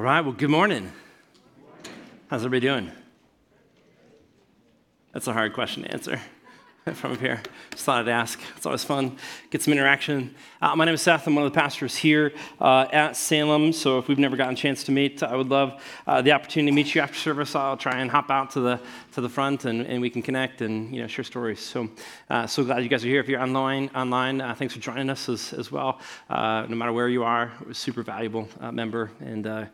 All 0.00 0.06
right, 0.06 0.22
well, 0.22 0.32
good 0.32 0.48
morning. 0.48 0.90
How's 2.28 2.42
everybody 2.42 2.60
doing? 2.66 2.90
That's 5.12 5.26
a 5.26 5.34
hard 5.34 5.52
question 5.52 5.82
to 5.82 5.92
answer 5.92 6.18
from 6.94 7.12
up 7.12 7.20
here. 7.20 7.42
Just 7.70 7.84
thought 7.84 8.00
I'd 8.00 8.08
ask. 8.08 8.40
It's 8.56 8.64
always 8.64 8.82
fun. 8.82 9.18
Get 9.50 9.60
some 9.60 9.72
interaction. 9.72 10.34
Uh, 10.62 10.74
my 10.74 10.86
name 10.86 10.94
is 10.94 11.02
Seth. 11.02 11.26
I'm 11.26 11.34
one 11.34 11.44
of 11.44 11.52
the 11.52 11.60
pastors 11.60 11.96
here 11.96 12.32
uh, 12.62 12.86
at 12.90 13.14
Salem. 13.14 13.74
So 13.74 13.98
if 13.98 14.08
we've 14.08 14.18
never 14.18 14.38
gotten 14.38 14.54
a 14.54 14.56
chance 14.56 14.84
to 14.84 14.90
meet, 14.90 15.22
I 15.22 15.36
would 15.36 15.50
love 15.50 15.82
uh, 16.06 16.22
the 16.22 16.32
opportunity 16.32 16.70
to 16.70 16.74
meet 16.74 16.94
you 16.94 17.02
after 17.02 17.18
service. 17.18 17.54
I'll 17.54 17.76
try 17.76 18.00
and 18.00 18.10
hop 18.10 18.30
out 18.30 18.52
to 18.52 18.60
the 18.60 18.80
to 19.12 19.20
the 19.20 19.28
front 19.28 19.66
and, 19.66 19.82
and 19.82 20.00
we 20.00 20.08
can 20.08 20.22
connect 20.22 20.62
and 20.62 20.94
you 20.94 21.02
know 21.02 21.08
share 21.08 21.26
stories. 21.26 21.60
So 21.60 21.90
uh, 22.30 22.46
so 22.46 22.64
glad 22.64 22.82
you 22.82 22.88
guys 22.88 23.04
are 23.04 23.08
here. 23.08 23.20
If 23.20 23.28
you're 23.28 23.42
online, 23.42 23.90
online, 23.94 24.40
uh, 24.40 24.54
thanks 24.54 24.72
for 24.72 24.80
joining 24.80 25.10
us 25.10 25.28
as, 25.28 25.52
as 25.52 25.70
well. 25.70 26.00
Uh, 26.30 26.64
no 26.66 26.74
matter 26.74 26.94
where 26.94 27.10
you 27.10 27.22
are, 27.22 27.52
super 27.72 28.02
valuable 28.02 28.48
member 28.72 29.10
and 29.20 29.68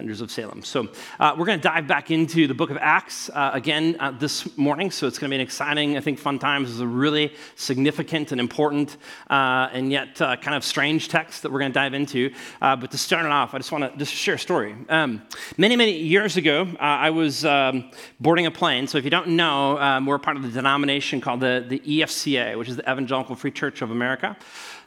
Tenders 0.00 0.22
of 0.22 0.30
Salem. 0.30 0.62
So, 0.62 0.88
uh, 1.18 1.34
we're 1.36 1.44
going 1.44 1.58
to 1.58 1.62
dive 1.62 1.86
back 1.86 2.10
into 2.10 2.46
the 2.46 2.54
book 2.54 2.70
of 2.70 2.78
Acts 2.80 3.28
uh, 3.28 3.50
again 3.52 3.96
uh, 4.00 4.10
this 4.12 4.56
morning. 4.56 4.90
So, 4.90 5.06
it's 5.06 5.18
going 5.18 5.28
to 5.28 5.32
be 5.34 5.34
an 5.34 5.42
exciting, 5.42 5.98
I 5.98 6.00
think, 6.00 6.18
fun 6.18 6.38
time. 6.38 6.62
This 6.62 6.72
is 6.72 6.80
a 6.80 6.86
really 6.86 7.34
significant 7.54 8.32
and 8.32 8.40
important 8.40 8.96
uh, 9.28 9.68
and 9.74 9.92
yet 9.92 10.18
uh, 10.22 10.36
kind 10.36 10.56
of 10.56 10.64
strange 10.64 11.08
text 11.08 11.42
that 11.42 11.52
we're 11.52 11.58
going 11.58 11.70
to 11.70 11.78
dive 11.78 11.92
into. 11.92 12.32
Uh, 12.62 12.76
but 12.76 12.90
to 12.92 12.96
start 12.96 13.26
it 13.26 13.30
off, 13.30 13.52
I 13.52 13.58
just 13.58 13.72
want 13.72 13.92
to 13.92 13.98
just 13.98 14.14
share 14.14 14.36
a 14.36 14.38
story. 14.38 14.74
Um, 14.88 15.20
many, 15.58 15.76
many 15.76 15.98
years 15.98 16.38
ago, 16.38 16.66
I 16.80 17.10
was 17.10 17.44
um, 17.44 17.90
boarding 18.20 18.46
a 18.46 18.50
plane. 18.50 18.86
So, 18.86 18.96
if 18.96 19.04
you 19.04 19.10
don't 19.10 19.36
know, 19.36 19.78
um, 19.78 20.06
we're 20.06 20.18
part 20.18 20.38
of 20.38 20.42
the 20.42 20.48
denomination 20.48 21.20
called 21.20 21.40
the, 21.40 21.62
the 21.68 21.80
EFCA, 21.80 22.56
which 22.56 22.70
is 22.70 22.76
the 22.76 22.90
Evangelical 22.90 23.36
Free 23.36 23.50
Church 23.50 23.82
of 23.82 23.90
America. 23.90 24.34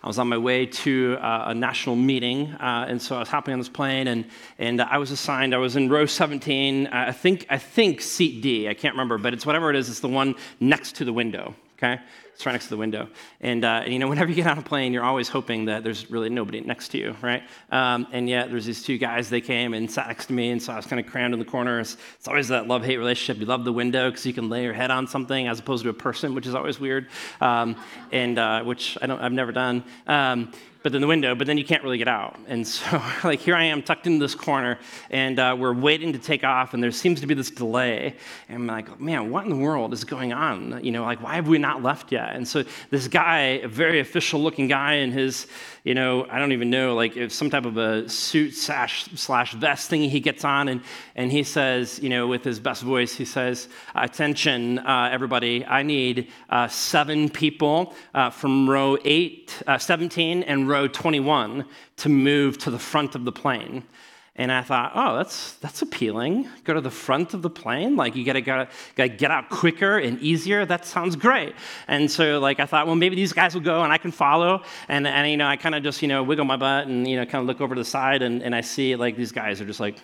I 0.03 0.07
was 0.07 0.19
on 0.19 0.27
my 0.27 0.37
way 0.37 0.65
to 0.65 1.17
uh, 1.21 1.45
a 1.47 1.53
national 1.53 1.95
meeting, 1.95 2.51
uh, 2.59 2.87
and 2.89 3.01
so 3.01 3.15
I 3.15 3.19
was 3.19 3.29
hopping 3.29 3.53
on 3.53 3.59
this 3.59 3.69
plane, 3.69 4.07
and, 4.09 4.25
and 4.59 4.81
I 4.81 4.97
was 4.97 5.11
assigned. 5.11 5.55
I 5.55 5.59
was 5.59 5.77
in 5.77 5.87
row 5.87 6.05
17. 6.05 6.87
Uh, 6.87 6.89
I 6.91 7.13
think 7.13 7.45
I 7.49 7.57
think 7.57 8.01
seat 8.01 8.41
D. 8.41 8.67
I 8.67 8.73
can't 8.73 8.95
remember, 8.95 9.17
but 9.17 9.33
it's 9.33 9.45
whatever 9.45 9.69
it 9.69 9.77
is. 9.77 9.87
It's 9.87 10.01
the 10.01 10.09
one 10.09 10.35
next 10.59 10.97
to 10.97 11.05
the 11.05 11.13
window. 11.13 11.55
Okay, 11.77 12.01
it's 12.33 12.45
right 12.45 12.51
next 12.53 12.65
to 12.65 12.71
the 12.71 12.77
window. 12.77 13.07
And, 13.41 13.63
uh, 13.63 13.83
you 13.85 13.99
know, 13.99 14.07
whenever 14.07 14.29
you 14.29 14.35
get 14.35 14.47
on 14.47 14.57
a 14.57 14.61
plane, 14.61 14.91
you're 14.91 15.03
always 15.03 15.29
hoping 15.29 15.65
that 15.65 15.83
there's 15.83 16.09
really 16.09 16.29
nobody 16.29 16.61
next 16.61 16.89
to 16.89 16.97
you, 16.97 17.15
right? 17.21 17.43
Um, 17.71 18.07
and 18.11 18.27
yet 18.27 18.49
there's 18.49 18.65
these 18.65 18.83
two 18.83 18.97
guys, 18.97 19.29
they 19.29 19.41
came 19.41 19.73
and 19.73 19.89
sat 19.89 20.07
next 20.07 20.27
to 20.27 20.33
me, 20.33 20.49
and 20.49 20.61
so 20.61 20.73
I 20.73 20.77
was 20.77 20.85
kind 20.85 20.99
of 20.99 21.05
crammed 21.05 21.33
in 21.33 21.39
the 21.39 21.45
corner. 21.45 21.79
It's, 21.79 21.97
it's 22.17 22.27
always 22.27 22.47
that 22.47 22.67
love 22.67 22.83
hate 22.83 22.97
relationship. 22.97 23.39
You 23.39 23.45
love 23.45 23.65
the 23.65 23.73
window 23.73 24.09
because 24.09 24.25
you 24.25 24.33
can 24.33 24.49
lay 24.49 24.63
your 24.63 24.73
head 24.73 24.89
on 24.89 25.07
something 25.07 25.47
as 25.47 25.59
opposed 25.59 25.83
to 25.83 25.89
a 25.89 25.93
person, 25.93 26.33
which 26.33 26.47
is 26.47 26.55
always 26.55 26.79
weird, 26.79 27.07
um, 27.39 27.75
and 28.11 28.39
uh, 28.39 28.63
which 28.63 28.97
I 29.01 29.05
don't, 29.05 29.21
I've 29.21 29.31
never 29.31 29.51
done. 29.51 29.83
Um, 30.07 30.51
but 30.83 30.91
then 30.91 30.99
the 30.99 31.07
window, 31.07 31.33
but 31.33 31.47
then 31.47 31.57
you 31.57 31.63
can't 31.63 31.81
really 31.81 31.97
get 31.97 32.09
out. 32.09 32.37
And 32.45 32.67
so, 32.67 33.01
like, 33.23 33.39
here 33.39 33.55
I 33.55 33.63
am 33.63 33.81
tucked 33.81 34.05
into 34.05 34.23
this 34.23 34.35
corner, 34.35 34.77
and 35.09 35.39
uh, 35.39 35.55
we're 35.57 35.73
waiting 35.73 36.11
to 36.11 36.19
take 36.19 36.43
off, 36.43 36.73
and 36.73 36.83
there 36.83 36.91
seems 36.91 37.21
to 37.21 37.27
be 37.27 37.33
this 37.33 37.49
delay. 37.49 38.15
And 38.49 38.57
I'm 38.57 38.67
like, 38.67 38.99
man, 38.99 39.31
what 39.31 39.45
in 39.45 39.49
the 39.49 39.55
world 39.55 39.93
is 39.93 40.03
going 40.03 40.33
on? 40.33 40.83
You 40.83 40.91
know, 40.91 41.03
like, 41.03 41.23
why 41.23 41.35
have 41.35 41.47
we 41.47 41.57
not 41.57 41.81
left 41.81 42.11
yet? 42.11 42.22
And 42.33 42.47
so, 42.47 42.63
this 42.89 43.07
guy, 43.07 43.39
a 43.63 43.67
very 43.67 43.99
official 43.99 44.41
looking 44.41 44.67
guy 44.67 44.93
in 44.93 45.11
his 45.11 45.47
you 45.83 45.93
know, 45.93 46.25
I 46.29 46.39
don't 46.39 46.53
even 46.53 46.69
know, 46.69 46.95
like 46.95 47.29
some 47.29 47.49
type 47.49 47.65
of 47.65 47.75
a 47.75 48.07
suit 48.07 48.53
sash 48.53 49.05
slash 49.15 49.53
vest 49.53 49.89
thing 49.89 50.09
he 50.09 50.21
gets 50.21 50.45
on, 50.45 50.69
and, 50.69 50.81
and 51.15 51.29
he 51.29 51.43
says, 51.43 51.99
you 52.01 52.07
know, 52.07 52.25
with 52.25 52.43
his 52.43 52.59
best 52.59 52.83
voice, 52.83 53.13
he 53.13 53.25
says, 53.25 53.67
Attention, 53.93 54.79
uh, 54.79 55.09
everybody, 55.11 55.65
I 55.65 55.83
need 55.83 56.31
uh, 56.49 56.69
seven 56.69 57.29
people 57.29 57.93
uh, 58.13 58.29
from 58.29 58.69
row 58.69 58.97
eight, 59.03 59.61
uh, 59.67 59.77
17 59.77 60.43
and 60.43 60.69
row 60.69 60.87
21 60.87 61.65
to 61.97 62.09
move 62.09 62.57
to 62.59 62.71
the 62.71 62.79
front 62.79 63.13
of 63.13 63.25
the 63.25 63.33
plane. 63.33 63.83
And 64.35 64.51
I 64.51 64.63
thought, 64.63 64.93
oh, 64.95 65.15
that's, 65.17 65.53
that's 65.57 65.83
appealing. 65.83 66.49
Go 66.63 66.73
to 66.73 66.81
the 66.81 66.89
front 66.89 67.35
of 67.35 67.43
the 67.43 67.51
plane. 67.51 67.95
Like, 67.95 68.15
you 68.15 68.25
gotta, 68.25 68.41
gotta, 68.41 68.67
gotta 68.95 69.09
get 69.09 69.29
out 69.29 69.49
quicker 69.49 69.99
and 69.99 70.19
easier. 70.21 70.65
That 70.65 70.87
sounds 70.87 71.15
great. 71.15 71.53
And 71.87 72.09
so, 72.09 72.39
like, 72.39 72.59
I 72.59 72.65
thought, 72.65 72.87
well, 72.87 72.95
maybe 72.95 73.15
these 73.15 73.31
guys 73.31 73.53
will 73.53 73.61
go 73.61 73.83
and 73.83 73.93
I 73.93 73.99
can 73.99 74.11
follow. 74.11 74.63
And, 74.87 75.05
and 75.05 75.29
you 75.29 75.37
know, 75.37 75.45
I 75.45 75.55
kind 75.55 75.75
of 75.75 75.83
just, 75.83 76.01
you 76.01 76.07
know, 76.07 76.23
wiggle 76.23 76.45
my 76.45 76.57
butt 76.57 76.87
and, 76.87 77.07
you 77.07 77.15
know, 77.15 77.25
kind 77.25 77.43
of 77.43 77.45
look 77.47 77.61
over 77.61 77.75
to 77.75 77.81
the 77.81 77.85
side 77.85 78.23
and, 78.23 78.41
and 78.41 78.55
I 78.55 78.61
see, 78.61 78.95
like, 78.95 79.15
these 79.15 79.31
guys 79.31 79.61
are 79.61 79.65
just 79.65 79.79
like, 79.79 79.99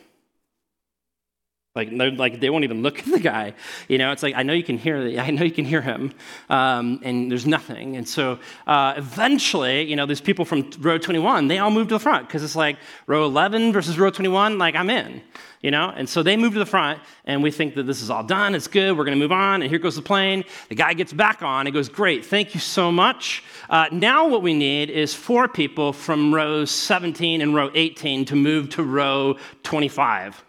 like, 1.87 2.17
like 2.17 2.39
they 2.39 2.49
won't 2.49 2.63
even 2.63 2.81
look 2.81 2.99
at 2.99 3.05
the 3.05 3.19
guy. 3.19 3.53
You 3.87 3.97
know, 3.97 4.11
it's 4.11 4.23
like 4.23 4.35
I 4.35 4.43
know 4.43 4.53
you 4.53 4.63
can 4.63 4.77
hear. 4.77 4.97
I 5.19 5.31
know 5.31 5.43
you 5.43 5.51
can 5.51 5.65
hear 5.65 5.81
him, 5.81 6.13
um, 6.49 6.99
and 7.03 7.31
there's 7.31 7.47
nothing. 7.47 7.95
And 7.97 8.07
so 8.07 8.39
uh, 8.67 8.93
eventually, 8.97 9.83
you 9.83 9.95
know, 9.95 10.05
these 10.05 10.21
people 10.21 10.45
from 10.45 10.69
row 10.79 10.97
21, 10.97 11.47
they 11.47 11.59
all 11.59 11.71
move 11.71 11.87
to 11.89 11.95
the 11.95 11.99
front 11.99 12.27
because 12.27 12.43
it's 12.43 12.55
like 12.55 12.77
row 13.07 13.25
11 13.25 13.73
versus 13.73 13.97
row 13.97 14.09
21. 14.09 14.57
Like 14.57 14.75
I'm 14.75 14.89
in. 14.89 15.21
You 15.61 15.71
know, 15.71 15.91
and 15.93 16.07
so 16.07 16.23
they 16.23 16.37
move 16.37 16.53
to 16.53 16.59
the 16.59 16.65
front, 16.65 17.01
and 17.25 17.43
we 17.43 17.51
think 17.51 17.75
that 17.75 17.83
this 17.83 18.01
is 18.01 18.09
all 18.09 18.23
done. 18.23 18.55
It's 18.55 18.67
good. 18.67 18.97
We're 18.97 19.03
going 19.03 19.17
to 19.17 19.21
move 19.21 19.33
on. 19.33 19.61
And 19.61 19.69
here 19.69 19.77
goes 19.77 19.97
the 19.97 20.01
plane. 20.01 20.45
The 20.69 20.75
guy 20.75 20.93
gets 20.93 21.11
back 21.11 21.41
on. 21.41 21.65
He 21.65 21.71
goes, 21.73 21.89
"Great, 21.89 22.25
thank 22.25 22.53
you 22.53 22.61
so 22.61 22.93
much. 22.93 23.43
Uh, 23.69 23.87
now 23.91 24.25
what 24.25 24.41
we 24.41 24.53
need 24.53 24.89
is 24.89 25.13
four 25.13 25.49
people 25.49 25.91
from 25.91 26.33
row 26.33 26.63
17 26.63 27.41
and 27.41 27.53
row 27.53 27.69
18 27.73 28.23
to 28.25 28.37
move 28.37 28.69
to 28.69 28.83
row 28.83 29.35
25." 29.63 30.45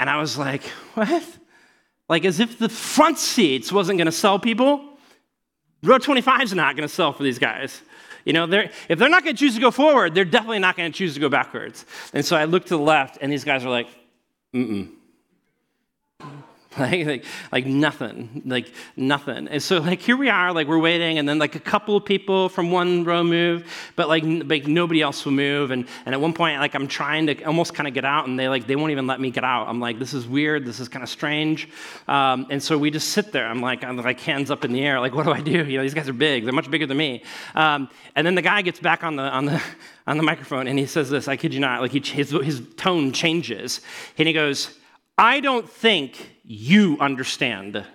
And 0.00 0.08
I 0.08 0.16
was 0.16 0.38
like, 0.38 0.62
what? 0.94 1.22
Like, 2.08 2.24
as 2.24 2.40
if 2.40 2.58
the 2.58 2.70
front 2.70 3.18
seats 3.18 3.70
wasn't 3.70 3.98
going 3.98 4.06
to 4.06 4.12
sell 4.12 4.38
people. 4.38 4.82
Row 5.82 5.98
25 5.98 6.40
is 6.40 6.54
not 6.54 6.74
going 6.74 6.88
to 6.88 6.94
sell 6.94 7.12
for 7.12 7.22
these 7.22 7.38
guys. 7.38 7.82
You 8.24 8.32
know, 8.32 8.46
they're, 8.46 8.70
if 8.88 8.98
they're 8.98 9.10
not 9.10 9.24
going 9.24 9.36
to 9.36 9.38
choose 9.38 9.54
to 9.56 9.60
go 9.60 9.70
forward, 9.70 10.14
they're 10.14 10.24
definitely 10.24 10.58
not 10.58 10.78
going 10.78 10.90
to 10.90 10.96
choose 10.96 11.12
to 11.14 11.20
go 11.20 11.28
backwards. 11.28 11.84
And 12.14 12.24
so 12.24 12.34
I 12.34 12.44
look 12.44 12.64
to 12.64 12.78
the 12.78 12.82
left, 12.82 13.18
and 13.20 13.30
these 13.30 13.44
guys 13.44 13.62
are 13.62 13.68
like, 13.68 13.88
mm 14.54 14.90
mm. 16.20 16.32
Like, 16.78 17.04
like, 17.04 17.24
like 17.50 17.66
nothing, 17.66 18.42
like 18.46 18.72
nothing. 18.96 19.48
And 19.48 19.60
so 19.60 19.78
like 19.78 20.00
here 20.00 20.16
we 20.16 20.28
are, 20.28 20.52
like 20.52 20.68
we're 20.68 20.78
waiting, 20.78 21.18
and 21.18 21.28
then 21.28 21.38
like 21.38 21.56
a 21.56 21.60
couple 21.60 21.96
of 21.96 22.04
people 22.04 22.48
from 22.48 22.70
one 22.70 23.02
row 23.02 23.24
move, 23.24 23.66
but 23.96 24.08
like, 24.08 24.22
like 24.24 24.68
nobody 24.68 25.02
else 25.02 25.24
will 25.24 25.32
move. 25.32 25.72
And, 25.72 25.84
and 26.06 26.14
at 26.14 26.20
one 26.20 26.32
point, 26.32 26.60
like 26.60 26.74
I'm 26.74 26.86
trying 26.86 27.26
to 27.26 27.42
almost 27.42 27.74
kind 27.74 27.88
of 27.88 27.94
get 27.94 28.04
out, 28.04 28.28
and 28.28 28.38
they 28.38 28.48
like 28.48 28.68
they 28.68 28.76
won't 28.76 28.92
even 28.92 29.08
let 29.08 29.20
me 29.20 29.32
get 29.32 29.42
out. 29.42 29.66
I'm 29.66 29.80
like, 29.80 29.98
this 29.98 30.14
is 30.14 30.28
weird, 30.28 30.64
this 30.64 30.78
is 30.78 30.88
kind 30.88 31.02
of 31.02 31.08
strange. 31.08 31.68
Um, 32.06 32.46
and 32.50 32.62
so 32.62 32.78
we 32.78 32.92
just 32.92 33.08
sit 33.08 33.32
there. 33.32 33.46
I'm 33.46 33.60
like, 33.60 33.82
I'm 33.82 33.96
like 33.96 34.20
hands 34.20 34.52
up 34.52 34.64
in 34.64 34.72
the 34.72 34.84
air, 34.84 35.00
like 35.00 35.12
what 35.12 35.24
do 35.24 35.32
I 35.32 35.40
do? 35.40 35.64
You 35.64 35.78
know, 35.78 35.82
these 35.82 35.94
guys 35.94 36.08
are 36.08 36.12
big, 36.12 36.44
they're 36.44 36.52
much 36.52 36.70
bigger 36.70 36.86
than 36.86 36.96
me. 36.96 37.24
Um, 37.56 37.90
and 38.14 38.24
then 38.24 38.36
the 38.36 38.42
guy 38.42 38.62
gets 38.62 38.78
back 38.78 39.02
on 39.02 39.16
the 39.16 39.24
on 39.24 39.46
the 39.46 39.60
on 40.06 40.18
the 40.18 40.22
microphone, 40.22 40.68
and 40.68 40.78
he 40.78 40.86
says 40.86 41.10
this. 41.10 41.26
I 41.26 41.36
kid 41.36 41.52
you 41.52 41.58
not, 41.58 41.80
like 41.80 41.90
he, 41.90 41.98
his 41.98 42.30
his 42.30 42.62
tone 42.76 43.10
changes, 43.10 43.80
and 44.16 44.28
he 44.28 44.32
goes, 44.32 44.78
I 45.20 45.40
don't 45.40 45.68
think 45.68 46.39
you 46.50 46.96
understand. 46.98 47.86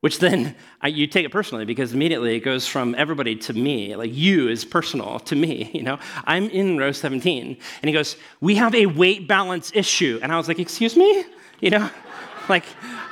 Which 0.00 0.18
then 0.18 0.56
you 0.84 1.06
take 1.06 1.24
it 1.24 1.30
personally 1.30 1.64
because 1.64 1.92
immediately 1.92 2.34
it 2.34 2.40
goes 2.40 2.66
from 2.66 2.94
everybody 2.96 3.36
to 3.36 3.52
me. 3.52 3.94
Like 3.94 4.12
you 4.12 4.48
is 4.48 4.64
personal 4.64 5.20
to 5.20 5.36
me, 5.36 5.70
you 5.74 5.82
know? 5.82 5.98
I'm 6.24 6.50
in 6.50 6.76
row 6.76 6.90
17. 6.90 7.46
And 7.46 7.88
he 7.88 7.92
goes, 7.92 8.16
We 8.40 8.56
have 8.56 8.74
a 8.74 8.86
weight 8.86 9.28
balance 9.28 9.70
issue. 9.74 10.18
And 10.22 10.32
I 10.32 10.36
was 10.36 10.48
like, 10.48 10.58
Excuse 10.58 10.96
me? 10.96 11.24
You 11.60 11.70
know? 11.70 11.90
like, 12.48 12.64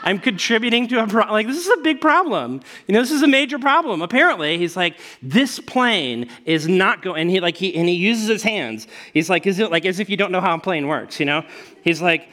I'm 0.03 0.19
contributing 0.19 0.89
to 0.89 1.03
a 1.03 1.07
problem. 1.07 1.33
Like, 1.33 1.47
this 1.47 1.65
is 1.65 1.79
a 1.79 1.83
big 1.83 2.01
problem. 2.01 2.61
You 2.89 2.95
know, 2.95 3.01
this 3.01 3.13
is 3.13 3.23
a 3.23 3.29
major 3.29 3.59
problem. 3.59 4.03
Apparently, 4.03 4.59
he's 4.59 4.77
like, 4.77 4.99
this 5.21 5.59
plane 5.59 6.29
is 6.45 6.67
not 6.67 7.03
going, 7.03 7.23
and 7.23 7.31
he 7.31 7.41
like, 7.41 7.57
he, 7.57 7.75
and 7.77 7.89
he 7.89 7.95
uses 7.95 8.29
his 8.29 8.43
hands. 8.43 8.87
He's 9.13 9.29
like, 9.29 9.47
is 9.47 9.59
it 9.59 9.71
like 9.71 9.85
as 9.85 10.01
if 10.01 10.09
you 10.09 10.17
don't 10.17 10.33
know 10.33 10.41
how 10.41 10.55
a 10.55 10.59
plane 10.59 10.87
works, 10.87 11.21
you 11.21 11.27
know? 11.27 11.45
He's 11.83 12.01
like, 12.01 12.29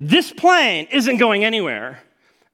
this 0.00 0.32
plane 0.32 0.86
isn't 0.90 1.16
going 1.16 1.44
anywhere 1.44 2.00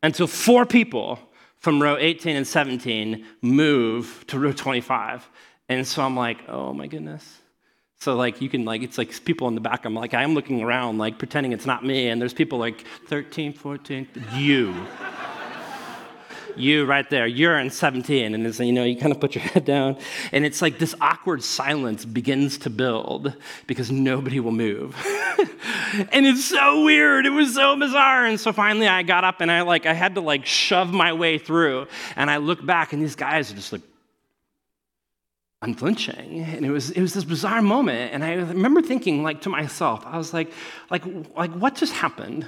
until 0.02 0.26
four 0.26 0.66
people 0.66 1.18
from 1.58 1.80
row 1.80 1.96
18 1.96 2.36
and 2.36 2.46
17 2.46 3.24
move 3.40 4.24
to 4.28 4.38
row 4.38 4.52
25. 4.52 5.28
And 5.68 5.86
so 5.86 6.02
I'm 6.02 6.16
like, 6.16 6.38
oh 6.48 6.72
my 6.72 6.86
goodness. 6.86 7.38
So 8.00 8.16
like 8.16 8.40
you 8.40 8.48
can 8.48 8.64
like 8.64 8.82
it's 8.82 8.98
like 8.98 9.24
people 9.24 9.46
in 9.46 9.54
the 9.54 9.60
back. 9.60 9.84
I'm 9.84 9.94
like 9.94 10.12
I'm 10.12 10.34
looking 10.34 10.60
around 10.60 10.98
like 10.98 11.18
pretending 11.18 11.52
it's 11.52 11.66
not 11.66 11.84
me, 11.84 12.08
and 12.08 12.20
there's 12.20 12.34
people 12.34 12.58
like 12.58 12.84
13, 13.06 13.52
14, 13.52 14.08
you 14.34 14.74
you 16.58 16.84
right 16.84 17.08
there, 17.08 17.26
you're 17.26 17.58
in 17.58 17.70
17. 17.70 18.34
And 18.34 18.46
it's, 18.46 18.60
you 18.60 18.72
know, 18.72 18.84
you 18.84 18.96
kind 18.96 19.12
of 19.12 19.20
put 19.20 19.34
your 19.34 19.42
head 19.52 19.64
down. 19.64 19.96
And 20.32 20.44
it's 20.44 20.62
like 20.62 20.78
this 20.78 20.94
awkward 21.00 21.42
silence 21.42 22.04
begins 22.04 22.58
to 22.58 22.70
build 22.70 23.34
because 23.66 23.90
nobody 23.90 24.40
will 24.40 24.52
move. 24.52 24.96
and 26.12 26.26
it's 26.26 26.44
so 26.44 26.84
weird. 26.84 27.26
It 27.26 27.30
was 27.30 27.54
so 27.54 27.76
bizarre. 27.76 28.26
And 28.26 28.38
so 28.38 28.52
finally 28.52 28.88
I 28.88 29.02
got 29.02 29.24
up 29.24 29.40
and 29.40 29.50
I 29.50 29.62
like, 29.62 29.86
I 29.86 29.94
had 29.94 30.14
to 30.16 30.20
like 30.20 30.46
shove 30.46 30.92
my 30.92 31.12
way 31.12 31.38
through. 31.38 31.86
And 32.16 32.30
I 32.30 32.38
look 32.38 32.64
back 32.64 32.92
and 32.92 33.02
these 33.02 33.16
guys 33.16 33.52
are 33.52 33.56
just 33.56 33.72
like, 33.72 33.82
unflinching 35.62 36.40
and 36.40 36.66
it 36.66 36.70
was 36.70 36.90
it 36.90 37.00
was 37.00 37.14
this 37.14 37.22
bizarre 37.22 37.62
moment 37.62 38.12
and 38.12 38.24
i 38.24 38.32
remember 38.32 38.82
thinking 38.82 39.22
like 39.22 39.40
to 39.40 39.48
myself 39.48 40.04
i 40.06 40.18
was 40.18 40.34
like 40.34 40.52
like 40.90 41.04
like 41.36 41.52
what 41.52 41.76
just 41.76 41.92
happened 41.92 42.44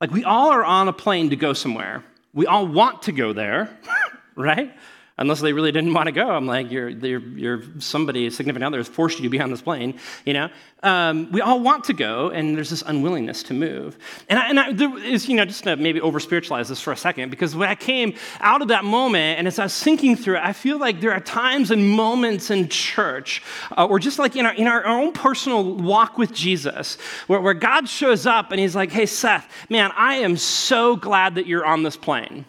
like 0.00 0.12
we 0.12 0.22
all 0.22 0.50
are 0.52 0.64
on 0.64 0.86
a 0.86 0.92
plane 0.92 1.30
to 1.30 1.36
go 1.36 1.52
somewhere 1.52 2.04
we 2.36 2.46
all 2.46 2.66
want 2.66 3.02
to 3.02 3.12
go 3.12 3.32
there, 3.32 3.76
right? 4.36 4.72
Unless 5.18 5.40
they 5.40 5.52
really 5.52 5.72
didn't 5.72 5.94
want 5.94 6.06
to 6.06 6.12
go. 6.12 6.30
I'm 6.30 6.46
like, 6.46 6.70
you're, 6.70 6.88
you're, 6.88 7.20
you're 7.20 7.62
somebody, 7.78 8.28
significant 8.30 8.64
other, 8.64 8.78
has 8.78 8.88
forced 8.88 9.18
you 9.18 9.22
to 9.22 9.30
be 9.30 9.40
on 9.40 9.50
this 9.50 9.62
plane, 9.62 9.98
you 10.24 10.34
know? 10.34 10.48
Um, 10.82 11.32
we 11.32 11.40
all 11.40 11.60
want 11.60 11.84
to 11.84 11.94
go, 11.94 12.28
and 12.28 12.56
there's 12.56 12.70
this 12.70 12.82
unwillingness 12.82 13.42
to 13.44 13.54
move. 13.54 13.96
And, 14.28 14.38
I, 14.38 14.48
and 14.50 14.60
I, 14.60 14.72
there 14.72 14.98
is, 14.98 15.26
you 15.26 15.34
know, 15.34 15.46
just 15.46 15.64
to 15.64 15.74
maybe 15.76 16.00
over 16.00 16.20
spiritualize 16.20 16.68
this 16.68 16.80
for 16.80 16.92
a 16.92 16.96
second, 16.96 17.30
because 17.30 17.56
when 17.56 17.68
I 17.68 17.74
came 17.74 18.14
out 18.40 18.60
of 18.60 18.68
that 18.68 18.84
moment, 18.84 19.38
and 19.38 19.48
as 19.48 19.58
I 19.58 19.64
was 19.64 19.82
thinking 19.82 20.16
through 20.16 20.36
it, 20.36 20.42
I 20.44 20.52
feel 20.52 20.78
like 20.78 21.00
there 21.00 21.12
are 21.12 21.20
times 21.20 21.70
and 21.70 21.88
moments 21.88 22.50
in 22.50 22.68
church, 22.68 23.42
uh, 23.76 23.86
or 23.86 23.98
just 23.98 24.18
like 24.18 24.36
in, 24.36 24.44
our, 24.44 24.52
in 24.52 24.66
our 24.66 24.86
own 24.86 25.12
personal 25.12 25.74
walk 25.74 26.18
with 26.18 26.32
Jesus, 26.32 26.98
where, 27.26 27.40
where 27.40 27.54
God 27.54 27.88
shows 27.88 28.26
up 28.26 28.52
and 28.52 28.60
he's 28.60 28.76
like, 28.76 28.92
hey, 28.92 29.06
Seth, 29.06 29.50
man, 29.70 29.90
I 29.96 30.16
am 30.16 30.36
so 30.36 30.94
glad 30.94 31.36
that 31.36 31.46
you're 31.46 31.64
on 31.64 31.82
this 31.82 31.96
plane. 31.96 32.44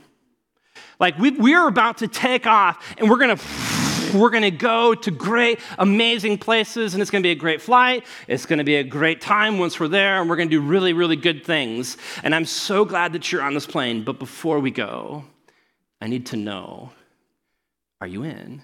Like 1.00 1.18
we, 1.18 1.32
we're 1.32 1.68
about 1.68 2.00
to 2.00 2.08
take 2.08 2.48
off 2.48 2.84
and 2.98 3.10
we're 3.10 3.18
going 3.18 3.38
to 3.38 3.44
we're 4.14 4.30
going 4.30 4.44
to 4.44 4.52
go 4.52 4.96
to 4.96 5.12
great, 5.12 5.60
amazing 5.78 6.38
places, 6.38 6.94
and 6.94 7.02
it's 7.02 7.12
going 7.12 7.22
to 7.22 7.28
be 7.28 7.32
a 7.32 7.36
great 7.36 7.62
flight. 7.62 8.06
It's 8.28 8.46
going 8.46 8.60
to 8.60 8.64
be 8.64 8.76
a 8.76 8.84
great 8.84 9.20
time 9.20 9.60
once 9.60 9.80
we're 9.80 9.90
there, 9.90 10.22
and 10.22 10.30
we're 10.30 10.38
going 10.38 10.50
to 10.50 10.56
do 10.56 10.62
really, 10.62 10.94
really 10.94 11.18
good 11.18 11.46
things. 11.46 11.98
And 12.24 12.34
I'm 12.34 12.46
so 12.46 12.86
glad 12.86 13.14
that 13.14 13.32
you're 13.32 13.42
on 13.42 13.54
this 13.54 13.66
plane. 13.66 14.04
But 14.04 14.18
before 14.18 14.60
we 14.60 14.72
go, 14.72 15.26
I 16.02 16.08
need 16.08 16.28
to 16.28 16.38
know 16.38 16.92
are 18.00 18.08
you 18.08 18.24
in? 18.24 18.62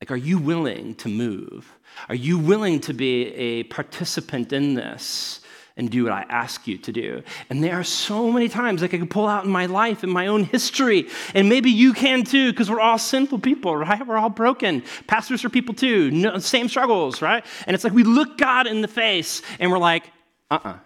Like, 0.00 0.10
are 0.10 0.16
you 0.16 0.38
willing 0.38 0.96
to 0.96 1.08
move? 1.08 1.72
Are 2.08 2.14
you 2.14 2.36
willing 2.36 2.80
to 2.80 2.92
be 2.92 3.28
a 3.34 3.62
participant 3.64 4.52
in 4.52 4.74
this? 4.74 5.40
And 5.76 5.90
do 5.90 6.04
what 6.04 6.12
I 6.12 6.24
ask 6.28 6.66
you 6.68 6.78
to 6.78 6.92
do. 6.92 7.22
And 7.50 7.62
there 7.62 7.78
are 7.78 7.84
so 7.84 8.30
many 8.30 8.48
times 8.48 8.82
like 8.82 8.94
I 8.94 8.98
can 8.98 9.08
pull 9.08 9.26
out 9.26 9.44
in 9.44 9.50
my 9.50 9.66
life, 9.66 10.04
in 10.04 10.10
my 10.10 10.28
own 10.28 10.44
history, 10.44 11.08
and 11.34 11.48
maybe 11.48 11.70
you 11.70 11.92
can 11.92 12.22
too, 12.22 12.52
because 12.52 12.70
we're 12.70 12.80
all 12.80 12.98
sinful 12.98 13.40
people, 13.40 13.76
right? 13.76 14.06
We're 14.06 14.16
all 14.16 14.30
broken. 14.30 14.84
Pastors 15.06 15.44
are 15.44 15.50
people 15.50 15.74
too, 15.74 16.10
no, 16.12 16.38
same 16.38 16.68
struggles, 16.68 17.20
right? 17.20 17.44
And 17.66 17.74
it's 17.74 17.82
like 17.82 17.92
we 17.92 18.04
look 18.04 18.38
God 18.38 18.66
in 18.66 18.82
the 18.82 18.88
face 18.88 19.42
and 19.58 19.70
we're 19.70 19.78
like, 19.78 20.04
uh 20.50 20.58
uh-uh. 20.62 20.68
uh 20.70 20.78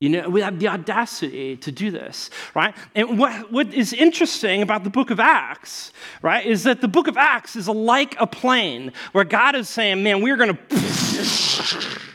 You 0.00 0.08
know, 0.08 0.28
we 0.28 0.40
have 0.40 0.58
the 0.58 0.66
audacity 0.66 1.56
to 1.58 1.70
do 1.70 1.92
this, 1.92 2.30
right? 2.52 2.74
And 2.96 3.16
what, 3.16 3.52
what 3.52 3.72
is 3.72 3.92
interesting 3.92 4.60
about 4.62 4.82
the 4.82 4.90
book 4.90 5.10
of 5.10 5.20
Acts, 5.20 5.92
right, 6.20 6.44
is 6.44 6.64
that 6.64 6.80
the 6.80 6.88
book 6.88 7.06
of 7.06 7.16
Acts 7.16 7.54
is 7.54 7.68
like 7.68 8.16
a 8.20 8.26
plane 8.26 8.92
where 9.12 9.24
God 9.24 9.54
is 9.54 9.68
saying, 9.68 10.02
man, 10.02 10.20
we're 10.20 10.36
going 10.36 10.56
to 10.68 12.06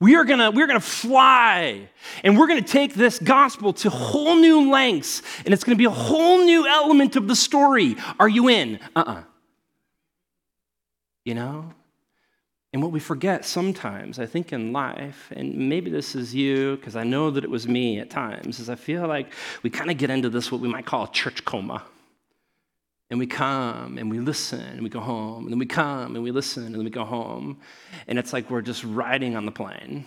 we 0.00 0.14
are 0.14 0.24
gonna, 0.24 0.50
we're 0.50 0.66
gonna 0.66 0.80
fly 0.80 1.88
and 2.22 2.38
we're 2.38 2.46
gonna 2.46 2.62
take 2.62 2.94
this 2.94 3.18
gospel 3.18 3.72
to 3.72 3.90
whole 3.90 4.36
new 4.36 4.70
lengths 4.70 5.22
and 5.44 5.52
it's 5.52 5.64
gonna 5.64 5.76
be 5.76 5.86
a 5.86 5.90
whole 5.90 6.44
new 6.44 6.66
element 6.66 7.16
of 7.16 7.26
the 7.26 7.36
story. 7.36 7.96
Are 8.20 8.28
you 8.28 8.48
in? 8.48 8.78
Uh 8.94 9.00
uh-uh. 9.00 9.12
uh 9.12 9.22
You 11.24 11.34
know? 11.34 11.72
And 12.72 12.82
what 12.82 12.92
we 12.92 13.00
forget 13.00 13.46
sometimes, 13.46 14.18
I 14.18 14.26
think 14.26 14.52
in 14.52 14.72
life, 14.72 15.32
and 15.34 15.54
maybe 15.70 15.90
this 15.90 16.14
is 16.14 16.34
you, 16.34 16.76
because 16.76 16.96
I 16.96 17.02
know 17.02 17.30
that 17.30 17.42
it 17.42 17.50
was 17.50 17.66
me 17.66 17.98
at 17.98 18.10
times, 18.10 18.60
is 18.60 18.68
I 18.68 18.74
feel 18.74 19.06
like 19.06 19.32
we 19.62 19.70
kind 19.70 19.90
of 19.90 19.96
get 19.96 20.10
into 20.10 20.28
this, 20.28 20.52
what 20.52 20.60
we 20.60 20.68
might 20.68 20.84
call 20.84 21.06
church 21.06 21.44
coma. 21.46 21.82
And 23.10 23.18
we 23.18 23.26
come 23.26 23.96
and 23.96 24.10
we 24.10 24.20
listen 24.20 24.60
and 24.60 24.82
we 24.82 24.90
go 24.90 25.00
home. 25.00 25.44
And 25.44 25.52
then 25.52 25.58
we 25.58 25.66
come 25.66 26.14
and 26.14 26.22
we 26.22 26.30
listen 26.30 26.66
and 26.66 26.74
then 26.74 26.84
we 26.84 26.90
go 26.90 27.04
home. 27.04 27.58
And 28.06 28.18
it's 28.18 28.32
like 28.32 28.50
we're 28.50 28.62
just 28.62 28.84
riding 28.84 29.34
on 29.34 29.46
the 29.46 29.52
plane, 29.52 30.04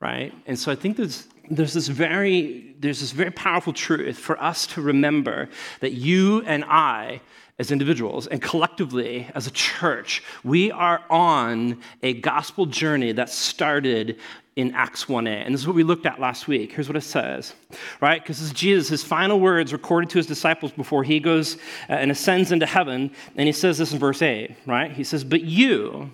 right? 0.00 0.32
And 0.46 0.58
so 0.58 0.70
I 0.70 0.74
think 0.74 0.98
there's, 0.98 1.26
there's, 1.50 1.72
this 1.72 1.88
very, 1.88 2.74
there's 2.78 3.00
this 3.00 3.12
very 3.12 3.30
powerful 3.30 3.72
truth 3.72 4.18
for 4.18 4.42
us 4.42 4.66
to 4.68 4.82
remember 4.82 5.48
that 5.80 5.92
you 5.92 6.42
and 6.42 6.64
I, 6.66 7.22
as 7.58 7.70
individuals 7.70 8.26
and 8.26 8.42
collectively 8.42 9.28
as 9.34 9.46
a 9.46 9.50
church, 9.50 10.22
we 10.42 10.70
are 10.72 11.02
on 11.08 11.80
a 12.02 12.12
gospel 12.14 12.66
journey 12.66 13.12
that 13.12 13.30
started 13.30 14.18
in 14.56 14.72
Acts 14.74 15.06
1a. 15.06 15.44
And 15.44 15.52
this 15.52 15.62
is 15.62 15.66
what 15.66 15.74
we 15.74 15.82
looked 15.82 16.06
at 16.06 16.20
last 16.20 16.46
week. 16.46 16.72
Here's 16.72 16.88
what 16.88 16.96
it 16.96 17.02
says, 17.02 17.54
right? 18.00 18.22
Because 18.22 18.38
this 18.38 18.48
is 18.48 18.52
Jesus, 18.52 18.88
his 18.88 19.02
final 19.02 19.40
words 19.40 19.72
recorded 19.72 20.10
to 20.10 20.18
his 20.18 20.26
disciples 20.26 20.70
before 20.72 21.02
he 21.02 21.18
goes 21.18 21.56
uh, 21.88 21.94
and 21.94 22.10
ascends 22.10 22.52
into 22.52 22.66
heaven. 22.66 23.10
And 23.36 23.46
he 23.46 23.52
says 23.52 23.78
this 23.78 23.92
in 23.92 23.98
verse 23.98 24.22
8, 24.22 24.54
right? 24.66 24.92
He 24.92 25.02
says, 25.02 25.24
But 25.24 25.42
you, 25.42 26.10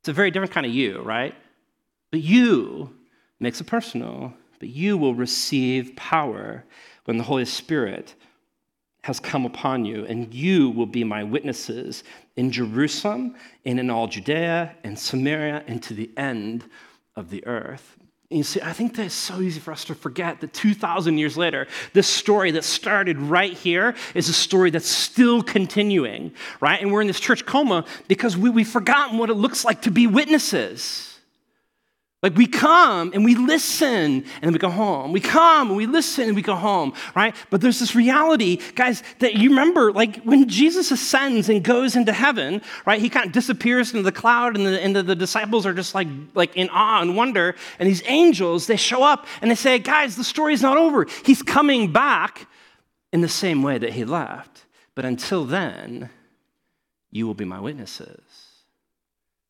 it's 0.00 0.08
a 0.08 0.12
very 0.12 0.30
different 0.30 0.52
kind 0.52 0.66
of 0.66 0.72
you, 0.72 1.00
right? 1.00 1.34
But 2.10 2.20
you 2.20 2.94
makes 3.40 3.60
it 3.60 3.66
personal, 3.66 4.34
but 4.58 4.68
you 4.68 4.98
will 4.98 5.14
receive 5.14 5.96
power 5.96 6.64
when 7.06 7.16
the 7.16 7.24
Holy 7.24 7.44
Spirit 7.44 8.14
has 9.02 9.20
come 9.20 9.44
upon 9.44 9.84
you, 9.84 10.06
and 10.06 10.32
you 10.32 10.70
will 10.70 10.86
be 10.86 11.04
my 11.04 11.22
witnesses 11.22 12.04
in 12.36 12.50
Jerusalem 12.50 13.34
and 13.66 13.78
in 13.78 13.90
all 13.90 14.06
Judea 14.06 14.74
and 14.82 14.98
Samaria 14.98 15.62
and 15.66 15.82
to 15.82 15.92
the 15.92 16.10
end 16.16 16.64
of 17.16 17.30
the 17.30 17.46
earth. 17.46 17.96
And 18.30 18.38
you 18.38 18.44
see, 18.44 18.60
I 18.60 18.72
think 18.72 18.96
that 18.96 19.06
it's 19.06 19.14
so 19.14 19.40
easy 19.40 19.60
for 19.60 19.70
us 19.70 19.84
to 19.84 19.94
forget 19.94 20.40
that 20.40 20.52
2,000 20.52 21.18
years 21.18 21.36
later, 21.36 21.68
this 21.92 22.08
story 22.08 22.50
that 22.52 22.64
started 22.64 23.18
right 23.18 23.52
here 23.52 23.94
is 24.14 24.28
a 24.28 24.32
story 24.32 24.70
that's 24.70 24.88
still 24.88 25.42
continuing, 25.42 26.32
right? 26.60 26.80
And 26.80 26.90
we're 26.90 27.02
in 27.02 27.06
this 27.06 27.20
church 27.20 27.46
coma 27.46 27.84
because 28.08 28.36
we, 28.36 28.50
we've 28.50 28.68
forgotten 28.68 29.18
what 29.18 29.30
it 29.30 29.34
looks 29.34 29.64
like 29.64 29.82
to 29.82 29.90
be 29.90 30.06
witnesses. 30.06 31.13
Like 32.24 32.36
we 32.36 32.46
come 32.46 33.10
and 33.12 33.22
we 33.22 33.34
listen 33.34 34.24
and 34.40 34.50
we 34.50 34.58
go 34.58 34.70
home. 34.70 35.12
We 35.12 35.20
come 35.20 35.68
and 35.68 35.76
we 35.76 35.84
listen 35.84 36.24
and 36.24 36.34
we 36.34 36.40
go 36.40 36.54
home, 36.54 36.94
right? 37.14 37.36
But 37.50 37.60
there's 37.60 37.78
this 37.78 37.94
reality, 37.94 38.62
guys, 38.74 39.02
that 39.18 39.34
you 39.34 39.50
remember, 39.50 39.92
like 39.92 40.22
when 40.22 40.48
Jesus 40.48 40.90
ascends 40.90 41.50
and 41.50 41.62
goes 41.62 41.96
into 41.96 42.14
heaven, 42.14 42.62
right? 42.86 42.98
He 42.98 43.10
kind 43.10 43.26
of 43.26 43.32
disappears 43.32 43.90
into 43.92 44.04
the 44.04 44.10
cloud 44.10 44.56
and 44.56 44.64
the, 44.64 44.82
and 44.82 44.96
the, 44.96 45.02
the 45.02 45.14
disciples 45.14 45.66
are 45.66 45.74
just 45.74 45.94
like, 45.94 46.08
like 46.32 46.56
in 46.56 46.70
awe 46.70 47.02
and 47.02 47.14
wonder. 47.14 47.56
And 47.78 47.86
these 47.86 48.02
angels, 48.06 48.68
they 48.68 48.76
show 48.76 49.02
up 49.02 49.26
and 49.42 49.50
they 49.50 49.54
say, 49.54 49.78
guys, 49.78 50.16
the 50.16 50.24
story's 50.24 50.62
not 50.62 50.78
over. 50.78 51.06
He's 51.26 51.42
coming 51.42 51.92
back 51.92 52.48
in 53.12 53.20
the 53.20 53.28
same 53.28 53.62
way 53.62 53.76
that 53.76 53.92
he 53.92 54.06
left. 54.06 54.64
But 54.94 55.04
until 55.04 55.44
then, 55.44 56.08
you 57.10 57.26
will 57.26 57.34
be 57.34 57.44
my 57.44 57.60
witnesses 57.60 58.22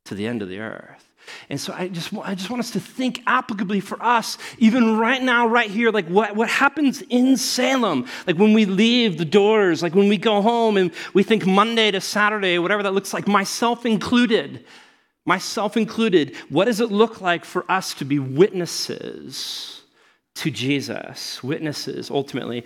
to 0.06 0.16
the 0.16 0.26
end 0.26 0.42
of 0.42 0.48
the 0.48 0.58
earth. 0.58 1.13
And 1.48 1.60
so 1.60 1.72
I 1.72 1.88
just, 1.88 2.12
I 2.14 2.34
just 2.34 2.50
want 2.50 2.60
us 2.60 2.70
to 2.72 2.80
think 2.80 3.24
applicably 3.24 3.82
for 3.82 4.02
us, 4.02 4.38
even 4.58 4.96
right 4.96 5.22
now, 5.22 5.46
right 5.46 5.70
here, 5.70 5.90
like 5.90 6.06
what, 6.08 6.34
what 6.36 6.48
happens 6.48 7.02
in 7.02 7.36
Salem, 7.36 8.06
like 8.26 8.36
when 8.36 8.52
we 8.52 8.64
leave 8.64 9.18
the 9.18 9.24
doors, 9.24 9.82
like 9.82 9.94
when 9.94 10.08
we 10.08 10.16
go 10.16 10.42
home 10.42 10.76
and 10.76 10.92
we 11.12 11.22
think 11.22 11.46
Monday 11.46 11.90
to 11.90 12.00
Saturday, 12.00 12.58
whatever 12.58 12.82
that 12.82 12.92
looks 12.92 13.12
like, 13.12 13.26
myself 13.26 13.84
included, 13.84 14.64
myself 15.26 15.76
included, 15.76 16.34
what 16.48 16.66
does 16.66 16.80
it 16.80 16.90
look 16.90 17.20
like 17.20 17.44
for 17.44 17.70
us 17.70 17.94
to 17.94 18.04
be 18.04 18.18
witnesses 18.18 19.82
to 20.36 20.50
Jesus? 20.50 21.42
Witnesses, 21.42 22.10
ultimately, 22.10 22.64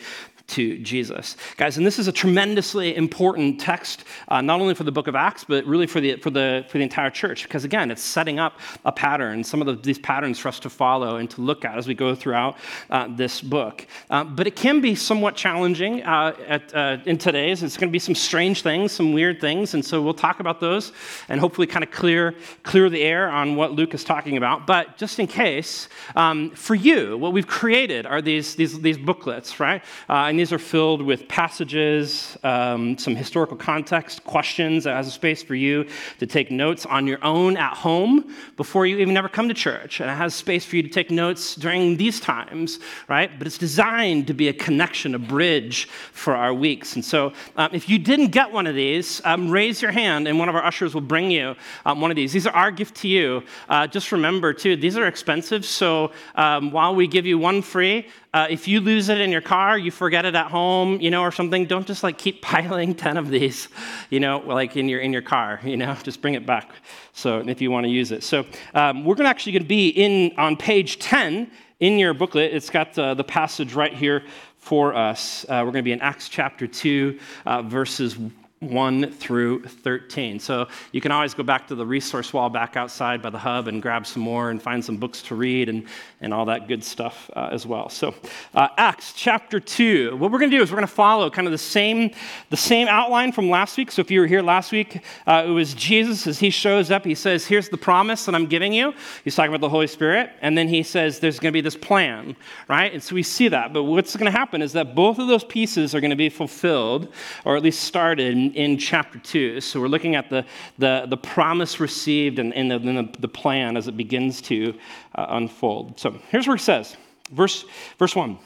to 0.48 0.78
Jesus. 0.78 1.36
Guys, 1.56 1.76
and 1.76 1.86
this 1.86 1.98
is 1.98 2.08
a 2.08 2.12
tremendously 2.12 2.96
important 2.96 3.60
text, 3.60 4.04
uh, 4.28 4.40
not 4.40 4.60
only 4.60 4.74
for 4.74 4.84
the 4.84 4.92
book 4.92 5.06
of 5.06 5.14
Acts, 5.14 5.44
but 5.44 5.64
really 5.66 5.86
for 5.86 6.00
the, 6.00 6.16
for, 6.16 6.30
the, 6.30 6.64
for 6.68 6.78
the 6.78 6.84
entire 6.84 7.10
church, 7.10 7.42
because 7.44 7.64
again, 7.64 7.90
it's 7.90 8.02
setting 8.02 8.38
up 8.38 8.58
a 8.84 8.92
pattern, 8.92 9.44
some 9.44 9.60
of 9.60 9.66
the, 9.66 9.74
these 9.74 9.98
patterns 9.98 10.38
for 10.38 10.48
us 10.48 10.58
to 10.60 10.70
follow 10.70 11.16
and 11.16 11.30
to 11.30 11.42
look 11.42 11.64
at 11.64 11.76
as 11.76 11.86
we 11.86 11.94
go 11.94 12.14
throughout 12.14 12.56
uh, 12.90 13.06
this 13.14 13.42
book. 13.42 13.86
Uh, 14.10 14.24
but 14.24 14.46
it 14.46 14.56
can 14.56 14.80
be 14.80 14.94
somewhat 14.94 15.36
challenging 15.36 16.02
uh, 16.02 16.34
at, 16.46 16.74
uh, 16.74 16.96
in 17.04 17.18
today's. 17.18 17.62
It's 17.62 17.76
going 17.76 17.88
to 17.88 17.92
be 17.92 17.98
some 17.98 18.14
strange 18.14 18.62
things, 18.62 18.92
some 18.92 19.12
weird 19.12 19.40
things, 19.40 19.74
and 19.74 19.84
so 19.84 20.00
we'll 20.00 20.14
talk 20.14 20.40
about 20.40 20.60
those 20.60 20.92
and 21.28 21.38
hopefully 21.40 21.66
kind 21.66 21.84
of 21.84 21.90
clear, 21.90 22.34
clear 22.62 22.88
the 22.88 23.02
air 23.02 23.28
on 23.28 23.54
what 23.54 23.72
Luke 23.72 23.92
is 23.92 24.02
talking 24.02 24.38
about. 24.38 24.66
But 24.66 24.96
just 24.96 25.18
in 25.18 25.26
case, 25.26 25.90
um, 26.16 26.50
for 26.52 26.74
you, 26.74 27.18
what 27.18 27.34
we've 27.34 27.46
created 27.46 28.06
are 28.06 28.22
these, 28.22 28.54
these, 28.54 28.80
these 28.80 28.96
booklets, 28.96 29.60
right? 29.60 29.84
Uh, 30.08 30.14
these 30.38 30.52
are 30.52 30.58
filled 30.58 31.02
with 31.02 31.28
passages, 31.28 32.38
um, 32.44 32.96
some 32.96 33.16
historical 33.16 33.56
context, 33.56 34.24
questions 34.24 34.84
has 34.84 35.06
a 35.06 35.10
space 35.10 35.42
for 35.42 35.54
you 35.54 35.86
to 36.18 36.26
take 36.26 36.50
notes 36.50 36.86
on 36.86 37.06
your 37.06 37.22
own 37.24 37.56
at 37.56 37.74
home 37.74 38.34
before 38.56 38.86
you 38.86 38.98
even 38.98 39.16
ever 39.16 39.28
come 39.28 39.48
to 39.48 39.54
church. 39.54 40.00
And 40.00 40.10
it 40.10 40.14
has 40.14 40.34
space 40.34 40.64
for 40.64 40.76
you 40.76 40.82
to 40.82 40.88
take 40.88 41.10
notes 41.10 41.54
during 41.54 41.96
these 41.96 42.20
times, 42.20 42.78
right? 43.08 43.30
But 43.38 43.46
it's 43.46 43.58
designed 43.58 44.26
to 44.28 44.34
be 44.34 44.48
a 44.48 44.52
connection, 44.52 45.14
a 45.14 45.18
bridge 45.18 45.88
for 46.12 46.34
our 46.34 46.54
weeks. 46.54 46.94
And 46.94 47.04
so 47.04 47.32
um, 47.56 47.70
if 47.72 47.88
you 47.88 47.98
didn't 47.98 48.28
get 48.28 48.52
one 48.52 48.66
of 48.66 48.74
these, 48.74 49.20
um, 49.24 49.50
raise 49.50 49.82
your 49.82 49.92
hand 49.92 50.28
and 50.28 50.38
one 50.38 50.48
of 50.48 50.54
our 50.54 50.64
ushers 50.64 50.94
will 50.94 51.00
bring 51.00 51.30
you 51.30 51.56
um, 51.84 52.00
one 52.00 52.10
of 52.10 52.16
these. 52.16 52.32
These 52.32 52.46
are 52.46 52.54
our 52.54 52.70
gift 52.70 52.96
to 52.96 53.08
you. 53.08 53.42
Uh, 53.68 53.86
just 53.86 54.12
remember, 54.12 54.52
too, 54.52 54.76
these 54.76 54.96
are 54.96 55.06
expensive. 55.06 55.64
So 55.64 56.12
um, 56.34 56.70
while 56.70 56.94
we 56.94 57.06
give 57.06 57.26
you 57.26 57.38
one 57.38 57.62
free, 57.62 58.06
uh, 58.34 58.46
if 58.50 58.68
you 58.68 58.80
lose 58.80 59.08
it 59.08 59.20
in 59.20 59.30
your 59.32 59.40
car, 59.40 59.78
you 59.78 59.90
forget 59.90 60.24
it 60.26 60.27
at 60.34 60.50
home, 60.50 61.00
you 61.00 61.10
know, 61.10 61.22
or 61.22 61.32
something, 61.32 61.66
don't 61.66 61.86
just 61.86 62.02
like 62.02 62.18
keep 62.18 62.42
piling 62.42 62.94
10 62.94 63.16
of 63.16 63.28
these, 63.28 63.68
you 64.10 64.20
know, 64.20 64.38
like 64.38 64.76
in 64.76 64.88
your, 64.88 65.00
in 65.00 65.12
your 65.12 65.22
car, 65.22 65.60
you 65.64 65.76
know, 65.76 65.94
just 66.02 66.20
bring 66.20 66.34
it 66.34 66.46
back. 66.46 66.70
So 67.12 67.40
if 67.46 67.60
you 67.60 67.70
want 67.70 67.84
to 67.84 67.90
use 67.90 68.12
it. 68.12 68.22
So 68.22 68.44
um, 68.74 69.04
we're 69.04 69.14
gonna 69.14 69.28
actually 69.28 69.52
going 69.52 69.62
to 69.62 69.68
be 69.68 69.88
in 69.88 70.32
on 70.38 70.56
page 70.56 70.98
10 70.98 71.50
in 71.80 71.98
your 71.98 72.14
booklet. 72.14 72.52
It's 72.52 72.70
got 72.70 72.98
uh, 72.98 73.14
the 73.14 73.24
passage 73.24 73.74
right 73.74 73.94
here 73.94 74.24
for 74.58 74.94
us. 74.94 75.44
Uh, 75.44 75.62
we're 75.64 75.72
going 75.72 75.74
to 75.74 75.82
be 75.82 75.92
in 75.92 76.00
Acts 76.00 76.28
chapter 76.28 76.66
2, 76.66 77.18
uh, 77.46 77.62
verses 77.62 78.18
1 78.60 79.12
through 79.12 79.62
13. 79.62 80.40
So 80.40 80.66
you 80.90 81.00
can 81.00 81.12
always 81.12 81.32
go 81.32 81.44
back 81.44 81.68
to 81.68 81.76
the 81.76 81.86
resource 81.86 82.32
wall 82.32 82.50
back 82.50 82.76
outside 82.76 83.22
by 83.22 83.30
the 83.30 83.38
hub 83.38 83.68
and 83.68 83.80
grab 83.80 84.04
some 84.04 84.22
more 84.22 84.50
and 84.50 84.60
find 84.60 84.84
some 84.84 84.96
books 84.96 85.22
to 85.22 85.36
read 85.36 85.68
and, 85.68 85.86
and 86.20 86.34
all 86.34 86.44
that 86.46 86.66
good 86.66 86.82
stuff 86.82 87.30
uh, 87.36 87.50
as 87.52 87.66
well. 87.66 87.88
So, 87.88 88.14
uh, 88.54 88.68
Acts 88.76 89.12
chapter 89.12 89.60
2. 89.60 90.16
What 90.16 90.32
we're 90.32 90.40
going 90.40 90.50
to 90.50 90.56
do 90.56 90.62
is 90.62 90.70
we're 90.72 90.78
going 90.78 90.88
to 90.88 90.92
follow 90.92 91.30
kind 91.30 91.46
of 91.46 91.52
the 91.52 91.58
same, 91.58 92.10
the 92.50 92.56
same 92.56 92.88
outline 92.88 93.30
from 93.30 93.48
last 93.48 93.76
week. 93.76 93.92
So, 93.92 94.00
if 94.00 94.10
you 94.10 94.20
were 94.20 94.26
here 94.26 94.42
last 94.42 94.72
week, 94.72 95.04
uh, 95.26 95.44
it 95.46 95.50
was 95.50 95.72
Jesus 95.74 96.26
as 96.26 96.40
he 96.40 96.50
shows 96.50 96.90
up. 96.90 97.04
He 97.04 97.14
says, 97.14 97.46
Here's 97.46 97.68
the 97.68 97.78
promise 97.78 98.24
that 98.24 98.34
I'm 98.34 98.46
giving 98.46 98.72
you. 98.72 98.92
He's 99.22 99.36
talking 99.36 99.52
about 99.52 99.60
the 99.60 99.68
Holy 99.68 99.86
Spirit. 99.86 100.30
And 100.40 100.58
then 100.58 100.66
he 100.66 100.82
says, 100.82 101.20
There's 101.20 101.38
going 101.38 101.52
to 101.52 101.56
be 101.56 101.60
this 101.60 101.76
plan, 101.76 102.34
right? 102.66 102.92
And 102.92 103.02
so 103.02 103.14
we 103.14 103.22
see 103.22 103.46
that. 103.48 103.72
But 103.72 103.84
what's 103.84 104.16
going 104.16 104.30
to 104.30 104.36
happen 104.36 104.62
is 104.62 104.72
that 104.72 104.96
both 104.96 105.20
of 105.20 105.28
those 105.28 105.44
pieces 105.44 105.94
are 105.94 106.00
going 106.00 106.10
to 106.10 106.16
be 106.16 106.28
fulfilled, 106.28 107.12
or 107.44 107.56
at 107.56 107.62
least 107.62 107.84
started 107.84 108.47
in 108.54 108.78
chapter 108.78 109.18
2. 109.18 109.60
So 109.60 109.80
we're 109.80 109.88
looking 109.88 110.14
at 110.14 110.30
the, 110.30 110.44
the, 110.78 111.06
the 111.08 111.16
promise 111.16 111.80
received 111.80 112.38
and, 112.38 112.54
and, 112.54 112.70
the, 112.70 113.08
the, 113.18 113.28
plan 113.28 113.76
as 113.76 113.88
it 113.88 113.96
begins 113.96 114.40
to 114.42 114.74
uh, 115.14 115.26
unfold. 115.30 115.98
So 115.98 116.18
here's 116.30 116.46
where 116.46 116.56
it 116.56 116.60
says, 116.60 116.96
verse, 117.32 117.64
verse 117.98 118.14
1. 118.14 118.38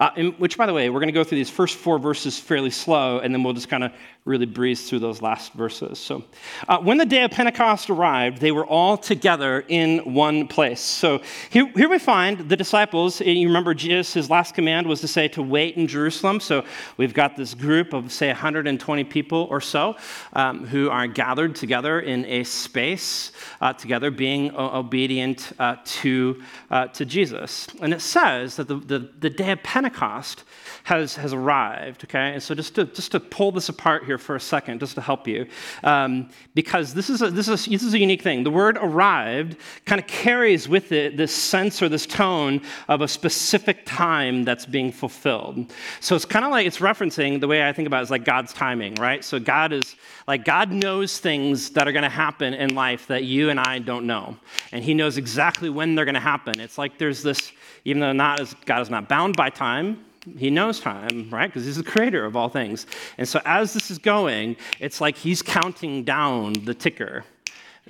Uh, 0.00 0.10
in, 0.16 0.32
which, 0.32 0.56
by 0.56 0.64
the 0.64 0.72
way, 0.72 0.88
we're 0.88 1.00
going 1.00 1.08
to 1.08 1.12
go 1.12 1.22
through 1.22 1.36
these 1.36 1.50
first 1.50 1.76
four 1.76 1.98
verses 1.98 2.38
fairly 2.38 2.70
slow, 2.70 3.18
and 3.18 3.34
then 3.34 3.42
we'll 3.42 3.52
just 3.52 3.68
kind 3.68 3.84
of 3.84 3.92
really 4.26 4.46
breeze 4.46 4.88
through 4.88 4.98
those 4.98 5.22
last 5.22 5.52
verses. 5.54 5.98
So, 5.98 6.24
uh, 6.68 6.78
when 6.78 6.98
the 6.98 7.06
day 7.06 7.24
of 7.24 7.30
Pentecost 7.30 7.88
arrived, 7.88 8.38
they 8.38 8.52
were 8.52 8.66
all 8.66 8.98
together 8.98 9.64
in 9.66 10.14
one 10.14 10.46
place. 10.46 10.80
So, 10.80 11.22
here, 11.48 11.66
here 11.74 11.88
we 11.88 11.98
find 11.98 12.38
the 12.48 12.56
disciples. 12.56 13.20
You 13.20 13.46
remember 13.46 13.72
Jesus, 13.72 14.12
his 14.12 14.28
last 14.28 14.54
command 14.54 14.86
was 14.86 15.00
to 15.00 15.08
say 15.08 15.28
to 15.28 15.42
wait 15.42 15.76
in 15.76 15.86
Jerusalem. 15.86 16.38
So, 16.40 16.64
we've 16.98 17.14
got 17.14 17.36
this 17.36 17.54
group 17.54 17.94
of, 17.94 18.12
say, 18.12 18.28
120 18.28 19.04
people 19.04 19.46
or 19.50 19.60
so 19.60 19.96
um, 20.34 20.66
who 20.66 20.90
are 20.90 21.06
gathered 21.06 21.54
together 21.54 22.00
in 22.00 22.26
a 22.26 22.44
space 22.44 23.32
uh, 23.62 23.72
together, 23.72 24.10
being 24.10 24.54
obedient 24.54 25.52
uh, 25.58 25.76
to, 25.84 26.42
uh, 26.70 26.88
to 26.88 27.06
Jesus. 27.06 27.68
And 27.80 27.94
it 27.94 28.02
says 28.02 28.56
that 28.56 28.68
the, 28.68 28.76
the, 28.76 29.10
the 29.18 29.30
day 29.30 29.52
of 29.52 29.62
Pentecost 29.62 30.44
has, 30.84 31.16
has 31.16 31.32
arrived, 31.32 32.04
okay? 32.04 32.34
And 32.34 32.42
so 32.42 32.54
just 32.54 32.74
to, 32.74 32.84
just 32.84 33.12
to 33.12 33.20
pull 33.20 33.52
this 33.52 33.68
apart 33.68 34.04
here 34.04 34.09
for 34.18 34.36
a 34.36 34.40
second, 34.40 34.80
just 34.80 34.94
to 34.94 35.00
help 35.00 35.26
you, 35.26 35.46
um, 35.84 36.28
because 36.54 36.94
this 36.94 37.10
is, 37.10 37.22
a, 37.22 37.30
this, 37.30 37.48
is 37.48 37.66
a, 37.66 37.70
this 37.70 37.82
is 37.82 37.94
a 37.94 37.98
unique 37.98 38.22
thing. 38.22 38.44
The 38.44 38.50
word 38.50 38.78
arrived 38.80 39.56
kind 39.86 40.00
of 40.00 40.06
carries 40.06 40.68
with 40.68 40.92
it 40.92 41.16
this 41.16 41.34
sense 41.34 41.82
or 41.82 41.88
this 41.88 42.06
tone 42.06 42.60
of 42.88 43.00
a 43.00 43.08
specific 43.08 43.84
time 43.86 44.44
that's 44.44 44.66
being 44.66 44.92
fulfilled. 44.92 45.72
So 46.00 46.16
it's 46.16 46.24
kind 46.24 46.44
of 46.44 46.50
like 46.50 46.66
it's 46.66 46.78
referencing 46.78 47.40
the 47.40 47.48
way 47.48 47.66
I 47.66 47.72
think 47.72 47.86
about 47.86 48.00
it 48.00 48.04
is 48.04 48.10
like 48.10 48.24
God's 48.24 48.52
timing, 48.52 48.94
right? 48.96 49.24
So 49.24 49.38
God 49.38 49.72
is 49.72 49.96
like 50.26 50.44
God 50.44 50.70
knows 50.70 51.18
things 51.18 51.70
that 51.70 51.88
are 51.88 51.92
going 51.92 52.02
to 52.02 52.08
happen 52.08 52.54
in 52.54 52.74
life 52.74 53.06
that 53.08 53.24
you 53.24 53.50
and 53.50 53.58
I 53.58 53.78
don't 53.78 54.06
know. 54.06 54.36
And 54.72 54.84
he 54.84 54.94
knows 54.94 55.16
exactly 55.18 55.70
when 55.70 55.94
they're 55.94 56.04
going 56.04 56.14
to 56.14 56.20
happen. 56.20 56.60
It's 56.60 56.78
like 56.78 56.98
there's 56.98 57.22
this 57.22 57.52
even 57.84 58.00
though 58.00 58.12
not 58.12 58.40
as, 58.40 58.54
God 58.64 58.82
is 58.82 58.90
not 58.90 59.08
bound 59.08 59.36
by 59.36 59.50
time, 59.50 60.04
he 60.38 60.50
knows 60.50 60.80
time, 60.80 61.28
right? 61.30 61.46
Because 61.46 61.64
he's 61.64 61.76
the 61.76 61.84
creator 61.84 62.24
of 62.24 62.36
all 62.36 62.48
things. 62.48 62.86
And 63.18 63.28
so 63.28 63.40
as 63.44 63.72
this 63.72 63.90
is 63.90 63.98
going, 63.98 64.56
it's 64.78 65.00
like 65.00 65.16
he's 65.16 65.42
counting 65.42 66.04
down 66.04 66.52
the 66.64 66.74
ticker 66.74 67.24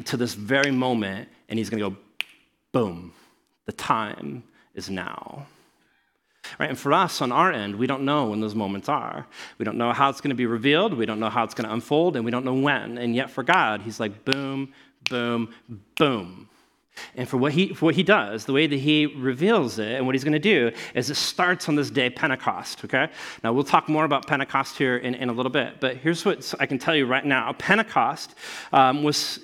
to 0.04 0.16
this 0.16 0.34
very 0.34 0.70
moment, 0.70 1.28
and 1.48 1.58
he's 1.58 1.68
going 1.68 1.82
to 1.82 1.90
go, 1.90 1.96
boom, 2.72 3.12
the 3.66 3.72
time 3.72 4.44
is 4.74 4.88
now. 4.88 5.46
Right? 6.58 6.70
And 6.70 6.78
for 6.78 6.92
us 6.92 7.20
on 7.20 7.32
our 7.32 7.52
end, 7.52 7.76
we 7.76 7.86
don't 7.86 8.04
know 8.04 8.26
when 8.26 8.40
those 8.40 8.54
moments 8.54 8.88
are. 8.88 9.26
We 9.58 9.64
don't 9.64 9.76
know 9.76 9.92
how 9.92 10.08
it's 10.08 10.20
going 10.20 10.30
to 10.30 10.36
be 10.36 10.46
revealed. 10.46 10.94
We 10.94 11.06
don't 11.06 11.20
know 11.20 11.28
how 11.28 11.44
it's 11.44 11.54
going 11.54 11.68
to 11.68 11.74
unfold, 11.74 12.16
and 12.16 12.24
we 12.24 12.30
don't 12.30 12.44
know 12.44 12.54
when. 12.54 12.98
And 12.98 13.14
yet 13.14 13.30
for 13.30 13.42
God, 13.42 13.82
he's 13.82 14.00
like, 14.00 14.24
boom, 14.24 14.72
boom, 15.08 15.52
boom. 15.96 16.48
And 17.16 17.28
for 17.28 17.36
what, 17.36 17.52
he, 17.52 17.72
for 17.74 17.86
what 17.86 17.94
he 17.94 18.02
does, 18.02 18.44
the 18.44 18.52
way 18.52 18.66
that 18.66 18.76
he 18.76 19.06
reveals 19.06 19.78
it 19.78 19.96
and 19.96 20.06
what 20.06 20.14
he's 20.14 20.24
going 20.24 20.32
to 20.32 20.38
do 20.38 20.70
is 20.94 21.10
it 21.10 21.16
starts 21.16 21.68
on 21.68 21.74
this 21.74 21.90
day, 21.90 22.10
Pentecost, 22.10 22.84
okay? 22.84 23.08
Now, 23.42 23.52
we'll 23.52 23.64
talk 23.64 23.88
more 23.88 24.04
about 24.04 24.26
Pentecost 24.26 24.76
here 24.76 24.96
in, 24.96 25.14
in 25.14 25.28
a 25.28 25.32
little 25.32 25.50
bit, 25.50 25.80
but 25.80 25.96
here's 25.96 26.24
what 26.24 26.52
I 26.60 26.66
can 26.66 26.78
tell 26.78 26.94
you 26.94 27.06
right 27.06 27.24
now. 27.24 27.52
Pentecost 27.54 28.34
um, 28.72 29.02
was, 29.02 29.38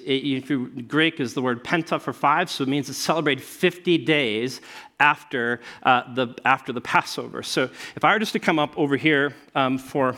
Greek 0.86 1.20
is 1.20 1.34
the 1.34 1.42
word 1.42 1.64
penta 1.64 2.00
for 2.00 2.12
five, 2.12 2.50
so 2.50 2.62
it 2.62 2.68
means 2.68 2.86
to 2.86 2.94
celebrate 2.94 3.40
50 3.40 3.98
days 3.98 4.60
after, 5.00 5.60
uh, 5.82 6.14
the, 6.14 6.34
after 6.44 6.72
the 6.72 6.80
Passover. 6.80 7.42
So 7.42 7.64
if 7.96 8.04
I 8.04 8.12
were 8.12 8.18
just 8.18 8.32
to 8.32 8.38
come 8.38 8.58
up 8.58 8.76
over 8.78 8.96
here 8.96 9.34
um, 9.54 9.78
for 9.78 10.16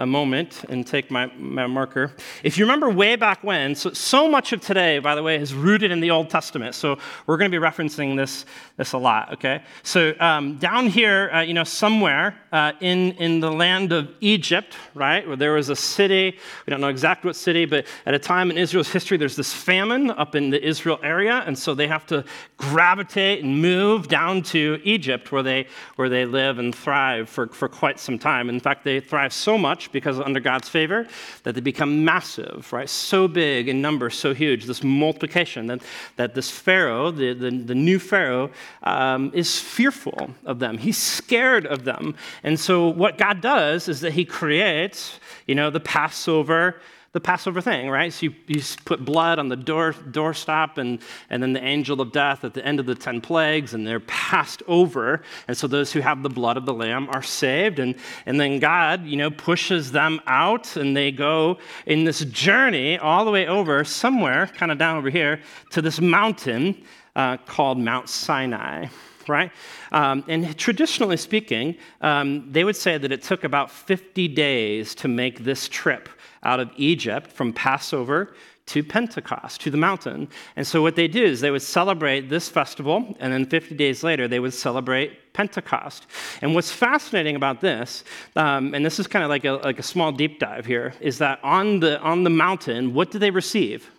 a 0.00 0.06
moment 0.06 0.64
and 0.70 0.86
take 0.86 1.10
my, 1.10 1.26
my 1.36 1.66
marker. 1.66 2.10
If 2.42 2.56
you 2.56 2.64
remember 2.64 2.88
way 2.88 3.16
back 3.16 3.44
when, 3.44 3.74
so, 3.74 3.92
so 3.92 4.28
much 4.28 4.52
of 4.54 4.62
today, 4.62 4.98
by 4.98 5.14
the 5.14 5.22
way, 5.22 5.36
is 5.36 5.52
rooted 5.52 5.90
in 5.90 6.00
the 6.00 6.10
Old 6.10 6.30
Testament. 6.30 6.74
So 6.74 6.98
we're 7.26 7.36
going 7.36 7.50
to 7.50 7.60
be 7.60 7.62
referencing 7.62 8.16
this, 8.16 8.46
this 8.78 8.94
a 8.94 8.98
lot, 8.98 9.34
okay? 9.34 9.62
So 9.82 10.14
um, 10.18 10.56
down 10.56 10.86
here, 10.86 11.30
uh, 11.30 11.42
you 11.42 11.52
know, 11.52 11.64
somewhere 11.64 12.34
uh, 12.50 12.72
in, 12.80 13.12
in 13.12 13.40
the 13.40 13.52
land 13.52 13.92
of 13.92 14.08
Egypt, 14.22 14.74
right, 14.94 15.26
where 15.26 15.36
there 15.36 15.52
was 15.52 15.68
a 15.68 15.76
city, 15.76 16.38
we 16.66 16.70
don't 16.70 16.80
know 16.80 16.88
exactly 16.88 17.28
what 17.28 17.36
city, 17.36 17.66
but 17.66 17.86
at 18.06 18.14
a 18.14 18.18
time 18.18 18.50
in 18.50 18.56
Israel's 18.56 18.90
history, 18.90 19.18
there's 19.18 19.36
this 19.36 19.52
famine 19.52 20.10
up 20.10 20.34
in 20.34 20.48
the 20.48 20.66
Israel 20.66 20.98
area, 21.02 21.44
and 21.46 21.58
so 21.58 21.74
they 21.74 21.86
have 21.86 22.06
to 22.06 22.24
gravitate 22.56 23.44
and 23.44 23.60
move 23.60 24.08
down 24.08 24.42
to 24.42 24.80
Egypt 24.82 25.30
where 25.30 25.42
they, 25.42 25.66
where 25.96 26.08
they 26.08 26.24
live 26.24 26.58
and 26.58 26.74
thrive 26.74 27.28
for, 27.28 27.48
for 27.48 27.68
quite 27.68 28.00
some 28.00 28.18
time. 28.18 28.48
In 28.48 28.60
fact, 28.60 28.82
they 28.82 29.00
thrive 29.00 29.34
so 29.34 29.58
much 29.58 29.89
because 29.92 30.18
under 30.20 30.40
God's 30.40 30.68
favor 30.68 31.06
that 31.42 31.54
they 31.54 31.60
become 31.60 32.04
massive, 32.04 32.72
right? 32.72 32.88
So 32.88 33.28
big 33.28 33.68
in 33.68 33.80
number, 33.80 34.10
so 34.10 34.34
huge, 34.34 34.64
this 34.64 34.82
multiplication 34.82 35.66
that, 35.68 35.82
that 36.16 36.34
this 36.34 36.50
Pharaoh, 36.50 37.10
the, 37.10 37.32
the, 37.32 37.50
the 37.50 37.74
new 37.74 37.98
Pharaoh, 37.98 38.50
um, 38.82 39.30
is 39.34 39.58
fearful 39.58 40.30
of 40.44 40.58
them. 40.58 40.78
He's 40.78 40.98
scared 40.98 41.66
of 41.66 41.84
them. 41.84 42.14
And 42.42 42.58
so 42.58 42.88
what 42.88 43.18
God 43.18 43.40
does 43.40 43.88
is 43.88 44.00
that 44.00 44.12
he 44.12 44.24
creates, 44.24 45.18
you 45.46 45.54
know, 45.54 45.70
the 45.70 45.80
Passover 45.80 46.80
the 47.12 47.20
Passover 47.20 47.60
thing, 47.60 47.90
right? 47.90 48.12
So 48.12 48.26
you, 48.26 48.34
you 48.46 48.62
put 48.84 49.04
blood 49.04 49.40
on 49.40 49.48
the 49.48 49.56
door 49.56 49.92
doorstop, 49.92 50.78
and, 50.78 51.00
and 51.28 51.42
then 51.42 51.52
the 51.52 51.62
angel 51.62 52.00
of 52.00 52.12
death 52.12 52.44
at 52.44 52.54
the 52.54 52.64
end 52.64 52.78
of 52.78 52.86
the 52.86 52.94
10 52.94 53.20
plagues, 53.20 53.74
and 53.74 53.84
they're 53.84 54.00
passed 54.00 54.62
over. 54.68 55.22
And 55.48 55.56
so 55.56 55.66
those 55.66 55.92
who 55.92 56.00
have 56.00 56.22
the 56.22 56.28
blood 56.28 56.56
of 56.56 56.66
the 56.66 56.72
Lamb 56.72 57.08
are 57.10 57.22
saved. 57.22 57.80
And, 57.80 57.96
and 58.26 58.38
then 58.38 58.60
God, 58.60 59.06
you 59.06 59.16
know, 59.16 59.30
pushes 59.30 59.90
them 59.90 60.20
out, 60.28 60.76
and 60.76 60.96
they 60.96 61.10
go 61.10 61.58
in 61.84 62.04
this 62.04 62.20
journey 62.26 62.96
all 62.96 63.24
the 63.24 63.32
way 63.32 63.48
over 63.48 63.82
somewhere, 63.82 64.46
kind 64.46 64.70
of 64.70 64.78
down 64.78 64.96
over 64.96 65.10
here, 65.10 65.40
to 65.70 65.82
this 65.82 66.00
mountain 66.00 66.84
uh, 67.16 67.38
called 67.38 67.78
Mount 67.78 68.08
Sinai 68.08 68.86
right? 69.28 69.52
Um, 69.92 70.24
and 70.26 70.58
traditionally 70.58 71.16
speaking, 71.16 71.76
um, 72.00 72.50
they 72.50 72.64
would 72.64 72.74
say 72.74 72.98
that 72.98 73.12
it 73.12 73.22
took 73.22 73.44
about 73.44 73.70
50 73.70 74.26
days 74.26 74.92
to 74.96 75.08
make 75.08 75.44
this 75.44 75.68
trip 75.68 76.08
out 76.42 76.60
of 76.60 76.70
Egypt 76.76 77.30
from 77.32 77.52
Passover 77.52 78.34
to 78.70 78.84
Pentecost, 78.84 79.60
to 79.62 79.70
the 79.70 79.76
mountain. 79.76 80.28
And 80.54 80.64
so 80.64 80.80
what 80.80 80.94
they 80.94 81.08
do 81.08 81.24
is 81.24 81.40
they 81.40 81.50
would 81.50 81.60
celebrate 81.60 82.28
this 82.28 82.48
festival, 82.48 83.16
and 83.18 83.32
then 83.32 83.44
50 83.44 83.74
days 83.74 84.04
later, 84.04 84.28
they 84.28 84.38
would 84.38 84.54
celebrate 84.54 85.32
Pentecost. 85.32 86.06
And 86.40 86.54
what's 86.54 86.70
fascinating 86.70 87.34
about 87.34 87.60
this, 87.60 88.04
um, 88.36 88.72
and 88.72 88.86
this 88.86 89.00
is 89.00 89.08
kind 89.08 89.24
of 89.24 89.28
like 89.28 89.44
a, 89.44 89.54
like 89.54 89.80
a 89.80 89.82
small 89.82 90.12
deep 90.12 90.38
dive 90.38 90.66
here, 90.66 90.94
is 91.00 91.18
that 91.18 91.40
on 91.42 91.80
the, 91.80 92.00
on 92.00 92.22
the 92.22 92.30
mountain, 92.30 92.94
what 92.94 93.10
do 93.10 93.18
they 93.18 93.32
receive? 93.32 93.90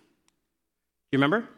You 1.12 1.18
remember? 1.18 1.50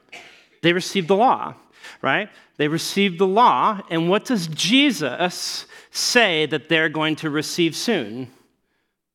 They 0.63 0.73
received 0.73 1.07
the 1.07 1.15
law, 1.15 1.53
right? 2.01 2.29
They 2.57 2.67
received 2.67 3.19
the 3.19 3.27
law, 3.27 3.81
and 3.91 4.09
what 4.09 4.25
does 4.25 4.47
Jesus 4.47 5.67
say 5.91 6.47
that 6.47 6.67
they're 6.67 6.89
going 6.89 7.15
to 7.17 7.29
receive 7.29 7.75
soon? 7.75 8.31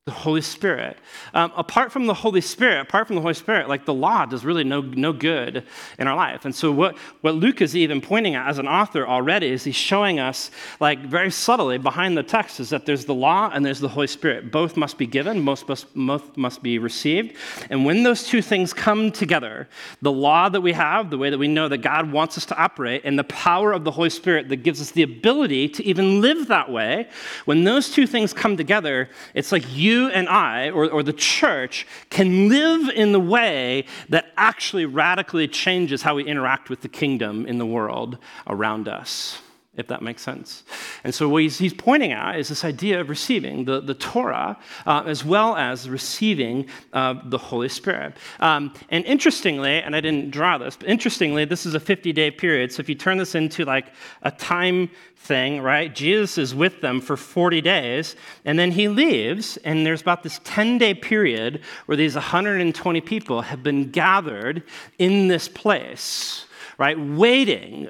The 0.09 0.15
Holy 0.15 0.41
Spirit. 0.41 0.97
Um, 1.35 1.53
apart 1.55 1.93
from 1.93 2.07
the 2.07 2.15
Holy 2.15 2.41
Spirit, 2.41 2.81
apart 2.81 3.07
from 3.07 3.17
the 3.17 3.23
Holy 3.23 3.35
Spirit, 3.35 3.69
like 3.69 3.85
the 3.85 3.93
law 3.93 4.25
does 4.25 4.43
really 4.43 4.65
no, 4.65 4.81
no 4.81 5.13
good 5.13 5.65
in 5.99 6.07
our 6.07 6.17
life. 6.17 6.47
And 6.47 6.55
so 6.55 6.73
what, 6.73 6.97
what 7.21 7.35
Luke 7.35 7.61
is 7.61 7.77
even 7.77 8.01
pointing 8.01 8.35
at 8.35 8.49
as 8.49 8.59
an 8.59 8.67
author 8.67 9.07
already 9.07 9.49
is 9.49 9.65
he's 9.65 9.77
showing 9.77 10.19
us, 10.19 10.51
like 10.81 11.01
very 11.01 11.31
subtly 11.31 11.77
behind 11.77 12.17
the 12.17 12.23
text, 12.23 12.59
is 12.59 12.71
that 12.71 12.87
there's 12.87 13.05
the 13.05 13.15
law 13.15 13.51
and 13.53 13.67
there's 13.67 13.81
the 13.81 13.89
Holy 13.89 14.07
Spirit. 14.07 14.51
Both 14.51 14.79
must 14.79 14.97
be 14.97 15.07
given, 15.07 15.41
most 15.41 15.69
must, 15.69 15.95
both 15.95 16.35
must 16.39 16.63
be 16.63 16.79
received. 16.79 17.37
And 17.69 17.85
when 17.85 18.03
those 18.03 18.25
two 18.25 18.41
things 18.41 18.73
come 18.73 19.13
together, 19.13 19.69
the 20.01 20.13
law 20.13 20.49
that 20.49 20.63
we 20.63 20.73
have, 20.73 21.11
the 21.11 21.19
way 21.19 21.29
that 21.29 21.39
we 21.39 21.49
know 21.49 21.69
that 21.69 21.79
God 21.79 22.11
wants 22.11 22.39
us 22.39 22.47
to 22.47 22.57
operate, 22.57 23.03
and 23.05 23.19
the 23.19 23.25
power 23.25 23.75
of 23.75 23.85
the 23.85 23.91
Holy 23.91 24.11
Spirit 24.11 24.49
that 24.49 24.63
gives 24.63 24.81
us 24.81 24.91
the 24.93 25.03
ability 25.03 25.69
to 25.69 25.85
even 25.85 26.23
live 26.23 26.49
that 26.49 26.71
way, 26.71 27.09
when 27.45 27.65
those 27.65 27.91
two 27.91 28.07
things 28.07 28.33
come 28.33 28.57
together, 28.57 29.11
it's 29.35 29.53
like 29.53 29.65
you 29.77 29.98
and 30.07 30.29
I, 30.29 30.71
or, 30.71 30.89
or 30.89 31.03
the 31.03 31.13
church, 31.13 31.87
can 32.11 32.49
live 32.49 32.89
in 32.89 33.13
the 33.13 33.21
way 33.21 33.85
that 34.09 34.33
actually 34.37 34.87
radically 34.87 35.49
changes 35.49 36.03
how 36.03 36.15
we 36.15 36.25
interact 36.25 36.71
with 36.71 36.83
the 36.83 36.89
kingdom 36.89 37.45
in 37.45 37.59
the 37.59 37.67
world 37.67 38.19
around 38.47 38.89
us. 38.89 39.43
If 39.79 39.87
that 39.87 40.03
makes 40.03 40.23
sense. 40.23 40.65
And 41.05 41.15
so 41.15 41.29
what 41.29 41.43
he's, 41.43 41.57
he's 41.57 41.73
pointing 41.73 42.11
at 42.11 42.37
is 42.37 42.49
this 42.49 42.65
idea 42.65 43.01
of 43.01 43.09
receiving 43.09 43.65
the, 43.65 43.81
the 43.81 43.95
Torah 43.95 44.59
uh, 44.87 45.05
as 45.07 45.25
well 45.25 45.57
as 45.57 45.89
receiving 45.89 46.67
uh, 46.93 47.15
the 47.25 47.39
Holy 47.39 47.69
Spirit. 47.69 48.17
Um, 48.41 48.75
and 48.91 49.05
interestingly, 49.05 49.81
and 49.81 49.95
I 49.95 50.01
didn't 50.01 50.33
draw 50.33 50.59
this, 50.59 50.77
but 50.77 50.89
interestingly, 50.89 51.45
this 51.45 51.65
is 51.65 51.75
a 51.75 51.81
50 51.81 52.13
day 52.13 52.31
period. 52.31 52.73
So 52.73 52.81
if 52.81 52.89
you 52.89 52.97
turn 52.97 53.19
this 53.19 53.37
into 53.37 53.65
like 53.65 53.93
a 54.23 54.33
time 54.33 54.91
thing, 55.17 55.63
right? 55.63 55.95
Jesus 55.95 56.39
is 56.39 56.55
with 56.57 56.81
them 56.81 57.01
for 57.01 57.17
40 57.17 57.61
days, 57.61 58.17
and 58.45 58.59
then 58.59 58.73
he 58.73 58.89
leaves, 58.89 59.59
and 59.59 59.87
there's 59.87 60.01
about 60.01 60.25
this 60.25 60.41
10 60.43 60.79
day 60.79 60.93
period 60.93 61.63
where 61.87 61.97
these 61.97 62.17
120 62.17 63.01
people 63.03 63.43
have 63.43 63.63
been 63.63 63.91
gathered 63.91 64.65
in 64.99 65.29
this 65.29 65.47
place 65.49 66.47
right? 66.79 66.99
Waiting 66.99 67.89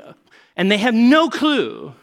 and 0.59 0.71
they 0.71 0.77
have 0.77 0.95
no 0.95 1.31
clue 1.31 1.95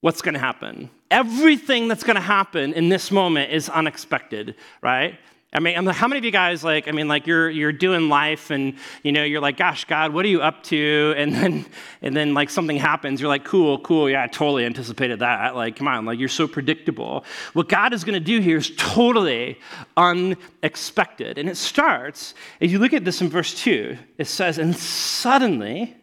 what's 0.00 0.22
going 0.22 0.34
to 0.34 0.40
happen. 0.40 0.90
Everything 1.10 1.86
that's 1.86 2.02
going 2.02 2.16
to 2.16 2.22
happen 2.22 2.72
in 2.72 2.88
this 2.88 3.10
moment 3.10 3.52
is 3.52 3.68
unexpected, 3.68 4.56
right? 4.82 5.18
I 5.56 5.60
mean, 5.60 5.78
I'm, 5.78 5.86
how 5.86 6.08
many 6.08 6.18
of 6.18 6.24
you 6.24 6.32
guys 6.32 6.64
like? 6.64 6.88
I 6.88 6.90
mean, 6.90 7.06
like 7.06 7.28
you're 7.28 7.48
you're 7.48 7.70
doing 7.70 8.08
life, 8.08 8.50
and 8.50 8.74
you 9.04 9.12
know 9.12 9.22
you're 9.22 9.40
like, 9.40 9.56
"Gosh, 9.56 9.84
God, 9.84 10.12
what 10.12 10.24
are 10.24 10.28
you 10.28 10.42
up 10.42 10.64
to?" 10.64 11.14
And 11.16 11.32
then 11.32 11.66
and 12.02 12.16
then 12.16 12.34
like 12.34 12.50
something 12.50 12.76
happens. 12.76 13.20
You're 13.20 13.28
like, 13.28 13.44
"Cool, 13.44 13.78
cool, 13.78 14.10
yeah, 14.10 14.24
I 14.24 14.26
totally 14.26 14.64
anticipated 14.64 15.20
that." 15.20 15.54
Like, 15.54 15.76
come 15.76 15.86
on, 15.86 16.06
like 16.06 16.18
you're 16.18 16.28
so 16.28 16.48
predictable. 16.48 17.24
What 17.52 17.68
God 17.68 17.92
is 17.92 18.02
going 18.02 18.14
to 18.14 18.24
do 18.24 18.40
here 18.40 18.56
is 18.56 18.72
totally 18.76 19.60
unexpected, 19.96 21.38
and 21.38 21.48
it 21.48 21.56
starts. 21.56 22.34
If 22.58 22.72
you 22.72 22.80
look 22.80 22.92
at 22.92 23.04
this 23.04 23.20
in 23.20 23.28
verse 23.28 23.54
two, 23.54 23.96
it 24.18 24.26
says, 24.26 24.58
"And 24.58 24.74
suddenly." 24.74 25.94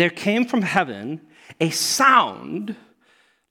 There 0.00 0.10
came 0.10 0.46
from 0.46 0.62
heaven 0.62 1.20
a 1.60 1.68
sound 1.70 2.74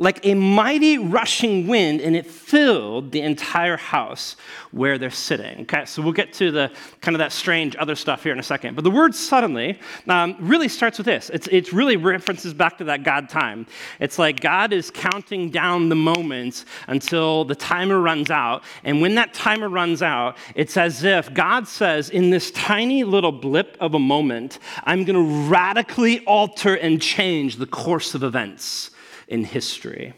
like 0.02 0.26
a 0.26 0.34
mighty 0.34 0.98
rushing 0.98 1.68
wind, 1.68 2.00
and 2.00 2.16
it 2.16 2.26
filled 2.26 3.12
the 3.12 3.20
entire 3.20 3.76
house 3.76 4.38
where 4.72 4.98
they're 4.98 5.10
sitting. 5.10 5.62
Okay, 5.64 5.84
so 5.84 6.02
we'll 6.02 6.14
get 6.14 6.32
to 6.34 6.52
the 6.52 6.72
kind 7.02 7.16
of 7.16 7.20
that 7.20 7.34
strange 7.34 7.76
other 7.76 7.96
stuff 7.96 8.24
here 8.24 8.32
in 8.32 8.40
a 8.40 8.44
second. 8.44 8.76
But 8.76 8.86
the 8.86 8.92
word 8.92 9.14
suddenly 9.14 9.78
um, 10.08 10.38
really 10.40 10.70
starts 10.70 11.00
with 11.00 11.06
this. 11.06 11.30
It's, 11.32 11.48
it's 11.48 11.74
really 11.74 11.98
references 11.98 12.54
back 12.54 12.78
to 12.78 12.86
that 12.86 13.04
God 13.04 13.28
time. 13.28 13.68
It's 14.00 14.18
like 14.18 14.40
God 14.40 14.72
is 14.72 14.90
counting 14.90 15.50
down 15.50 15.90
the 15.90 15.96
moments 15.96 16.64
until 16.88 17.44
the 17.44 17.56
timer 17.56 18.00
runs 18.00 18.32
out. 18.32 18.64
And 18.86 19.02
when 19.02 19.16
that 19.16 19.34
timer 19.34 19.68
runs 19.68 20.02
out, 20.02 20.38
it's 20.56 20.78
as 20.78 21.04
if 21.04 21.34
God 21.34 21.68
says, 21.68 22.10
in 22.10 22.30
this 22.30 22.52
tiny 22.52 23.04
little 23.04 23.34
blip 23.34 23.76
of 23.82 23.96
a 23.96 24.00
moment, 24.00 24.60
I'm 24.86 25.04
going 25.04 25.18
to 25.18 25.50
radically 25.50 26.24
alter 26.26 26.76
and 26.76 27.02
change 27.02 27.58
the 27.58 27.68
course 27.68 28.16
of 28.16 28.24
events 28.24 28.92
in 29.30 29.46
history. 29.46 30.14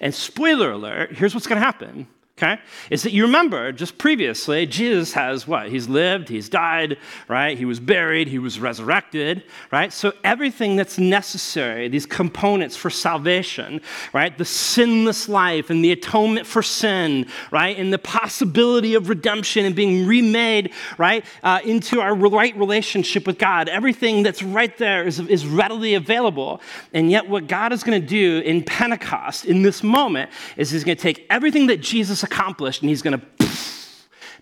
And 0.00 0.14
spoiler 0.14 0.70
alert, 0.70 1.16
here's 1.16 1.34
what's 1.34 1.46
going 1.46 1.60
to 1.60 1.64
happen 1.64 2.08
okay? 2.42 2.60
Is 2.90 3.02
that 3.02 3.12
you 3.12 3.22
remember 3.24 3.72
just 3.72 3.98
previously, 3.98 4.66
Jesus 4.66 5.12
has 5.12 5.46
what? 5.46 5.68
He's 5.68 5.88
lived, 5.88 6.28
he's 6.28 6.48
died, 6.48 6.98
right? 7.28 7.56
He 7.56 7.64
was 7.64 7.78
buried, 7.78 8.28
he 8.28 8.38
was 8.38 8.58
resurrected, 8.58 9.44
right? 9.70 9.92
So 9.92 10.12
everything 10.24 10.76
that's 10.76 10.98
necessary, 10.98 11.88
these 11.88 12.06
components 12.06 12.76
for 12.76 12.90
salvation, 12.90 13.80
right? 14.12 14.36
The 14.36 14.44
sinless 14.44 15.28
life 15.28 15.70
and 15.70 15.84
the 15.84 15.92
atonement 15.92 16.46
for 16.46 16.62
sin, 16.62 17.26
right? 17.50 17.78
And 17.78 17.92
the 17.92 17.98
possibility 17.98 18.94
of 18.94 19.08
redemption 19.08 19.64
and 19.64 19.74
being 19.74 20.06
remade, 20.06 20.72
right? 20.98 21.24
Uh, 21.42 21.60
into 21.64 22.00
our 22.00 22.14
right 22.14 22.56
relationship 22.56 23.26
with 23.26 23.38
God. 23.38 23.68
Everything 23.68 24.22
that's 24.22 24.42
right 24.42 24.76
there 24.78 25.04
is, 25.04 25.20
is 25.20 25.46
readily 25.46 25.94
available. 25.94 26.60
And 26.92 27.10
yet, 27.10 27.28
what 27.28 27.46
God 27.46 27.72
is 27.72 27.82
going 27.82 28.00
to 28.00 28.06
do 28.06 28.40
in 28.40 28.64
Pentecost, 28.64 29.44
in 29.44 29.62
this 29.62 29.82
moment, 29.82 30.30
is 30.56 30.70
He's 30.70 30.84
going 30.84 30.96
to 30.96 31.02
take 31.02 31.26
everything 31.30 31.66
that 31.66 31.80
Jesus 31.80 32.22
accomplished 32.32 32.82
and 32.82 32.88
he's 32.88 33.02
going 33.02 33.20
to 33.20 33.46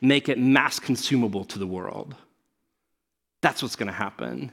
make 0.00 0.28
it 0.28 0.38
mass 0.38 0.78
consumable 0.78 1.44
to 1.44 1.58
the 1.58 1.66
world. 1.66 2.14
That's 3.42 3.62
what's 3.62 3.76
going 3.76 3.88
to 3.88 3.92
happen 3.92 4.52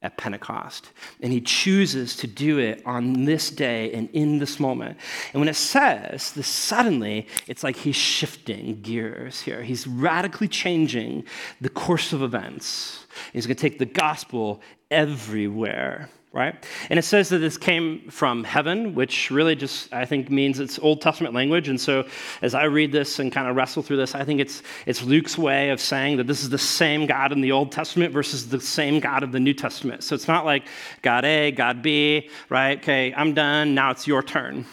at 0.00 0.16
Pentecost. 0.16 0.92
And 1.20 1.32
he 1.32 1.40
chooses 1.40 2.16
to 2.16 2.26
do 2.26 2.58
it 2.58 2.82
on 2.86 3.24
this 3.24 3.50
day 3.50 3.92
and 3.92 4.08
in 4.12 4.38
this 4.38 4.60
moment. 4.60 4.96
And 5.32 5.40
when 5.40 5.48
it 5.48 5.56
says 5.56 6.32
this 6.32 6.46
suddenly, 6.46 7.26
it's 7.48 7.64
like 7.64 7.76
he's 7.76 7.96
shifting 7.96 8.80
gears 8.80 9.40
here. 9.40 9.62
He's 9.62 9.86
radically 9.86 10.48
changing 10.48 11.24
the 11.60 11.68
course 11.68 12.12
of 12.12 12.22
events. 12.22 13.06
He's 13.32 13.46
going 13.46 13.56
to 13.56 13.60
take 13.60 13.78
the 13.78 13.86
gospel 13.86 14.62
everywhere 14.90 16.10
right? 16.32 16.66
And 16.90 16.98
it 16.98 17.02
says 17.02 17.30
that 17.30 17.38
this 17.38 17.56
came 17.56 18.10
from 18.10 18.44
heaven, 18.44 18.94
which 18.94 19.30
really 19.30 19.56
just, 19.56 19.92
I 19.92 20.04
think, 20.04 20.30
means 20.30 20.60
it's 20.60 20.78
Old 20.78 21.00
Testament 21.00 21.34
language. 21.34 21.68
And 21.68 21.80
so 21.80 22.06
as 22.42 22.54
I 22.54 22.64
read 22.64 22.92
this 22.92 23.18
and 23.18 23.32
kind 23.32 23.48
of 23.48 23.56
wrestle 23.56 23.82
through 23.82 23.96
this, 23.96 24.14
I 24.14 24.24
think 24.24 24.40
it's, 24.40 24.62
it's 24.84 25.02
Luke's 25.02 25.38
way 25.38 25.70
of 25.70 25.80
saying 25.80 26.18
that 26.18 26.26
this 26.26 26.42
is 26.42 26.50
the 26.50 26.58
same 26.58 27.06
God 27.06 27.32
in 27.32 27.40
the 27.40 27.52
Old 27.52 27.72
Testament 27.72 28.12
versus 28.12 28.48
the 28.48 28.60
same 28.60 29.00
God 29.00 29.22
of 29.22 29.32
the 29.32 29.40
New 29.40 29.54
Testament. 29.54 30.04
So 30.04 30.14
it's 30.14 30.28
not 30.28 30.44
like 30.44 30.66
God 31.00 31.24
A, 31.24 31.50
God 31.50 31.82
B, 31.82 32.28
right? 32.50 32.78
Okay, 32.78 33.14
I'm 33.14 33.32
done, 33.32 33.74
now 33.74 33.90
it's 33.90 34.06
your 34.06 34.22
turn. 34.22 34.66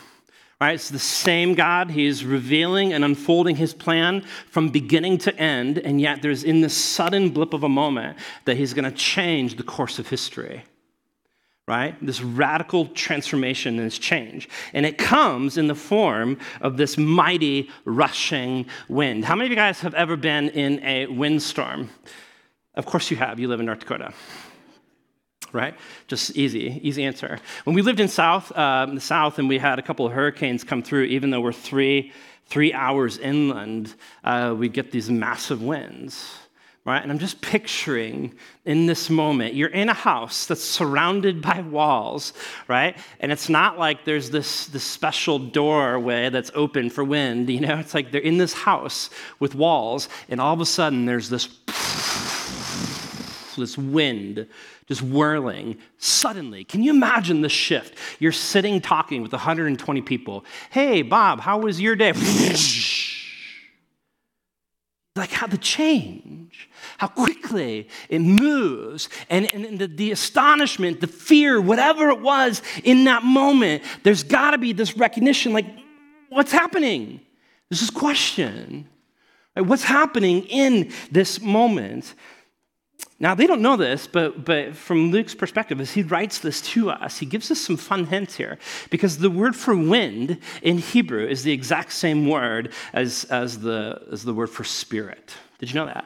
Right? 0.62 0.76
It's 0.76 0.90
the 0.90 0.98
same 1.00 1.54
God. 1.54 1.92
He's 1.92 2.24
revealing 2.24 2.94
and 2.94 3.04
unfolding 3.04 3.58
his 3.58 3.74
plan 3.74 4.22
from 4.50 4.70
beginning 4.70 5.18
to 5.20 5.38
end, 5.38 5.80
and 5.80 6.00
yet 6.00 6.22
there's 6.22 6.46
in 6.46 6.62
this 6.62 6.74
sudden 6.74 7.30
blip 7.30 7.54
of 7.54 7.64
a 7.64 7.70
moment 7.70 8.18
that 8.46 8.56
he's 8.56 8.74
going 8.74 8.90
to 8.90 8.98
change 8.98 9.58
the 9.58 9.64
course 9.64 10.00
of 10.00 10.08
history 10.08 10.64
right? 11.68 11.96
This 12.06 12.22
radical 12.22 12.88
transformation 12.88 13.78
and 13.78 13.88
this 13.88 13.98
change. 13.98 14.48
And 14.74 14.86
it 14.86 14.98
comes 14.98 15.58
in 15.58 15.68
the 15.68 15.76
form 15.76 16.38
of 16.62 16.78
this 16.78 16.98
mighty 16.98 17.70
rushing 17.86 18.68
wind. 18.88 19.26
How 19.26 19.36
many 19.36 19.48
of 19.48 19.52
you 19.52 19.56
guys 19.56 19.80
have 19.80 19.96
ever 19.96 20.16
been 20.16 20.50
in 20.50 20.84
a 20.84 21.08
windstorm? 21.08 21.90
Of 22.76 22.86
course 22.86 23.10
you 23.10 23.18
have. 23.18 23.40
You 23.40 23.48
live 23.48 23.60
in 23.60 23.66
North 23.66 23.80
Dakota. 23.80 24.14
Right? 25.54 25.76
Just 26.08 26.36
easy, 26.36 26.80
easy 26.84 27.04
answer. 27.04 27.40
When 27.64 27.76
we 27.76 27.82
lived 27.82 28.00
in 28.00 28.10
South, 28.10 28.52
uh, 28.52 28.88
the 28.88 29.00
South, 29.00 29.40
and 29.40 29.48
we 29.48 29.58
had 29.58 29.80
a 29.80 29.82
couple 29.82 30.06
of 30.06 30.12
hurricanes 30.12 30.64
come 30.64 30.84
through, 30.84 31.06
even 31.06 31.30
though 31.32 31.40
we're 31.42 31.54
three, 31.54 32.12
three 32.46 32.74
hours 32.74 33.18
inland, 33.18 33.96
uh, 34.24 34.54
we 34.56 34.68
get 34.68 34.92
these 34.92 35.10
massive 35.10 35.64
winds 35.64 36.45
right? 36.86 37.02
And 37.02 37.12
I'm 37.12 37.18
just 37.18 37.42
picturing 37.42 38.36
in 38.64 38.86
this 38.86 39.10
moment, 39.10 39.56
you're 39.56 39.70
in 39.70 39.90
a 39.90 39.94
house 39.94 40.46
that's 40.46 40.64
surrounded 40.64 41.42
by 41.42 41.62
walls, 41.62 42.32
right? 42.68 42.96
And 43.20 43.32
it's 43.32 43.50
not 43.50 43.80
like 43.80 44.06
there's 44.06 44.30
this, 44.30 44.68
this 44.68 44.84
special 44.84 45.40
doorway 45.40 46.30
that's 46.30 46.52
open 46.54 46.92
for 46.92 47.04
wind, 47.04 47.50
you 47.50 47.60
know? 47.60 47.80
It's 47.80 47.96
like 47.96 48.12
they're 48.12 48.22
in 48.22 48.38
this 48.38 48.54
house 48.54 49.10
with 49.40 49.56
walls, 49.56 50.10
and 50.30 50.40
all 50.40 50.54
of 50.54 50.62
a 50.62 50.66
sudden 50.66 51.06
there's 51.06 51.28
this, 51.30 51.48
this 53.58 53.78
wind 53.78 54.48
just 54.88 55.02
whirling 55.02 55.80
suddenly. 55.98 56.64
Can 56.64 56.84
you 56.84 56.92
imagine 56.92 57.42
the 57.42 57.50
shift? 57.50 57.98
You're 58.20 58.32
sitting 58.32 58.80
talking 58.80 59.24
with 59.24 59.32
120 59.32 60.02
people. 60.04 60.46
Hey, 60.70 61.02
Bob, 61.02 61.40
how 61.40 61.58
was 61.58 61.82
your 61.82 61.96
day? 61.96 62.14
like 65.16 65.32
how 65.32 65.48
the 65.48 65.58
change, 65.58 66.70
how 66.98 67.08
quickly 67.08 67.90
it 68.10 68.20
moves, 68.20 69.10
and, 69.30 69.54
and 69.54 69.80
the, 69.80 69.88
the 69.88 70.12
astonishment, 70.12 71.02
the 71.02 71.08
fear, 71.08 71.60
whatever 71.60 72.10
it 72.10 72.22
was 72.22 72.62
in 72.84 73.04
that 73.06 73.24
moment, 73.24 73.84
there's 74.04 74.24
got 74.24 74.52
to 74.52 74.58
be 74.58 74.74
this 74.74 74.96
recognition 74.98 75.54
like, 75.54 75.66
what's 76.30 76.52
happening? 76.52 77.22
This 77.70 77.90
question. 77.90 78.88
Like, 79.56 79.66
what's 79.66 79.84
happening 79.84 80.44
in 80.44 80.92
this 81.12 81.42
moment? 81.42 82.14
Now, 83.20 83.34
they 83.34 83.48
don't 83.48 83.62
know 83.62 83.78
this, 83.78 84.08
but, 84.08 84.44
but 84.44 84.76
from 84.76 85.12
Luke's 85.12 85.34
perspective, 85.34 85.80
as 85.80 85.94
he 85.94 86.04
writes 86.04 86.40
this 86.40 86.62
to 86.62 86.90
us, 86.90 87.18
he 87.18 87.26
gives 87.26 87.50
us 87.50 87.62
some 87.62 87.78
fun 87.78 88.06
hints 88.06 88.36
here. 88.36 88.58
Because 88.90 89.18
the 89.18 89.30
word 89.30 89.56
for 89.56 89.76
wind 89.76 90.40
in 90.62 90.80
Hebrew 90.80 91.26
is 91.26 91.44
the 91.44 91.54
exact 91.54 91.94
same 91.94 92.28
word 92.28 92.74
as, 92.92 93.24
as, 93.26 93.60
the, 93.60 94.02
as 94.12 94.24
the 94.24 94.34
word 94.34 94.50
for 94.50 94.66
spirit. 94.66 95.34
Did 95.60 95.70
you 95.70 95.76
know 95.76 95.86
that? 95.86 96.06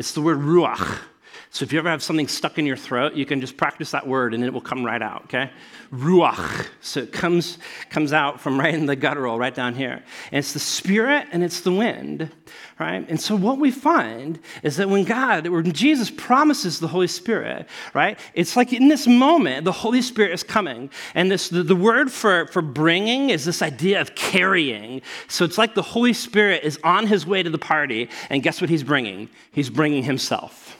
It's 0.00 0.12
the 0.12 0.22
word 0.22 0.38
ruach. 0.38 1.09
So 1.52 1.64
if 1.64 1.72
you 1.72 1.80
ever 1.80 1.90
have 1.90 2.00
something 2.00 2.28
stuck 2.28 2.58
in 2.58 2.66
your 2.66 2.76
throat, 2.76 3.14
you 3.14 3.26
can 3.26 3.40
just 3.40 3.56
practice 3.56 3.90
that 3.90 4.06
word 4.06 4.34
and 4.34 4.44
it 4.44 4.52
will 4.52 4.60
come 4.60 4.86
right 4.86 5.02
out, 5.02 5.24
okay? 5.24 5.50
Ruach. 5.92 6.68
So 6.80 7.00
it 7.00 7.12
comes, 7.12 7.58
comes 7.90 8.12
out 8.12 8.40
from 8.40 8.58
right 8.58 8.72
in 8.72 8.86
the 8.86 8.94
guttural, 8.94 9.36
right 9.36 9.52
down 9.52 9.74
here. 9.74 10.04
And 10.30 10.38
it's 10.38 10.52
the 10.52 10.60
spirit 10.60 11.26
and 11.32 11.42
it's 11.42 11.62
the 11.62 11.72
wind, 11.72 12.30
right? 12.78 13.04
And 13.08 13.20
so 13.20 13.34
what 13.34 13.58
we 13.58 13.72
find 13.72 14.38
is 14.62 14.76
that 14.76 14.88
when 14.88 15.02
God, 15.02 15.48
when 15.48 15.72
Jesus 15.72 16.08
promises 16.08 16.78
the 16.78 16.86
Holy 16.86 17.08
Spirit, 17.08 17.66
right? 17.94 18.16
It's 18.34 18.54
like 18.54 18.72
in 18.72 18.86
this 18.86 19.08
moment, 19.08 19.64
the 19.64 19.72
Holy 19.72 20.02
Spirit 20.02 20.32
is 20.32 20.44
coming. 20.44 20.88
And 21.16 21.32
this 21.32 21.48
the, 21.48 21.64
the 21.64 21.74
word 21.74 22.12
for, 22.12 22.46
for 22.46 22.62
bringing 22.62 23.30
is 23.30 23.44
this 23.44 23.60
idea 23.60 24.00
of 24.00 24.14
carrying. 24.14 25.02
So 25.26 25.44
it's 25.44 25.58
like 25.58 25.74
the 25.74 25.82
Holy 25.82 26.12
Spirit 26.12 26.62
is 26.62 26.78
on 26.84 27.08
his 27.08 27.26
way 27.26 27.42
to 27.42 27.50
the 27.50 27.58
party, 27.58 28.08
and 28.28 28.40
guess 28.40 28.60
what 28.60 28.70
he's 28.70 28.84
bringing? 28.84 29.28
He's 29.50 29.68
bringing 29.68 30.04
himself. 30.04 30.76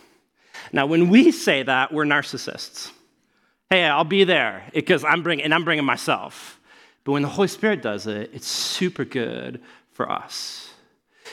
Now, 0.73 0.87
when 0.87 1.09
we 1.09 1.33
say 1.33 1.63
that, 1.63 1.93
we're 1.93 2.05
narcissists. 2.05 2.91
Hey, 3.71 3.85
I'll 3.85 4.05
be 4.05 4.25
there 4.25 4.65
because 4.73 5.05
I'm 5.05 5.23
bringing, 5.23 5.45
and 5.45 5.55
I'm 5.55 5.65
bringing 5.65 5.85
myself. 5.85 6.61
But 7.05 7.13
when 7.13 7.23
the 7.23 7.29
Holy 7.29 7.49
Spirit 7.49 7.83
does 7.83 8.07
it, 8.07 8.31
it's 8.33 8.47
super 8.47 9.05
good 9.05 9.61
for 9.93 10.11
us 10.11 10.71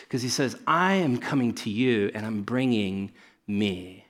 because 0.01 0.21
He 0.21 0.29
says, 0.29 0.55
I 0.65 0.93
am 0.95 1.17
coming 1.17 1.53
to 1.55 1.69
you 1.69 2.11
and 2.13 2.25
I'm 2.25 2.43
bringing 2.43 3.11
me. 3.47 4.05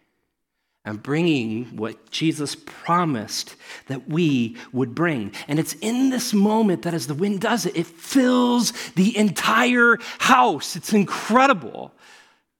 I'm 0.85 0.97
bringing 0.97 1.75
what 1.75 2.11
Jesus 2.11 2.55
promised 2.55 3.57
that 3.87 4.07
we 4.07 4.55
would 4.71 4.95
bring. 4.95 5.33
And 5.49 5.59
it's 5.59 5.73
in 5.73 6.09
this 6.11 6.33
moment 6.33 6.83
that 6.83 6.93
as 6.93 7.07
the 7.07 7.13
wind 7.13 7.41
does 7.41 7.65
it, 7.65 7.75
it 7.75 7.85
fills 7.85 8.71
the 8.91 9.17
entire 9.17 9.97
house. 10.19 10.77
It's 10.77 10.93
incredible. 10.93 11.91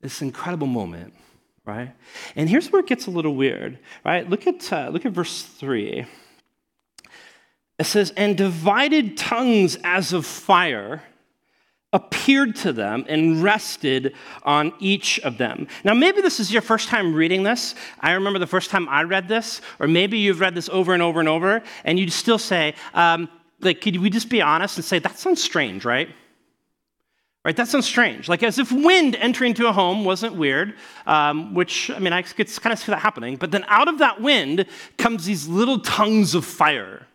This 0.01 0.21
incredible 0.21 0.67
moment 0.67 1.13
right? 1.67 1.93
And 2.36 2.49
here's 2.49 2.71
where 2.71 2.80
it 2.80 2.88
gets 2.88 3.08
a 3.08 3.12
little 3.12 3.36
weird, 3.36 3.77
right? 4.03 4.27
Look 4.27 4.47
at, 4.47 4.71
uh, 4.71 4.89
look 4.89 5.06
at 5.06 5.12
verse 5.12 5.43
3. 5.43 6.06
It 7.77 7.84
says, 7.84 8.12
And 8.15 8.38
divided 8.38 9.17
tongues 9.17 9.77
as 9.84 10.13
of 10.13 10.25
fire 10.25 11.03
appeared 11.93 12.56
to 12.56 12.73
them 12.73 13.06
and 13.08 13.41
rested 13.43 14.13
on 14.43 14.73
each 14.80 15.19
of 15.19 15.38
them. 15.38 15.67
Now, 15.84 15.93
maybe 15.93 16.21
this 16.21 16.39
is 16.39 16.51
your 16.51 16.62
first 16.62 16.89
time 16.89 17.13
reading 17.13 17.43
this. 17.43 17.75
I 17.99 18.13
remember 18.13 18.39
the 18.39 18.47
first 18.47 18.69
time 18.69 18.89
I 18.89 19.03
read 19.03 19.27
this, 19.27 19.62
or 19.80 19.88
maybe 19.88 20.17
you've 20.17 20.39
read 20.39 20.56
this 20.56 20.69
over 20.69 20.93
and 20.93 21.01
over 21.01 21.19
and 21.19 21.30
over, 21.30 21.62
and 21.86 21.99
you 21.99 22.10
still 22.10 22.39
say, 22.39 22.75
um, 22.93 23.30
like, 23.62 23.82
could 23.82 23.97
we 23.97 24.10
just 24.10 24.30
be 24.30 24.41
honest 24.41 24.77
and 24.77 24.86
say, 24.86 24.99
that 24.99 25.17
sounds 25.17 25.41
strange, 25.41 25.86
right? 25.86 26.10
Right, 27.47 27.55
that 27.55 27.69
sounds 27.69 27.86
strange. 27.86 28.27
Like 28.27 28.43
as 28.43 28.60
if 28.60 28.73
wind 28.73 29.15
entering 29.15 29.51
into 29.51 29.69
a 29.69 29.71
home 29.71 30.03
wasn't 30.03 30.36
weird, 30.36 30.73
um, 31.05 31.53
which, 31.53 31.89
I 31.89 31.97
mean, 31.97 32.12
I 32.12 32.21
could 32.21 32.53
kind 32.57 32.73
of 32.73 32.79
see 32.79 32.91
that 32.91 32.99
happening. 32.99 33.38
But 33.38 33.51
then 33.51 33.63
out 33.69 33.88
of 33.88 33.99
that 33.99 34.19
wind 34.19 34.65
comes 34.97 35.23
these 35.23 35.47
little 35.47 35.79
tongues 35.79 36.36
of 36.36 36.43
fire. 36.43 37.07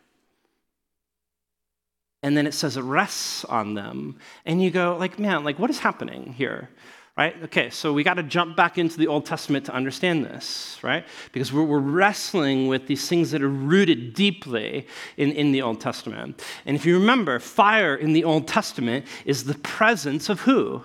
And 2.23 2.35
then 2.35 2.47
it 2.47 2.55
says 2.55 2.79
it 2.79 2.81
rests 2.81 3.45
on 3.45 3.75
them. 3.75 4.16
And 4.47 4.62
you 4.62 4.71
go, 4.71 4.97
like, 4.99 5.18
man, 5.18 5.45
like, 5.45 5.59
what 5.59 5.68
is 5.68 5.81
happening 5.81 6.33
here? 6.33 6.71
Right? 7.16 7.35
Okay, 7.44 7.68
so 7.68 7.92
we 7.92 8.03
got 8.03 8.14
to 8.14 8.22
jump 8.22 8.57
back 8.57 8.79
into 8.79 8.96
the 8.96 9.07
Old 9.07 9.27
Testament 9.27 9.66
to 9.66 9.75
understand 9.75 10.25
this, 10.25 10.79
right? 10.83 11.05
Because 11.33 11.53
we're, 11.53 11.62
we're, 11.64 11.79
wrestling 11.79 12.68
with 12.68 12.87
these 12.87 13.07
things 13.07 13.31
that 13.33 13.42
are 13.42 13.48
rooted 13.48 14.14
deeply 14.14 14.87
in, 15.18 15.31
in 15.33 15.53
the 15.53 15.61
Old 15.61 15.81
Testament. 15.81 16.42
And 16.64 16.75
if 16.75 16.87
you 16.87 16.98
remember, 16.98 17.38
fire 17.38 17.94
in 17.94 18.14
the 18.14 18.25
Old 18.25 18.48
Testament 18.48 19.07
is 19.27 19.44
the 19.44 19.55
presence 19.55 20.29
of 20.31 20.40
who? 20.40 20.85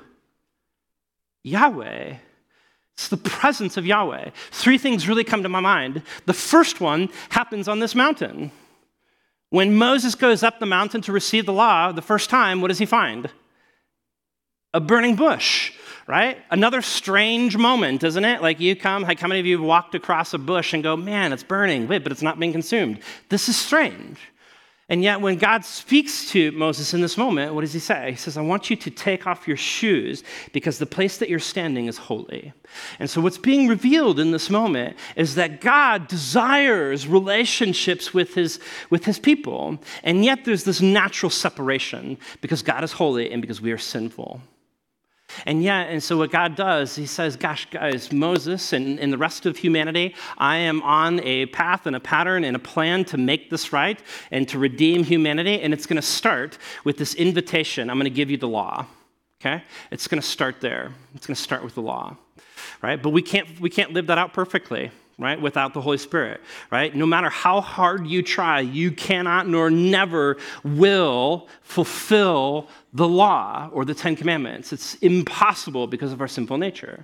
Yahweh. 1.43 2.15
It's 2.93 3.07
the 3.07 3.17
presence 3.17 3.77
of 3.77 3.85
Yahweh. 3.85 4.31
Three 4.51 4.77
things 4.77 5.07
really 5.07 5.23
come 5.23 5.43
to 5.43 5.49
my 5.49 5.59
mind. 5.61 6.01
The 6.25 6.33
first 6.33 6.81
one 6.81 7.09
happens 7.29 7.67
on 7.67 7.79
this 7.79 7.95
mountain. 7.95 8.51
When 9.49 9.77
Moses 9.77 10.15
goes 10.15 10.43
up 10.43 10.59
the 10.59 10.65
mountain 10.65 11.01
to 11.03 11.13
receive 11.13 11.45
the 11.45 11.53
law 11.53 11.93
the 11.93 12.01
first 12.01 12.29
time, 12.29 12.59
what 12.59 12.67
does 12.67 12.79
he 12.79 12.85
find? 12.85 13.29
A 14.73 14.81
burning 14.81 15.15
bush 15.15 15.71
right? 16.07 16.37
Another 16.49 16.81
strange 16.81 17.57
moment, 17.57 18.03
isn't 18.03 18.25
it? 18.25 18.41
Like 18.41 18.59
you 18.59 18.75
come, 18.75 19.03
like 19.03 19.19
how 19.19 19.27
many 19.27 19.41
of 19.41 19.45
you 19.45 19.61
walked 19.61 19.93
across 19.93 20.33
a 20.33 20.37
bush 20.37 20.73
and 20.73 20.81
go, 20.81 20.95
man, 20.95 21.33
it's 21.33 21.43
burning, 21.43 21.87
wait, 21.87 22.03
but 22.03 22.11
it's 22.11 22.21
not 22.21 22.39
being 22.39 22.53
consumed. 22.53 22.99
This 23.29 23.49
is 23.49 23.57
strange. 23.57 24.17
And 24.89 25.03
yet, 25.03 25.19
when 25.19 25.35
God 25.35 25.65
speaks 25.65 26.29
to 26.31 26.53
Moses 26.53 26.93
in 26.93 27.01
this 27.01 27.17
moment, 27.17 27.53
what 27.53 27.59
does 27.59 27.73
he 27.73 27.79
say? 27.79 28.11
He 28.11 28.15
says, 28.15 28.37
I 28.37 28.41
want 28.41 28.69
you 28.69 28.77
to 28.77 28.89
take 28.89 29.27
off 29.27 29.45
your 29.45 29.57
shoes 29.57 30.23
because 30.53 30.79
the 30.79 30.85
place 30.85 31.17
that 31.17 31.27
you're 31.27 31.39
standing 31.39 31.87
is 31.87 31.97
holy. 31.97 32.53
And 32.97 33.09
so, 33.09 33.19
what's 33.19 33.37
being 33.37 33.67
revealed 33.67 34.17
in 34.17 34.31
this 34.31 34.49
moment 34.49 34.95
is 35.17 35.35
that 35.35 35.59
God 35.59 36.07
desires 36.07 37.05
relationships 37.05 38.13
with 38.13 38.33
his, 38.33 38.61
with 38.89 39.03
his 39.03 39.19
people. 39.19 39.77
And 40.05 40.23
yet, 40.23 40.45
there's 40.45 40.63
this 40.63 40.79
natural 40.81 41.31
separation 41.31 42.17
because 42.39 42.61
God 42.61 42.85
is 42.85 42.93
holy 42.93 43.29
and 43.29 43.41
because 43.41 43.59
we 43.59 43.73
are 43.73 43.77
sinful. 43.77 44.39
And 45.45 45.61
yet, 45.61 45.89
and 45.89 46.01
so 46.01 46.17
what 46.17 46.31
God 46.31 46.55
does, 46.55 46.95
he 46.95 47.05
says, 47.05 47.35
Gosh, 47.35 47.67
guys, 47.69 48.11
Moses 48.11 48.73
and, 48.73 48.99
and 48.99 49.11
the 49.11 49.17
rest 49.17 49.45
of 49.45 49.57
humanity, 49.57 50.15
I 50.37 50.57
am 50.57 50.81
on 50.83 51.19
a 51.21 51.47
path 51.47 51.85
and 51.85 51.95
a 51.95 51.99
pattern 51.99 52.43
and 52.43 52.55
a 52.55 52.59
plan 52.59 53.05
to 53.05 53.17
make 53.17 53.49
this 53.49 53.73
right 53.73 53.99
and 54.31 54.47
to 54.49 54.57
redeem 54.57 55.03
humanity. 55.03 55.61
And 55.61 55.73
it's 55.73 55.85
going 55.85 55.97
to 55.97 56.01
start 56.01 56.57
with 56.83 56.97
this 56.97 57.13
invitation 57.13 57.89
I'm 57.89 57.97
going 57.97 58.05
to 58.05 58.09
give 58.09 58.31
you 58.31 58.37
the 58.37 58.47
law. 58.47 58.85
Okay? 59.41 59.63
It's 59.91 60.07
going 60.07 60.21
to 60.21 60.27
start 60.27 60.61
there. 60.61 60.93
It's 61.13 61.27
going 61.27 61.35
to 61.35 61.41
start 61.41 61.63
with 61.63 61.75
the 61.75 61.81
law. 61.81 62.15
Right? 62.81 63.01
But 63.01 63.09
we 63.09 63.21
can't, 63.21 63.59
we 63.59 63.69
can't 63.69 63.93
live 63.93 64.07
that 64.07 64.17
out 64.17 64.33
perfectly 64.33 64.91
right, 65.19 65.41
without 65.41 65.73
the 65.73 65.81
Holy 65.81 65.97
Spirit, 65.97 66.41
right? 66.69 66.95
No 66.95 67.07
matter 67.07 67.27
how 67.27 67.59
hard 67.59 68.05
you 68.05 68.21
try, 68.21 68.59
you 68.59 68.91
cannot 68.91 69.47
nor 69.47 69.71
never 69.71 70.37
will 70.63 71.47
fulfill 71.63 72.69
the 72.93 73.07
law 73.07 73.67
or 73.73 73.83
the 73.83 73.95
Ten 73.95 74.15
Commandments. 74.15 74.71
It's 74.71 74.93
impossible 74.95 75.87
because 75.87 76.13
of 76.13 76.21
our 76.21 76.27
sinful 76.27 76.59
nature, 76.59 77.03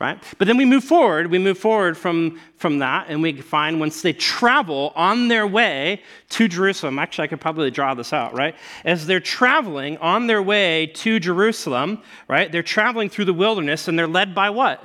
right? 0.00 0.20
But 0.38 0.48
then 0.48 0.56
we 0.56 0.64
move 0.64 0.82
forward, 0.82 1.28
we 1.28 1.38
move 1.38 1.56
forward 1.56 1.96
from, 1.96 2.40
from 2.56 2.80
that, 2.80 3.06
and 3.08 3.22
we 3.22 3.40
find 3.40 3.78
once 3.78 4.02
they 4.02 4.12
travel 4.12 4.92
on 4.96 5.28
their 5.28 5.46
way 5.46 6.02
to 6.30 6.48
Jerusalem, 6.48 6.98
actually, 6.98 7.24
I 7.24 7.28
could 7.28 7.40
probably 7.40 7.70
draw 7.70 7.94
this 7.94 8.12
out, 8.12 8.34
right? 8.34 8.56
As 8.84 9.06
they're 9.06 9.20
traveling 9.20 9.98
on 9.98 10.26
their 10.26 10.42
way 10.42 10.88
to 10.94 11.20
Jerusalem, 11.20 12.02
right, 12.26 12.50
they're 12.50 12.64
traveling 12.64 13.08
through 13.08 13.26
the 13.26 13.32
wilderness 13.32 13.86
and 13.86 13.96
they're 13.96 14.08
led 14.08 14.34
by 14.34 14.50
what? 14.50 14.84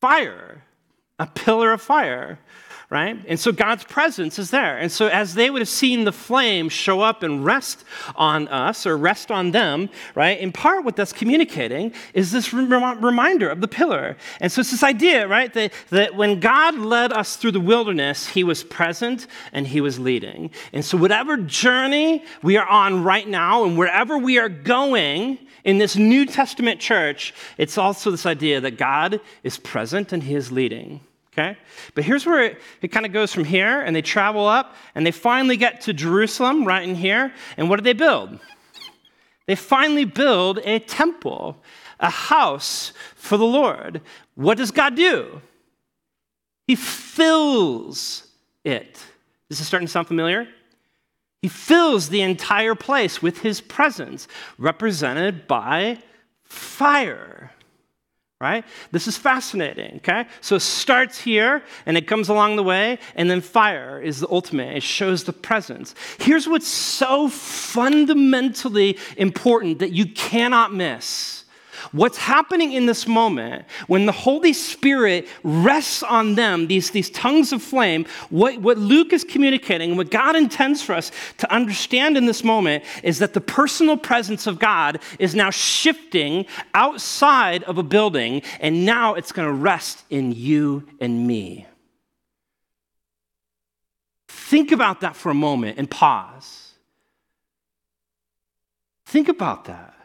Fire 0.00 0.64
a 1.18 1.26
pillar 1.26 1.72
of 1.72 1.80
fire, 1.80 2.38
right? 2.90 3.22
And 3.28 3.38
so 3.38 3.52
God's 3.52 3.84
presence 3.84 4.38
is 4.38 4.50
there. 4.50 4.78
And 4.78 4.90
so 4.90 5.08
as 5.08 5.34
they 5.34 5.50
would 5.50 5.60
have 5.60 5.68
seen 5.68 6.04
the 6.04 6.12
flame 6.12 6.70
show 6.70 7.00
up 7.00 7.22
and 7.22 7.44
rest 7.44 7.84
on 8.16 8.48
us 8.48 8.86
or 8.86 8.96
rest 8.96 9.30
on 9.30 9.50
them, 9.50 9.90
right? 10.14 10.38
In 10.38 10.52
part, 10.52 10.84
what 10.84 10.96
that's 10.96 11.12
communicating 11.12 11.92
is 12.14 12.32
this 12.32 12.54
reminder 12.54 13.50
of 13.50 13.60
the 13.60 13.68
pillar. 13.68 14.16
And 14.40 14.50
so 14.50 14.60
it's 14.60 14.70
this 14.70 14.82
idea, 14.82 15.28
right? 15.28 15.52
That, 15.52 15.72
that 15.90 16.14
when 16.14 16.40
God 16.40 16.76
led 16.76 17.12
us 17.12 17.36
through 17.36 17.52
the 17.52 17.60
wilderness, 17.60 18.28
he 18.28 18.42
was 18.42 18.64
present 18.64 19.26
and 19.52 19.66
he 19.66 19.82
was 19.82 19.98
leading. 19.98 20.50
And 20.72 20.82
so 20.82 20.96
whatever 20.96 21.36
journey 21.36 22.24
we 22.42 22.56
are 22.56 22.66
on 22.66 23.04
right 23.04 23.28
now 23.28 23.64
and 23.64 23.76
wherever 23.76 24.16
we 24.16 24.38
are 24.38 24.48
going, 24.48 25.38
in 25.64 25.76
this 25.76 25.96
New 25.96 26.24
Testament 26.24 26.80
church, 26.80 27.34
it's 27.58 27.76
also 27.76 28.10
this 28.10 28.24
idea 28.24 28.58
that 28.60 28.78
God 28.78 29.20
is 29.42 29.58
present 29.58 30.14
and 30.14 30.22
He 30.22 30.34
is 30.34 30.50
leading. 30.50 31.00
Okay? 31.38 31.56
But 31.94 32.04
here's 32.04 32.26
where 32.26 32.42
it, 32.42 32.60
it 32.82 32.88
kind 32.88 33.06
of 33.06 33.12
goes 33.12 33.32
from 33.32 33.44
here, 33.44 33.80
and 33.80 33.94
they 33.94 34.02
travel 34.02 34.46
up, 34.46 34.74
and 34.94 35.06
they 35.06 35.12
finally 35.12 35.56
get 35.56 35.82
to 35.82 35.92
Jerusalem, 35.92 36.64
right 36.64 36.86
in 36.86 36.96
here. 36.96 37.32
And 37.56 37.70
what 37.70 37.76
do 37.76 37.82
they 37.82 37.92
build? 37.92 38.40
They 39.46 39.54
finally 39.54 40.04
build 40.04 40.58
a 40.64 40.80
temple, 40.80 41.62
a 42.00 42.10
house 42.10 42.92
for 43.14 43.36
the 43.36 43.46
Lord. 43.46 44.00
What 44.34 44.58
does 44.58 44.72
God 44.72 44.96
do? 44.96 45.40
He 46.66 46.74
fills 46.74 48.26
it. 48.64 49.00
This 49.48 49.60
is 49.60 49.66
starting 49.66 49.86
to 49.86 49.92
sound 49.92 50.08
familiar? 50.08 50.48
He 51.40 51.48
fills 51.48 52.08
the 52.08 52.22
entire 52.22 52.74
place 52.74 53.22
with 53.22 53.38
his 53.38 53.60
presence, 53.60 54.26
represented 54.58 55.46
by 55.46 55.98
fire 56.42 57.52
right? 58.40 58.64
This 58.92 59.08
is 59.08 59.16
fascinating, 59.16 59.96
okay? 59.96 60.26
So 60.40 60.56
it 60.56 60.60
starts 60.60 61.20
here 61.20 61.62
and 61.86 61.96
it 61.96 62.06
comes 62.06 62.28
along 62.28 62.56
the 62.56 62.62
way, 62.62 62.98
and 63.16 63.28
then 63.28 63.40
fire 63.40 64.00
is 64.00 64.20
the 64.20 64.28
ultimate. 64.30 64.76
It 64.76 64.82
shows 64.82 65.24
the 65.24 65.32
presence. 65.32 65.94
Here's 66.18 66.46
what's 66.46 66.68
so 66.68 67.28
fundamentally 67.28 68.96
important 69.16 69.80
that 69.80 69.90
you 69.90 70.06
cannot 70.06 70.72
miss 70.72 71.44
What's 71.92 72.18
happening 72.18 72.72
in 72.72 72.86
this 72.86 73.06
moment 73.06 73.64
when 73.86 74.06
the 74.06 74.12
Holy 74.12 74.52
Spirit 74.52 75.28
rests 75.42 76.02
on 76.02 76.34
them, 76.34 76.66
these, 76.66 76.90
these 76.90 77.10
tongues 77.10 77.52
of 77.52 77.62
flame, 77.62 78.06
what, 78.30 78.58
what 78.58 78.78
Luke 78.78 79.12
is 79.12 79.24
communicating, 79.24 79.96
what 79.96 80.10
God 80.10 80.36
intends 80.36 80.82
for 80.82 80.94
us 80.94 81.10
to 81.38 81.52
understand 81.52 82.16
in 82.16 82.26
this 82.26 82.44
moment 82.44 82.84
is 83.02 83.18
that 83.18 83.34
the 83.34 83.40
personal 83.40 83.96
presence 83.96 84.46
of 84.46 84.58
God 84.58 85.00
is 85.18 85.34
now 85.34 85.50
shifting 85.50 86.46
outside 86.74 87.62
of 87.64 87.78
a 87.78 87.82
building, 87.82 88.42
and 88.60 88.84
now 88.84 89.14
it's 89.14 89.32
going 89.32 89.48
to 89.48 89.54
rest 89.54 90.04
in 90.10 90.32
you 90.32 90.86
and 91.00 91.26
me. 91.26 91.66
Think 94.28 94.72
about 94.72 95.00
that 95.02 95.14
for 95.14 95.30
a 95.30 95.34
moment 95.34 95.78
and 95.78 95.90
pause. 95.90 96.72
Think 99.04 99.28
about 99.28 99.66
that. 99.66 99.97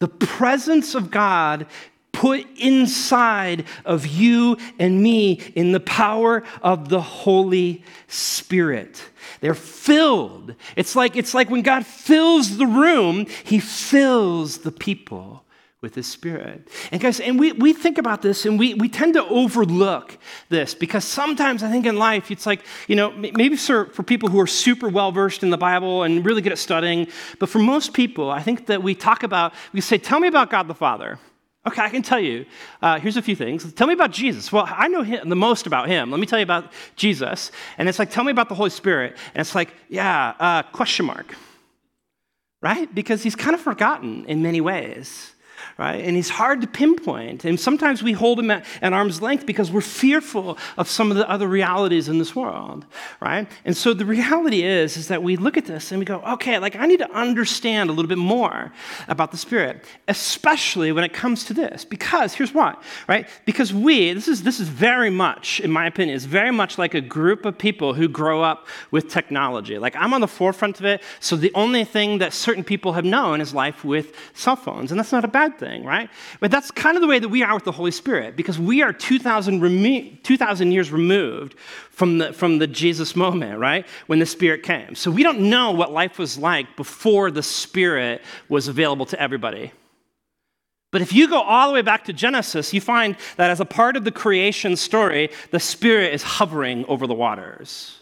The 0.00 0.08
presence 0.08 0.94
of 0.94 1.10
God 1.10 1.66
put 2.12 2.46
inside 2.58 3.64
of 3.84 4.06
you 4.06 4.56
and 4.78 5.02
me 5.02 5.40
in 5.54 5.72
the 5.72 5.80
power 5.80 6.42
of 6.62 6.88
the 6.88 7.00
Holy 7.00 7.84
Spirit. 8.08 9.02
They're 9.40 9.54
filled. 9.54 10.54
It's 10.76 10.96
like, 10.96 11.16
it's 11.16 11.34
like 11.34 11.48
when 11.48 11.62
God 11.62 11.86
fills 11.86 12.56
the 12.56 12.66
room, 12.66 13.26
He 13.44 13.60
fills 13.60 14.58
the 14.58 14.72
people 14.72 15.44
with 15.82 15.94
his 15.94 16.06
spirit. 16.06 16.68
And 16.92 17.00
guys, 17.00 17.20
and 17.20 17.40
we, 17.40 17.52
we 17.52 17.72
think 17.72 17.96
about 17.96 18.20
this 18.20 18.44
and 18.44 18.58
we, 18.58 18.74
we 18.74 18.88
tend 18.88 19.14
to 19.14 19.24
overlook 19.24 20.18
this 20.50 20.74
because 20.74 21.04
sometimes 21.04 21.62
I 21.62 21.70
think 21.70 21.86
in 21.86 21.96
life 21.96 22.30
it's 22.30 22.44
like, 22.44 22.60
you 22.86 22.96
know, 22.96 23.10
maybe 23.12 23.56
for, 23.56 23.86
for 23.86 24.02
people 24.02 24.28
who 24.28 24.38
are 24.40 24.46
super 24.46 24.90
well 24.90 25.10
versed 25.10 25.42
in 25.42 25.48
the 25.48 25.56
Bible 25.56 26.02
and 26.02 26.24
really 26.24 26.42
good 26.42 26.52
at 26.52 26.58
studying, 26.58 27.08
but 27.38 27.48
for 27.48 27.60
most 27.60 27.94
people, 27.94 28.30
I 28.30 28.42
think 28.42 28.66
that 28.66 28.82
we 28.82 28.94
talk 28.94 29.22
about, 29.22 29.54
we 29.72 29.80
say, 29.80 29.96
tell 29.96 30.20
me 30.20 30.28
about 30.28 30.50
God 30.50 30.68
the 30.68 30.74
Father. 30.74 31.18
Okay, 31.66 31.82
I 31.82 31.88
can 31.90 32.02
tell 32.02 32.20
you. 32.20 32.46
Uh, 32.80 32.98
here's 32.98 33.16
a 33.16 33.22
few 33.22 33.36
things. 33.36 33.70
Tell 33.74 33.86
me 33.86 33.92
about 33.92 34.12
Jesus. 34.12 34.50
Well, 34.50 34.66
I 34.66 34.88
know 34.88 35.02
him, 35.02 35.28
the 35.28 35.36
most 35.36 35.66
about 35.66 35.88
him. 35.88 36.10
Let 36.10 36.18
me 36.18 36.26
tell 36.26 36.38
you 36.38 36.42
about 36.42 36.72
Jesus. 36.96 37.52
And 37.76 37.86
it's 37.88 37.98
like, 37.98 38.10
tell 38.10 38.24
me 38.24 38.32
about 38.32 38.48
the 38.48 38.54
Holy 38.54 38.70
Spirit. 38.70 39.16
And 39.34 39.42
it's 39.42 39.54
like, 39.54 39.74
yeah, 39.88 40.34
uh, 40.40 40.62
question 40.72 41.06
mark. 41.06 41.36
Right? 42.62 42.94
Because 42.94 43.22
he's 43.22 43.36
kind 43.36 43.54
of 43.54 43.60
forgotten 43.60 44.24
in 44.26 44.42
many 44.42 44.60
ways 44.60 45.34
right? 45.78 46.04
And 46.04 46.16
he's 46.16 46.28
hard 46.28 46.60
to 46.60 46.66
pinpoint. 46.66 47.44
And 47.44 47.58
sometimes 47.58 48.02
we 48.02 48.12
hold 48.12 48.38
him 48.38 48.50
at, 48.50 48.64
at, 48.82 48.92
arm's 48.92 49.22
length 49.22 49.46
because 49.46 49.70
we're 49.70 49.80
fearful 49.80 50.58
of 50.76 50.88
some 50.88 51.10
of 51.10 51.16
the 51.16 51.28
other 51.28 51.48
realities 51.48 52.08
in 52.08 52.18
this 52.18 52.34
world, 52.34 52.86
right? 53.20 53.48
And 53.64 53.76
so 53.76 53.94
the 53.94 54.04
reality 54.04 54.62
is, 54.62 54.96
is 54.96 55.08
that 55.08 55.22
we 55.22 55.36
look 55.36 55.56
at 55.56 55.66
this 55.66 55.92
and 55.92 55.98
we 55.98 56.04
go, 56.04 56.20
okay, 56.22 56.58
like 56.58 56.76
I 56.76 56.86
need 56.86 56.98
to 56.98 57.10
understand 57.12 57.90
a 57.90 57.92
little 57.92 58.08
bit 58.08 58.18
more 58.18 58.72
about 59.08 59.30
the 59.30 59.36
Spirit, 59.36 59.84
especially 60.08 60.92
when 60.92 61.04
it 61.04 61.12
comes 61.12 61.44
to 61.44 61.54
this. 61.54 61.84
Because 61.84 62.34
here's 62.34 62.52
why, 62.52 62.76
right? 63.08 63.28
Because 63.44 63.72
we, 63.72 64.12
this 64.12 64.28
is 64.28 64.42
this 64.42 64.60
is 64.60 64.68
very 64.68 65.10
much, 65.10 65.60
in 65.60 65.70
my 65.70 65.86
opinion, 65.86 66.16
is 66.16 66.24
very 66.24 66.50
much 66.50 66.78
like 66.78 66.94
a 66.94 67.00
group 67.00 67.44
of 67.44 67.56
people 67.56 67.94
who 67.94 68.08
grow 68.08 68.42
up 68.42 68.66
with 68.90 69.08
technology. 69.08 69.78
Like 69.78 69.96
I'm 69.96 70.12
on 70.12 70.20
the 70.20 70.28
forefront 70.28 70.78
of 70.80 70.86
it, 70.86 71.02
so 71.20 71.36
the 71.36 71.52
only 71.54 71.84
thing 71.84 72.18
that 72.18 72.32
certain 72.32 72.64
people 72.64 72.92
have 72.92 73.04
known 73.04 73.40
is 73.40 73.54
life 73.54 73.84
with 73.84 74.14
cell 74.34 74.56
phones. 74.56 74.90
And 74.90 74.98
that's 74.98 75.12
not 75.12 75.24
a 75.24 75.28
bad 75.28 75.58
thing 75.60 75.84
right? 75.84 76.10
But 76.40 76.50
that's 76.50 76.70
kind 76.70 76.96
of 76.96 77.02
the 77.02 77.06
way 77.06 77.18
that 77.18 77.28
we 77.28 77.42
are 77.42 77.54
with 77.54 77.64
the 77.64 77.72
Holy 77.72 77.90
Spirit 77.90 78.34
because 78.34 78.58
we 78.58 78.82
are 78.82 78.92
2,000, 78.92 79.60
remo- 79.60 80.10
2,000 80.22 80.72
years 80.72 80.90
removed 80.90 81.54
from 81.90 82.18
the, 82.18 82.32
from 82.32 82.58
the 82.58 82.66
Jesus 82.66 83.14
moment, 83.14 83.60
right? 83.60 83.86
When 84.06 84.18
the 84.18 84.26
Spirit 84.26 84.62
came. 84.62 84.94
So 84.94 85.10
we 85.10 85.22
don't 85.22 85.50
know 85.50 85.70
what 85.70 85.92
life 85.92 86.18
was 86.18 86.38
like 86.38 86.76
before 86.76 87.30
the 87.30 87.42
Spirit 87.42 88.22
was 88.48 88.66
available 88.66 89.06
to 89.06 89.20
everybody. 89.20 89.72
But 90.90 91.02
if 91.02 91.12
you 91.12 91.28
go 91.28 91.40
all 91.40 91.68
the 91.68 91.74
way 91.74 91.82
back 91.82 92.04
to 92.06 92.12
Genesis, 92.12 92.74
you 92.74 92.80
find 92.80 93.16
that 93.36 93.50
as 93.50 93.60
a 93.60 93.64
part 93.64 93.96
of 93.96 94.04
the 94.04 94.10
creation 94.10 94.74
story, 94.74 95.30
the 95.52 95.60
Spirit 95.60 96.12
is 96.14 96.22
hovering 96.22 96.84
over 96.86 97.06
the 97.06 97.14
waters. 97.14 97.99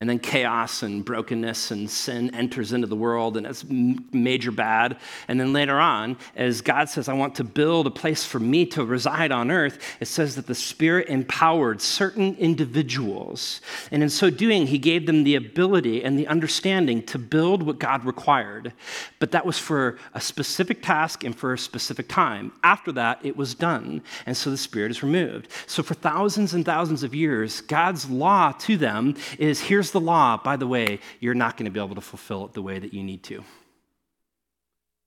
And 0.00 0.08
then 0.08 0.18
chaos 0.18 0.82
and 0.82 1.04
brokenness 1.04 1.72
and 1.72 1.90
sin 1.90 2.34
enters 2.34 2.72
into 2.72 2.86
the 2.86 2.96
world, 2.96 3.36
and 3.36 3.46
it's 3.46 3.66
major 3.68 4.50
bad. 4.50 4.96
And 5.28 5.38
then 5.38 5.52
later 5.52 5.78
on, 5.78 6.16
as 6.34 6.62
God 6.62 6.88
says, 6.88 7.06
I 7.06 7.12
want 7.12 7.34
to 7.34 7.44
build 7.44 7.86
a 7.86 7.90
place 7.90 8.24
for 8.24 8.40
me 8.40 8.64
to 8.66 8.82
reside 8.82 9.30
on 9.30 9.50
earth, 9.50 9.78
it 10.00 10.06
says 10.06 10.36
that 10.36 10.46
the 10.46 10.54
Spirit 10.54 11.10
empowered 11.10 11.82
certain 11.82 12.34
individuals. 12.36 13.60
And 13.90 14.02
in 14.02 14.08
so 14.08 14.30
doing, 14.30 14.68
He 14.68 14.78
gave 14.78 15.04
them 15.04 15.22
the 15.22 15.34
ability 15.34 16.02
and 16.02 16.18
the 16.18 16.28
understanding 16.28 17.02
to 17.02 17.18
build 17.18 17.62
what 17.62 17.78
God 17.78 18.06
required. 18.06 18.72
But 19.18 19.32
that 19.32 19.44
was 19.44 19.58
for 19.58 19.98
a 20.14 20.20
specific 20.20 20.82
task 20.82 21.24
and 21.24 21.36
for 21.36 21.52
a 21.52 21.58
specific 21.58 22.08
time. 22.08 22.52
After 22.64 22.90
that, 22.92 23.20
it 23.22 23.36
was 23.36 23.54
done. 23.54 24.00
And 24.24 24.34
so 24.34 24.48
the 24.48 24.56
Spirit 24.56 24.92
is 24.92 25.02
removed. 25.02 25.48
So 25.66 25.82
for 25.82 25.92
thousands 25.92 26.54
and 26.54 26.64
thousands 26.64 27.02
of 27.02 27.14
years, 27.14 27.60
God's 27.60 28.08
law 28.08 28.52
to 28.52 28.78
them 28.78 29.14
is 29.38 29.60
here's 29.60 29.89
the 29.90 30.00
law. 30.00 30.36
By 30.36 30.56
the 30.56 30.66
way, 30.66 31.00
you're 31.20 31.34
not 31.34 31.56
going 31.56 31.66
to 31.66 31.70
be 31.70 31.80
able 31.80 31.94
to 31.94 32.00
fulfill 32.00 32.46
it 32.46 32.52
the 32.52 32.62
way 32.62 32.78
that 32.78 32.94
you 32.94 33.02
need 33.02 33.22
to 33.24 33.44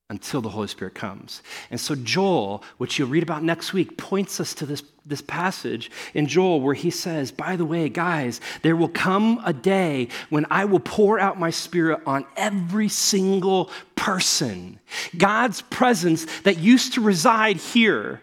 until 0.10 0.42
the 0.42 0.50
Holy 0.50 0.68
Spirit 0.68 0.94
comes. 0.94 1.42
And 1.72 1.80
so, 1.80 1.96
Joel, 1.96 2.64
which 2.78 3.00
you'll 3.00 3.08
read 3.08 3.24
about 3.24 3.42
next 3.42 3.74
week, 3.74 3.98
points 3.98 4.40
us 4.40 4.54
to 4.56 4.66
this, 4.66 4.84
this 5.06 5.22
passage 5.22 5.90
in 6.14 6.28
Joel 6.28 6.62
where 6.62 6.76
he 6.76 6.92
says, 6.92 7.32
By 7.32 7.56
the 7.56 7.66
way, 7.66 7.90
guys, 7.90 8.40
there 8.62 8.76
will 8.76 8.90
come 8.90 9.42
a 9.44 9.54
day 9.54 10.10
when 10.30 10.46
I 10.52 10.66
will 10.66 10.80
pour 10.80 11.20
out 11.20 11.40
my 11.40 11.50
spirit 11.50 12.02
on 12.06 12.26
every 12.38 12.90
single 12.90 13.72
person. 13.96 14.80
God's 15.18 15.62
presence 15.64 16.28
that 16.42 16.60
used 16.60 16.94
to 16.94 17.02
reside 17.02 17.58
here 17.58 18.22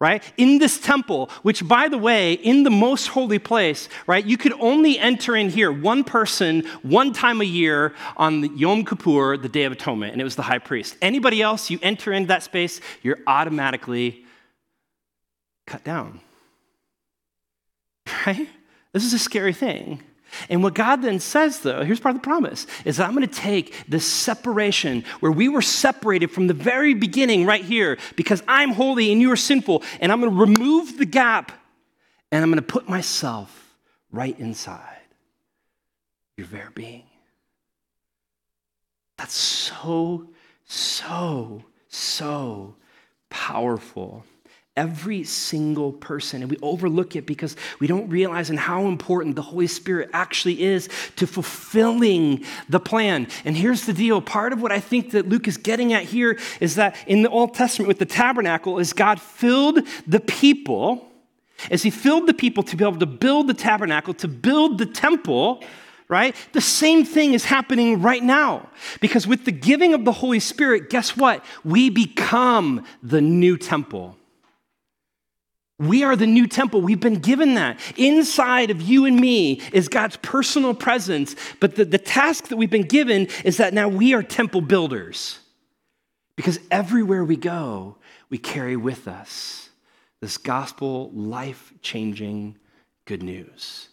right? 0.00 0.22
In 0.38 0.58
this 0.58 0.80
temple, 0.80 1.28
which 1.42 1.66
by 1.66 1.88
the 1.88 1.98
way, 1.98 2.32
in 2.32 2.62
the 2.62 2.70
most 2.70 3.08
holy 3.08 3.38
place, 3.38 3.88
right, 4.06 4.24
you 4.24 4.38
could 4.38 4.54
only 4.54 4.98
enter 4.98 5.36
in 5.36 5.50
here 5.50 5.70
one 5.70 6.04
person 6.04 6.64
one 6.82 7.12
time 7.12 7.40
a 7.40 7.44
year 7.44 7.94
on 8.16 8.40
the 8.40 8.48
Yom 8.48 8.84
Kippur, 8.84 9.36
the 9.36 9.48
Day 9.48 9.64
of 9.64 9.72
Atonement, 9.72 10.12
and 10.12 10.20
it 10.20 10.24
was 10.24 10.36
the 10.36 10.42
high 10.42 10.58
priest. 10.58 10.96
Anybody 11.02 11.42
else, 11.42 11.68
you 11.68 11.78
enter 11.82 12.12
into 12.12 12.28
that 12.28 12.42
space, 12.42 12.80
you're 13.02 13.18
automatically 13.26 14.24
cut 15.66 15.84
down. 15.84 16.20
Right? 18.26 18.48
This 18.92 19.04
is 19.04 19.12
a 19.12 19.18
scary 19.18 19.52
thing. 19.52 20.02
And 20.48 20.62
what 20.62 20.74
God 20.74 21.02
then 21.02 21.20
says, 21.20 21.60
though, 21.60 21.84
here's 21.84 22.00
part 22.00 22.14
of 22.14 22.22
the 22.22 22.26
promise, 22.26 22.66
is 22.84 22.96
that 22.96 23.08
I'm 23.08 23.14
going 23.14 23.28
to 23.28 23.34
take 23.34 23.88
this 23.88 24.06
separation 24.06 25.04
where 25.20 25.32
we 25.32 25.48
were 25.48 25.62
separated 25.62 26.30
from 26.30 26.46
the 26.46 26.54
very 26.54 26.94
beginning, 26.94 27.46
right 27.46 27.64
here, 27.64 27.98
because 28.16 28.42
I'm 28.48 28.70
holy 28.72 29.12
and 29.12 29.20
you 29.20 29.30
are 29.32 29.36
sinful, 29.36 29.82
and 30.00 30.10
I'm 30.10 30.20
going 30.20 30.32
to 30.32 30.40
remove 30.40 30.98
the 30.98 31.06
gap 31.06 31.52
and 32.32 32.42
I'm 32.42 32.50
going 32.50 32.62
to 32.62 32.66
put 32.66 32.88
myself 32.88 33.74
right 34.12 34.38
inside 34.38 34.98
your 36.36 36.46
very 36.46 36.70
being. 36.74 37.04
That's 39.16 39.34
so, 39.34 40.28
so, 40.64 41.64
so 41.88 42.76
powerful 43.28 44.24
every 44.80 45.22
single 45.24 45.92
person. 45.92 46.40
And 46.40 46.50
we 46.50 46.56
overlook 46.62 47.14
it 47.14 47.26
because 47.26 47.54
we 47.80 47.86
don't 47.86 48.08
realize 48.08 48.48
how 48.48 48.86
important 48.86 49.36
the 49.36 49.42
Holy 49.42 49.66
Spirit 49.66 50.08
actually 50.14 50.62
is 50.62 50.88
to 51.16 51.26
fulfilling 51.26 52.46
the 52.70 52.80
plan. 52.80 53.26
And 53.44 53.54
here's 53.54 53.84
the 53.84 53.92
deal 53.92 54.22
part 54.22 54.54
of 54.54 54.62
what 54.62 54.72
I 54.72 54.80
think 54.80 55.10
that 55.10 55.28
Luke 55.28 55.46
is 55.46 55.58
getting 55.58 55.92
at 55.92 56.04
here 56.04 56.38
is 56.60 56.76
that 56.76 56.96
in 57.06 57.20
the 57.20 57.28
Old 57.28 57.52
Testament 57.52 57.88
with 57.88 57.98
the 57.98 58.06
tabernacle, 58.06 58.78
is 58.78 58.94
God 58.94 59.20
filled 59.20 59.86
the 60.06 60.20
people. 60.20 61.06
As 61.70 61.82
he 61.82 61.90
filled 61.90 62.26
the 62.26 62.32
people 62.32 62.62
to 62.62 62.74
be 62.74 62.82
able 62.82 62.98
to 63.00 63.06
build 63.06 63.48
the 63.48 63.54
tabernacle, 63.54 64.14
to 64.14 64.28
build 64.28 64.78
the 64.78 64.86
temple, 64.86 65.62
right? 66.08 66.34
The 66.52 66.62
same 66.62 67.04
thing 67.04 67.34
is 67.34 67.44
happening 67.44 68.00
right 68.00 68.22
now. 68.22 68.70
Because 69.02 69.26
with 69.26 69.44
the 69.44 69.52
giving 69.52 69.92
of 69.92 70.06
the 70.06 70.12
Holy 70.12 70.40
Spirit, 70.40 70.88
guess 70.88 71.18
what? 71.18 71.44
We 71.64 71.90
become 71.90 72.86
the 73.02 73.20
new 73.20 73.58
temple. 73.58 74.16
We 75.80 76.04
are 76.04 76.14
the 76.14 76.26
new 76.26 76.46
temple. 76.46 76.82
We've 76.82 77.00
been 77.00 77.20
given 77.20 77.54
that. 77.54 77.80
Inside 77.96 78.70
of 78.70 78.82
you 78.82 79.06
and 79.06 79.18
me 79.18 79.62
is 79.72 79.88
God's 79.88 80.18
personal 80.18 80.74
presence. 80.74 81.34
But 81.58 81.74
the, 81.74 81.86
the 81.86 81.96
task 81.96 82.48
that 82.48 82.58
we've 82.58 82.70
been 82.70 82.82
given 82.86 83.28
is 83.46 83.56
that 83.56 83.72
now 83.72 83.88
we 83.88 84.12
are 84.12 84.22
temple 84.22 84.60
builders. 84.60 85.38
Because 86.36 86.60
everywhere 86.70 87.24
we 87.24 87.36
go, 87.36 87.96
we 88.28 88.36
carry 88.36 88.76
with 88.76 89.08
us 89.08 89.70
this 90.20 90.36
gospel, 90.36 91.10
life 91.14 91.72
changing 91.80 92.56
good 93.06 93.22
news. 93.22 93.88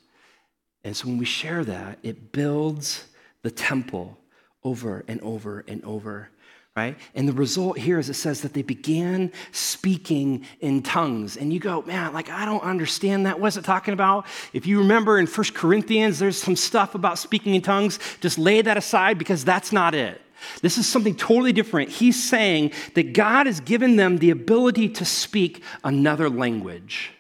And 0.84 0.94
so 0.94 1.08
when 1.08 1.18
we 1.18 1.26
share 1.26 1.64
that, 1.64 2.00
it 2.04 2.34
builds 2.34 3.06
the 3.44 3.52
temple 3.52 4.18
over 4.62 5.06
and 5.08 5.22
over 5.22 5.64
and 5.70 5.82
over 5.86 6.32
right? 6.78 6.96
And 7.16 7.28
the 7.28 7.34
result 7.34 7.80
here 7.80 7.98
is 7.98 8.08
it 8.08 8.14
says 8.14 8.42
that 8.42 8.54
they 8.54 8.62
began 8.62 9.32
speaking 9.52 10.46
in 10.60 10.84
tongues. 10.84 11.36
And 11.36 11.52
you 11.52 11.60
go, 11.60 11.82
man, 11.82 12.14
like, 12.14 12.30
I 12.30 12.46
don't 12.46 12.62
understand 12.62 13.26
that. 13.26 13.40
What's 13.40 13.58
it 13.58 13.66
talking 13.66 13.96
about? 13.96 14.28
If 14.54 14.68
you 14.68 14.78
remember 14.78 15.18
in 15.18 15.26
First 15.26 15.56
Corinthians, 15.56 16.20
there's 16.20 16.40
some 16.40 16.56
stuff 16.56 16.94
about 16.94 17.18
speaking 17.18 17.56
in 17.56 17.64
tongues. 17.64 17.98
Just 18.22 18.38
lay 18.38 18.62
that 18.62 18.78
aside 18.78 19.18
because 19.18 19.44
that's 19.44 19.72
not 19.72 19.96
it. 19.96 20.22
This 20.62 20.78
is 20.78 20.88
something 20.88 21.16
totally 21.16 21.52
different. 21.52 21.90
He's 21.90 22.24
saying 22.24 22.74
that 22.94 23.14
God 23.14 23.48
has 23.48 23.60
given 23.60 23.96
them 23.96 24.20
the 24.20 24.30
ability 24.30 24.90
to 24.90 25.04
speak 25.04 25.64
another 25.84 26.30
language. 26.30 27.12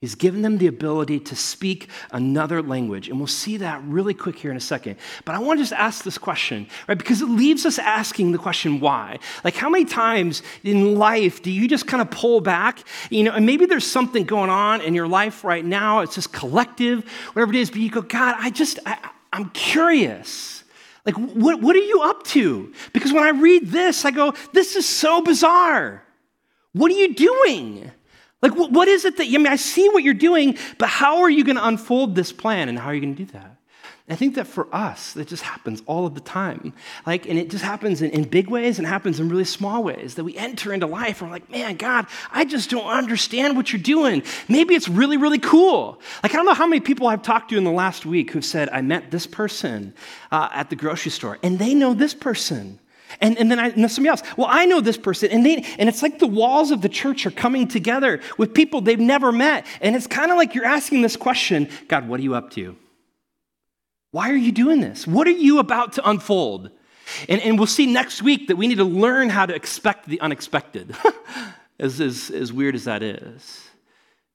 He's 0.00 0.14
given 0.14 0.42
them 0.42 0.58
the 0.58 0.68
ability 0.68 1.18
to 1.18 1.34
speak 1.34 1.88
another 2.12 2.62
language. 2.62 3.08
And 3.08 3.18
we'll 3.18 3.26
see 3.26 3.56
that 3.56 3.82
really 3.82 4.14
quick 4.14 4.36
here 4.36 4.52
in 4.52 4.56
a 4.56 4.60
second. 4.60 4.96
But 5.24 5.34
I 5.34 5.40
want 5.40 5.58
to 5.58 5.62
just 5.62 5.72
ask 5.72 6.04
this 6.04 6.16
question, 6.16 6.68
right? 6.86 6.96
Because 6.96 7.20
it 7.20 7.26
leaves 7.26 7.66
us 7.66 7.80
asking 7.80 8.30
the 8.30 8.38
question, 8.38 8.78
why? 8.78 9.18
Like, 9.42 9.56
how 9.56 9.68
many 9.68 9.84
times 9.84 10.44
in 10.62 10.94
life 10.94 11.42
do 11.42 11.50
you 11.50 11.66
just 11.66 11.88
kind 11.88 12.00
of 12.00 12.12
pull 12.12 12.40
back? 12.40 12.84
You 13.10 13.24
know, 13.24 13.32
and 13.32 13.44
maybe 13.44 13.66
there's 13.66 13.90
something 13.90 14.22
going 14.24 14.50
on 14.50 14.82
in 14.82 14.94
your 14.94 15.08
life 15.08 15.42
right 15.42 15.64
now, 15.64 16.00
it's 16.00 16.14
just 16.14 16.32
collective, 16.32 17.04
whatever 17.32 17.52
it 17.52 17.56
is, 17.56 17.68
but 17.68 17.80
you 17.80 17.90
go, 17.90 18.02
God, 18.02 18.36
I 18.38 18.50
just, 18.50 18.78
I, 18.86 19.10
I'm 19.32 19.50
curious. 19.50 20.62
Like, 21.06 21.16
what, 21.16 21.60
what 21.60 21.74
are 21.74 21.80
you 21.80 22.02
up 22.02 22.22
to? 22.28 22.72
Because 22.92 23.12
when 23.12 23.24
I 23.24 23.30
read 23.30 23.66
this, 23.66 24.04
I 24.04 24.12
go, 24.12 24.34
this 24.52 24.76
is 24.76 24.88
so 24.88 25.22
bizarre. 25.22 26.04
What 26.72 26.92
are 26.92 26.96
you 26.96 27.14
doing? 27.14 27.90
Like, 28.40 28.52
what 28.52 28.86
is 28.86 29.04
it 29.04 29.16
that, 29.16 29.26
I 29.26 29.30
mean, 29.30 29.48
I 29.48 29.56
see 29.56 29.88
what 29.88 30.04
you're 30.04 30.14
doing, 30.14 30.56
but 30.78 30.88
how 30.88 31.18
are 31.18 31.30
you 31.30 31.42
going 31.42 31.56
to 31.56 31.66
unfold 31.66 32.14
this 32.14 32.32
plan 32.32 32.68
and 32.68 32.78
how 32.78 32.86
are 32.86 32.94
you 32.94 33.00
going 33.00 33.16
to 33.16 33.24
do 33.24 33.32
that? 33.32 33.58
I 34.10 34.16
think 34.16 34.36
that 34.36 34.46
for 34.46 34.74
us, 34.74 35.16
it 35.16 35.28
just 35.28 35.42
happens 35.42 35.82
all 35.84 36.06
of 36.06 36.14
the 36.14 36.20
time. 36.20 36.72
Like, 37.04 37.28
and 37.28 37.38
it 37.38 37.50
just 37.50 37.62
happens 37.62 38.00
in, 38.00 38.10
in 38.12 38.24
big 38.24 38.48
ways 38.48 38.78
and 38.78 38.86
happens 38.86 39.20
in 39.20 39.28
really 39.28 39.44
small 39.44 39.84
ways 39.84 40.14
that 40.14 40.24
we 40.24 40.34
enter 40.34 40.72
into 40.72 40.86
life 40.86 41.20
and 41.20 41.28
we're 41.28 41.34
like, 41.34 41.50
man, 41.50 41.76
God, 41.76 42.06
I 42.30 42.46
just 42.46 42.70
don't 42.70 42.86
understand 42.86 43.54
what 43.54 43.70
you're 43.70 43.82
doing. 43.82 44.22
Maybe 44.48 44.74
it's 44.74 44.88
really, 44.88 45.18
really 45.18 45.38
cool. 45.38 46.00
Like, 46.22 46.32
I 46.32 46.36
don't 46.36 46.46
know 46.46 46.54
how 46.54 46.66
many 46.66 46.80
people 46.80 47.06
I've 47.06 47.22
talked 47.22 47.50
to 47.50 47.58
in 47.58 47.64
the 47.64 47.70
last 47.70 48.06
week 48.06 48.30
who've 48.30 48.44
said, 48.44 48.70
I 48.70 48.80
met 48.80 49.10
this 49.10 49.26
person 49.26 49.92
uh, 50.32 50.48
at 50.52 50.70
the 50.70 50.76
grocery 50.76 51.10
store 51.10 51.38
and 51.42 51.58
they 51.58 51.74
know 51.74 51.92
this 51.92 52.14
person. 52.14 52.78
And, 53.20 53.38
and 53.38 53.50
then 53.50 53.58
I 53.58 53.68
know 53.70 53.88
somebody 53.88 54.10
else. 54.10 54.22
Well, 54.36 54.48
I 54.50 54.66
know 54.66 54.80
this 54.80 54.96
person. 54.96 55.30
And, 55.30 55.44
they, 55.44 55.64
and 55.78 55.88
it's 55.88 56.02
like 56.02 56.18
the 56.18 56.26
walls 56.26 56.70
of 56.70 56.82
the 56.82 56.88
church 56.88 57.26
are 57.26 57.30
coming 57.30 57.68
together 57.68 58.20
with 58.36 58.54
people 58.54 58.80
they've 58.80 58.98
never 58.98 59.32
met. 59.32 59.66
And 59.80 59.96
it's 59.96 60.06
kind 60.06 60.30
of 60.30 60.36
like 60.36 60.54
you're 60.54 60.64
asking 60.64 61.02
this 61.02 61.16
question 61.16 61.68
God, 61.88 62.08
what 62.08 62.20
are 62.20 62.22
you 62.22 62.34
up 62.34 62.50
to? 62.52 62.76
Why 64.10 64.30
are 64.30 64.36
you 64.36 64.52
doing 64.52 64.80
this? 64.80 65.06
What 65.06 65.26
are 65.26 65.32
you 65.32 65.58
about 65.58 65.94
to 65.94 66.08
unfold? 66.08 66.70
And, 67.28 67.40
and 67.40 67.58
we'll 67.58 67.66
see 67.66 67.86
next 67.86 68.22
week 68.22 68.48
that 68.48 68.56
we 68.56 68.66
need 68.66 68.78
to 68.78 68.84
learn 68.84 69.28
how 69.28 69.46
to 69.46 69.54
expect 69.54 70.06
the 70.08 70.20
unexpected, 70.20 70.94
as, 71.78 72.00
as, 72.00 72.30
as 72.30 72.52
weird 72.52 72.74
as 72.74 72.84
that 72.84 73.02
is. 73.02 73.64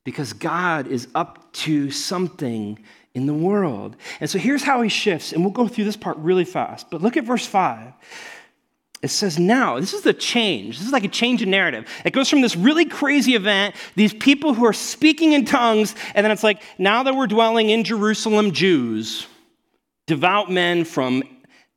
Because 0.04 0.32
God 0.32 0.86
is 0.88 1.08
up 1.14 1.52
to 1.54 1.90
something 1.90 2.78
in 3.14 3.26
the 3.26 3.34
world. 3.34 3.96
And 4.20 4.28
so 4.28 4.38
here's 4.38 4.62
how 4.62 4.82
he 4.82 4.88
shifts, 4.88 5.32
and 5.32 5.42
we'll 5.42 5.52
go 5.52 5.68
through 5.68 5.84
this 5.84 5.96
part 5.96 6.16
really 6.18 6.44
fast. 6.44 6.90
But 6.90 7.00
look 7.00 7.16
at 7.16 7.24
verse 7.24 7.46
5. 7.46 7.92
It 9.04 9.10
says 9.10 9.38
now, 9.38 9.78
this 9.78 9.92
is 9.92 10.00
the 10.00 10.14
change. 10.14 10.78
This 10.78 10.86
is 10.86 10.92
like 10.92 11.04
a 11.04 11.08
change 11.08 11.42
in 11.42 11.50
narrative. 11.50 11.86
It 12.06 12.14
goes 12.14 12.30
from 12.30 12.40
this 12.40 12.56
really 12.56 12.86
crazy 12.86 13.34
event, 13.34 13.74
these 13.96 14.14
people 14.14 14.54
who 14.54 14.64
are 14.64 14.72
speaking 14.72 15.34
in 15.34 15.44
tongues, 15.44 15.94
and 16.14 16.24
then 16.24 16.30
it's 16.30 16.42
like, 16.42 16.62
now 16.78 17.02
that 17.02 17.14
we're 17.14 17.26
dwelling 17.26 17.68
in 17.68 17.84
Jerusalem, 17.84 18.52
Jews 18.52 19.26
devout 20.06 20.50
men 20.50 20.86
from 20.86 21.22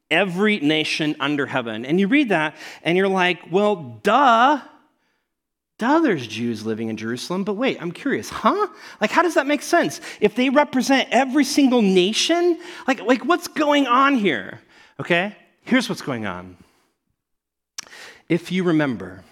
every 0.09 0.61
nation 0.61 1.17
under 1.19 1.45
heaven. 1.45 1.85
And 1.85 1.99
you 1.99 2.07
read 2.07 2.29
that 2.29 2.55
and 2.81 2.97
you're 2.97 3.09
like, 3.09 3.51
well, 3.51 3.99
duh. 4.03 4.61
Duh, 5.79 5.99
there's 5.99 6.27
Jews 6.27 6.65
living 6.65 6.87
in 6.87 6.95
Jerusalem, 6.95 7.43
but 7.43 7.55
wait, 7.55 7.77
I'm 7.81 7.91
curious, 7.91 8.29
huh? 8.29 8.67
Like, 9.01 9.11
how 9.11 9.21
does 9.21 9.33
that 9.33 9.47
make 9.47 9.61
sense? 9.61 9.99
If 10.21 10.33
they 10.33 10.49
represent 10.49 11.09
every 11.11 11.43
single 11.43 11.81
nation, 11.81 12.57
like, 12.87 13.01
like 13.01 13.25
what's 13.25 13.49
going 13.49 13.85
on 13.85 14.15
here? 14.15 14.61
Okay, 14.97 15.35
here's 15.63 15.89
what's 15.89 16.01
going 16.01 16.25
on. 16.25 16.55
If 18.29 18.51
you 18.51 18.63
remember, 18.63 19.23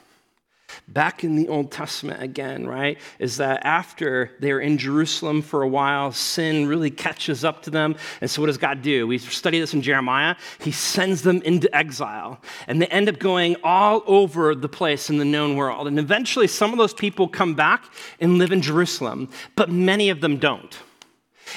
back 0.88 1.24
in 1.24 1.36
the 1.36 1.48
Old 1.48 1.72
Testament 1.72 2.22
again, 2.22 2.68
right, 2.68 2.98
is 3.20 3.38
that 3.38 3.66
after 3.66 4.32
they're 4.40 4.60
in 4.60 4.78
Jerusalem 4.78 5.42
for 5.42 5.62
a 5.62 5.68
while, 5.68 6.12
sin 6.12 6.68
really 6.68 6.92
catches 6.92 7.44
up 7.44 7.64
to 7.64 7.70
them. 7.70 7.96
And 8.22 8.30
so, 8.30 8.42
what 8.42 8.48
does 8.48 8.58
God 8.58 8.82
do? 8.82 9.08
We 9.08 9.18
study 9.18 9.60
this 9.60 9.74
in 9.74 9.82
Jeremiah. 9.82 10.36
He 10.60 10.72
sends 10.72 11.24
them 11.24 11.42
into 11.42 11.74
exile, 11.76 12.40
and 12.68 12.82
they 12.82 12.88
end 12.88 13.10
up 13.10 13.20
going 13.20 13.56
all 13.64 14.04
over 14.06 14.56
the 14.56 14.70
place 14.70 15.10
in 15.10 15.18
the 15.18 15.26
known 15.26 15.56
world. 15.56 15.88
And 15.88 16.00
eventually, 16.00 16.48
some 16.48 16.72
of 16.72 16.78
those 16.78 16.94
people 16.94 17.28
come 17.28 17.54
back 17.54 17.86
and 18.20 18.38
live 18.38 18.52
in 18.52 18.62
Jerusalem, 18.62 19.30
but 19.56 19.70
many 19.70 20.10
of 20.10 20.22
them 20.22 20.38
don't. 20.38 20.78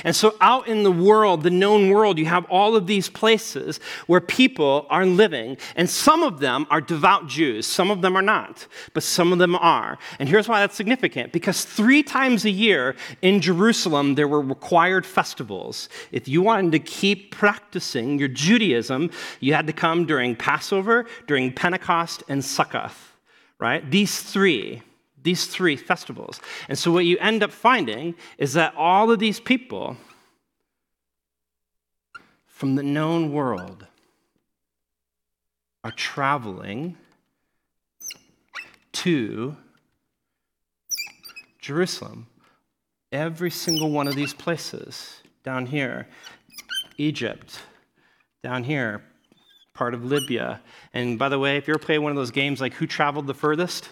And 0.04 0.14
so, 0.14 0.36
out 0.40 0.68
in 0.68 0.82
the 0.82 0.92
world, 0.92 1.42
the 1.42 1.50
known 1.50 1.90
world, 1.90 2.18
you 2.18 2.26
have 2.26 2.44
all 2.46 2.76
of 2.76 2.86
these 2.86 3.08
places 3.08 3.80
where 4.06 4.20
people 4.20 4.86
are 4.90 5.06
living, 5.06 5.56
and 5.76 5.88
some 5.88 6.22
of 6.22 6.40
them 6.40 6.66
are 6.70 6.80
devout 6.80 7.26
Jews, 7.26 7.66
some 7.66 7.90
of 7.90 8.02
them 8.02 8.16
are 8.16 8.22
not, 8.22 8.66
but 8.94 9.02
some 9.02 9.32
of 9.32 9.38
them 9.38 9.54
are. 9.56 9.98
And 10.18 10.28
here's 10.28 10.48
why 10.48 10.60
that's 10.60 10.76
significant 10.76 11.32
because 11.32 11.64
three 11.64 12.02
times 12.02 12.44
a 12.44 12.50
year 12.50 12.96
in 13.22 13.40
Jerusalem, 13.40 14.14
there 14.14 14.28
were 14.28 14.42
required 14.42 15.06
festivals. 15.06 15.88
If 16.12 16.28
you 16.28 16.42
wanted 16.42 16.72
to 16.72 16.78
keep 16.78 17.34
practicing 17.34 18.18
your 18.18 18.28
Judaism, 18.28 19.10
you 19.40 19.54
had 19.54 19.66
to 19.66 19.72
come 19.72 20.06
during 20.06 20.36
Passover, 20.36 21.06
during 21.26 21.52
Pentecost, 21.52 22.22
and 22.28 22.44
Succoth, 22.44 23.16
right? 23.58 23.88
These 23.90 24.22
three 24.22 24.82
these 25.28 25.46
three 25.46 25.76
festivals. 25.76 26.40
And 26.70 26.78
so, 26.78 26.90
what 26.90 27.04
you 27.04 27.18
end 27.18 27.42
up 27.42 27.52
finding 27.52 28.14
is 28.38 28.54
that 28.54 28.74
all 28.74 29.10
of 29.10 29.18
these 29.18 29.38
people 29.38 29.98
from 32.46 32.76
the 32.76 32.82
known 32.82 33.30
world 33.30 33.86
are 35.84 35.92
traveling 35.92 36.96
to 38.92 39.54
Jerusalem. 41.60 42.26
Every 43.12 43.50
single 43.50 43.90
one 43.90 44.08
of 44.08 44.14
these 44.14 44.32
places 44.32 45.22
down 45.44 45.66
here, 45.66 46.08
Egypt, 46.96 47.60
down 48.42 48.64
here, 48.64 49.02
part 49.74 49.92
of 49.92 50.06
Libya. 50.06 50.62
And 50.94 51.18
by 51.18 51.28
the 51.28 51.38
way, 51.38 51.58
if 51.58 51.68
you 51.68 51.74
ever 51.74 51.78
play 51.78 51.98
one 51.98 52.12
of 52.12 52.16
those 52.16 52.30
games 52.30 52.62
like 52.62 52.72
Who 52.74 52.86
Traveled 52.86 53.26
the 53.26 53.34
Furthest? 53.34 53.90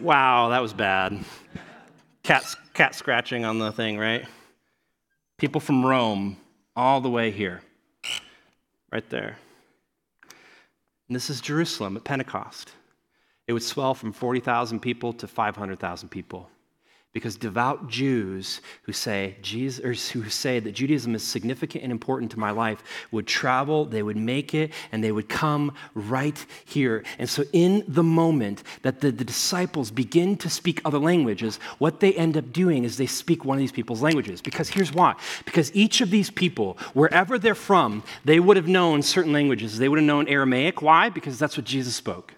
Wow, 0.00 0.50
that 0.50 0.62
was 0.62 0.72
bad. 0.72 1.18
Cat, 2.22 2.44
cat 2.72 2.94
scratching 2.94 3.44
on 3.44 3.58
the 3.58 3.72
thing, 3.72 3.98
right? 3.98 4.24
People 5.38 5.60
from 5.60 5.84
Rome, 5.84 6.36
all 6.76 7.00
the 7.00 7.10
way 7.10 7.30
here, 7.30 7.62
right 8.92 9.08
there. 9.10 9.38
And 11.08 11.16
this 11.16 11.30
is 11.30 11.40
Jerusalem 11.40 11.96
at 11.96 12.04
Pentecost. 12.04 12.72
It 13.46 13.52
would 13.52 13.62
swell 13.62 13.94
from 13.94 14.12
40,000 14.12 14.80
people 14.80 15.12
to 15.14 15.26
500,000 15.26 16.08
people 16.10 16.48
because 17.18 17.36
devout 17.36 17.88
Jews 17.88 18.60
who 18.82 18.92
say 18.92 19.34
Jesus, 19.42 20.08
who 20.08 20.28
say 20.30 20.60
that 20.60 20.70
Judaism 20.70 21.16
is 21.16 21.24
significant 21.24 21.82
and 21.82 21.90
important 21.90 22.30
to 22.30 22.38
my 22.38 22.52
life 22.52 22.80
would 23.10 23.26
travel, 23.26 23.84
they 23.84 24.04
would 24.04 24.16
make 24.16 24.54
it, 24.54 24.72
and 24.92 25.02
they 25.02 25.10
would 25.10 25.28
come 25.28 25.74
right 25.94 26.46
here. 26.64 27.02
And 27.18 27.28
so, 27.28 27.42
in 27.52 27.82
the 27.88 28.04
moment 28.04 28.62
that 28.82 29.00
the, 29.00 29.10
the 29.10 29.24
disciples 29.24 29.90
begin 29.90 30.36
to 30.36 30.48
speak 30.48 30.80
other 30.84 31.00
languages, 31.00 31.58
what 31.78 31.98
they 31.98 32.12
end 32.14 32.36
up 32.36 32.52
doing 32.52 32.84
is 32.84 32.96
they 32.96 33.06
speak 33.06 33.44
one 33.44 33.56
of 33.56 33.60
these 33.60 33.72
people's 33.72 34.00
languages. 34.00 34.40
Because 34.40 34.68
here's 34.68 34.92
why: 34.92 35.16
because 35.44 35.74
each 35.74 36.00
of 36.00 36.10
these 36.10 36.30
people, 36.30 36.78
wherever 36.94 37.36
they're 37.36 37.56
from, 37.56 38.04
they 38.24 38.38
would 38.38 38.56
have 38.56 38.68
known 38.68 39.02
certain 39.02 39.32
languages. 39.32 39.78
They 39.78 39.88
would 39.88 39.98
have 39.98 40.06
known 40.06 40.28
Aramaic. 40.28 40.82
Why? 40.82 41.08
Because 41.08 41.36
that's 41.36 41.56
what 41.56 41.66
Jesus 41.66 41.96
spoke. 41.96 42.37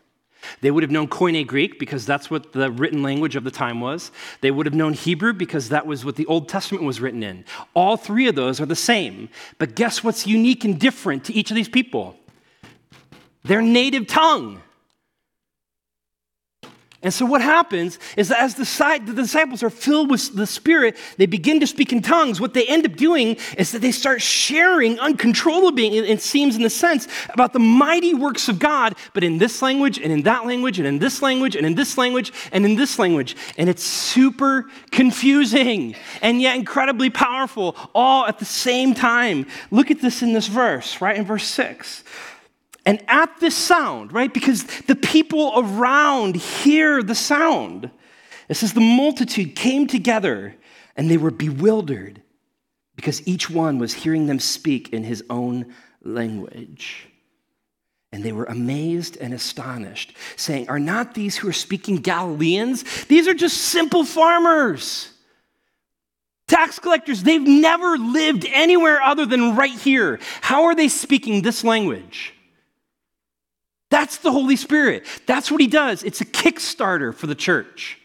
They 0.60 0.70
would 0.70 0.82
have 0.82 0.90
known 0.90 1.08
Koine 1.08 1.46
Greek 1.46 1.78
because 1.78 2.06
that's 2.06 2.30
what 2.30 2.52
the 2.52 2.70
written 2.70 3.02
language 3.02 3.36
of 3.36 3.44
the 3.44 3.50
time 3.50 3.80
was. 3.80 4.10
They 4.40 4.50
would 4.50 4.66
have 4.66 4.74
known 4.74 4.92
Hebrew 4.92 5.32
because 5.32 5.68
that 5.68 5.86
was 5.86 6.04
what 6.04 6.16
the 6.16 6.26
Old 6.26 6.48
Testament 6.48 6.84
was 6.84 7.00
written 7.00 7.22
in. 7.22 7.44
All 7.74 7.96
three 7.96 8.28
of 8.28 8.34
those 8.34 8.60
are 8.60 8.66
the 8.66 8.76
same. 8.76 9.28
But 9.58 9.74
guess 9.74 10.02
what's 10.04 10.26
unique 10.26 10.64
and 10.64 10.78
different 10.78 11.24
to 11.24 11.32
each 11.32 11.50
of 11.50 11.54
these 11.54 11.68
people? 11.68 12.16
Their 13.44 13.62
native 13.62 14.06
tongue. 14.06 14.62
And 17.02 17.14
so, 17.14 17.24
what 17.24 17.40
happens 17.40 17.98
is 18.14 18.28
that 18.28 18.40
as 18.40 18.56
the, 18.56 19.02
the, 19.06 19.14
disciples 19.14 19.62
are 19.62 19.70
filled 19.70 20.10
with 20.10 20.36
the 20.36 20.46
Spirit, 20.46 20.98
they 21.16 21.24
begin 21.24 21.58
to 21.60 21.66
speak 21.66 21.94
in 21.94 22.02
tongues. 22.02 22.42
What 22.42 22.52
they 22.52 22.66
end 22.66 22.84
up 22.84 22.94
doing 22.94 23.38
is 23.56 23.72
that 23.72 23.80
they 23.80 23.90
start 23.90 24.20
sharing 24.20 25.00
uncontrollably, 25.00 25.96
it 25.96 26.20
seems 26.20 26.56
in 26.56 26.62
the 26.62 26.68
sense, 26.68 27.08
about 27.30 27.54
the 27.54 27.58
mighty 27.58 28.12
works 28.12 28.50
of 28.50 28.58
God, 28.58 28.96
but 29.14 29.24
in 29.24 29.38
this 29.38 29.62
language, 29.62 29.98
and 29.98 30.12
in 30.12 30.22
that 30.22 30.44
language, 30.44 30.78
and 30.78 30.86
in 30.86 30.98
this 30.98 31.22
language, 31.22 31.56
and 31.56 31.64
in 31.64 31.74
this 31.74 31.96
language, 31.96 32.34
and 32.52 32.66
in 32.66 32.76
this 32.76 32.98
language. 32.98 33.34
And 33.56 33.70
it's 33.70 33.82
super 33.82 34.66
confusing 34.90 35.94
and 36.20 36.42
yet 36.42 36.56
incredibly 36.56 37.08
powerful, 37.08 37.76
all 37.94 38.26
at 38.26 38.38
the 38.38 38.44
same 38.44 38.92
time. 38.92 39.46
Look 39.70 39.90
at 39.90 40.02
this 40.02 40.20
in 40.20 40.34
this 40.34 40.48
verse, 40.48 41.00
right? 41.00 41.16
In 41.16 41.24
verse 41.24 41.46
6. 41.46 42.04
And 42.86 43.02
at 43.08 43.40
this 43.40 43.56
sound, 43.56 44.12
right, 44.12 44.32
because 44.32 44.64
the 44.82 44.96
people 44.96 45.52
around 45.56 46.36
hear 46.36 47.02
the 47.02 47.14
sound, 47.14 47.90
it 48.48 48.54
says 48.54 48.72
the 48.72 48.80
multitude 48.80 49.54
came 49.54 49.86
together 49.86 50.56
and 50.96 51.10
they 51.10 51.18
were 51.18 51.30
bewildered 51.30 52.22
because 52.96 53.26
each 53.26 53.48
one 53.48 53.78
was 53.78 53.94
hearing 53.94 54.26
them 54.26 54.38
speak 54.38 54.90
in 54.90 55.04
his 55.04 55.22
own 55.30 55.72
language. 56.02 57.08
And 58.12 58.24
they 58.24 58.32
were 58.32 58.44
amazed 58.44 59.16
and 59.18 59.32
astonished, 59.32 60.16
saying, 60.36 60.68
Are 60.68 60.80
not 60.80 61.14
these 61.14 61.36
who 61.36 61.48
are 61.48 61.52
speaking 61.52 61.96
Galileans? 61.96 62.82
These 63.04 63.28
are 63.28 63.34
just 63.34 63.58
simple 63.58 64.04
farmers. 64.04 65.12
Tax 66.48 66.80
collectors, 66.80 67.22
they've 67.22 67.40
never 67.40 67.96
lived 67.96 68.44
anywhere 68.50 69.00
other 69.00 69.24
than 69.24 69.54
right 69.54 69.78
here. 69.78 70.18
How 70.40 70.64
are 70.64 70.74
they 70.74 70.88
speaking 70.88 71.42
this 71.42 71.62
language? 71.62 72.34
That's 73.90 74.18
the 74.18 74.32
Holy 74.32 74.56
Spirit. 74.56 75.04
That's 75.26 75.50
what 75.50 75.60
He 75.60 75.66
does. 75.66 76.02
It's 76.02 76.20
a 76.20 76.24
kickstarter 76.24 77.14
for 77.14 77.26
the 77.26 77.34
church. 77.34 77.98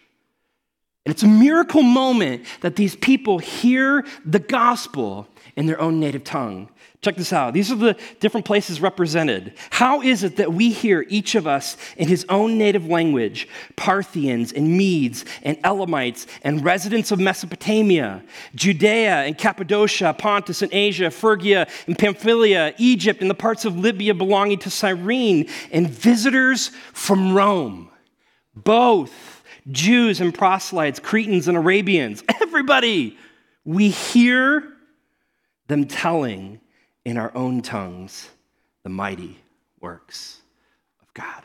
And 1.05 1.13
it's 1.13 1.23
a 1.23 1.27
miracle 1.27 1.83
moment 1.83 2.45
that 2.61 2.75
these 2.75 2.95
people 2.95 3.37
hear 3.37 4.03
the 4.25 4.39
gospel 4.39 5.27
in 5.55 5.67
their 5.67 5.79
own 5.79 5.99
native 5.99 6.23
tongue 6.23 6.69
Check 7.05 7.17
this 7.17 7.33
out. 7.33 7.53
These 7.53 7.71
are 7.71 7.75
the 7.75 7.95
different 8.19 8.47
places 8.47 8.81
represented. 8.81 9.53
How 9.69 10.01
is 10.01 10.23
it 10.23 10.37
that 10.37 10.53
we 10.53 10.71
hear 10.71 11.05
each 11.07 11.35
of 11.35 11.45
us 11.45 11.77
in 11.97 12.07
his 12.07 12.25
own 12.29 12.57
native 12.57 12.87
language 12.87 13.47
Parthians 13.75 14.51
and 14.51 14.75
Medes 14.75 15.23
and 15.43 15.55
Elamites 15.63 16.25
and 16.41 16.65
residents 16.65 17.11
of 17.11 17.19
Mesopotamia, 17.19 18.23
Judea 18.55 19.17
and 19.17 19.37
Cappadocia, 19.37 20.15
Pontus 20.17 20.63
and 20.63 20.73
Asia, 20.73 21.11
Phrygia 21.11 21.67
and 21.85 21.95
Pamphylia, 21.95 22.73
Egypt 22.79 23.21
and 23.21 23.29
the 23.29 23.35
parts 23.35 23.65
of 23.65 23.77
Libya 23.77 24.15
belonging 24.15 24.57
to 24.57 24.71
Cyrene, 24.71 25.47
and 25.71 25.87
visitors 25.87 26.71
from 26.91 27.35
Rome? 27.35 27.91
Both 28.55 29.43
Jews 29.69 30.21
and 30.21 30.33
proselytes, 30.33 30.99
Cretans 30.99 31.47
and 31.47 31.55
Arabians, 31.55 32.23
everybody, 32.41 33.15
we 33.63 33.89
hear 33.89 34.73
them 35.67 35.85
telling 35.85 36.61
in 37.05 37.17
our 37.17 37.31
own 37.35 37.61
tongues 37.61 38.29
the 38.83 38.89
mighty 38.89 39.37
works 39.79 40.41
of 41.01 41.13
God. 41.13 41.44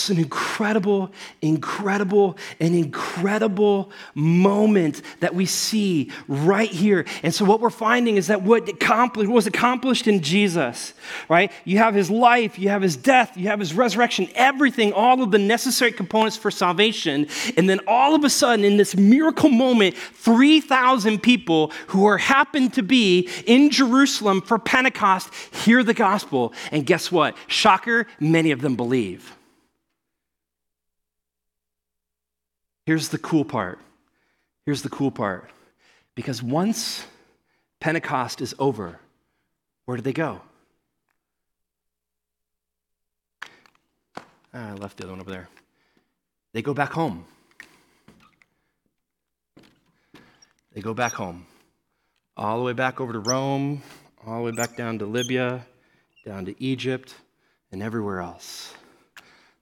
It's 0.00 0.08
an 0.08 0.16
incredible, 0.16 1.12
incredible, 1.42 2.38
and 2.58 2.74
incredible 2.74 3.90
moment 4.14 5.02
that 5.20 5.34
we 5.34 5.44
see 5.44 6.10
right 6.26 6.70
here. 6.70 7.04
And 7.22 7.34
so, 7.34 7.44
what 7.44 7.60
we're 7.60 7.68
finding 7.68 8.16
is 8.16 8.28
that 8.28 8.40
what, 8.40 8.66
what 8.66 9.26
was 9.28 9.46
accomplished 9.46 10.06
in 10.06 10.22
Jesus, 10.22 10.94
right? 11.28 11.52
You 11.66 11.78
have 11.78 11.94
his 11.94 12.10
life, 12.10 12.58
you 12.58 12.70
have 12.70 12.80
his 12.80 12.96
death, 12.96 13.36
you 13.36 13.48
have 13.48 13.60
his 13.60 13.74
resurrection, 13.74 14.28
everything, 14.34 14.94
all 14.94 15.22
of 15.22 15.32
the 15.32 15.38
necessary 15.38 15.92
components 15.92 16.38
for 16.38 16.50
salvation. 16.50 17.26
And 17.58 17.68
then, 17.68 17.80
all 17.86 18.14
of 18.14 18.24
a 18.24 18.30
sudden, 18.30 18.64
in 18.64 18.78
this 18.78 18.96
miracle 18.96 19.50
moment, 19.50 19.96
3,000 19.96 21.22
people 21.22 21.72
who 21.88 22.06
are 22.06 22.16
happened 22.16 22.72
to 22.74 22.82
be 22.82 23.28
in 23.44 23.68
Jerusalem 23.68 24.40
for 24.40 24.58
Pentecost 24.58 25.28
hear 25.52 25.84
the 25.84 25.94
gospel. 25.94 26.54
And 26.72 26.86
guess 26.86 27.12
what? 27.12 27.36
Shocker, 27.48 28.06
many 28.18 28.50
of 28.50 28.62
them 28.62 28.76
believe. 28.76 29.36
Here's 32.90 33.10
the 33.10 33.18
cool 33.18 33.44
part. 33.44 33.78
Here's 34.66 34.82
the 34.82 34.88
cool 34.88 35.12
part. 35.12 35.48
Because 36.16 36.42
once 36.42 37.06
Pentecost 37.78 38.40
is 38.40 38.52
over, 38.58 38.98
where 39.84 39.96
do 39.96 40.02
they 40.02 40.12
go? 40.12 40.40
Ah, 44.52 44.70
I 44.70 44.72
left 44.72 44.96
the 44.96 45.04
other 45.04 45.12
one 45.12 45.20
over 45.20 45.30
there. 45.30 45.48
They 46.52 46.62
go 46.62 46.74
back 46.74 46.90
home. 46.90 47.26
They 50.72 50.80
go 50.80 50.92
back 50.92 51.12
home. 51.12 51.46
All 52.36 52.58
the 52.58 52.64
way 52.64 52.72
back 52.72 53.00
over 53.00 53.12
to 53.12 53.20
Rome, 53.20 53.84
all 54.26 54.38
the 54.38 54.46
way 54.46 54.50
back 54.50 54.76
down 54.76 54.98
to 54.98 55.06
Libya, 55.06 55.64
down 56.26 56.44
to 56.46 56.60
Egypt, 56.60 57.14
and 57.70 57.84
everywhere 57.84 58.20
else. 58.20 58.74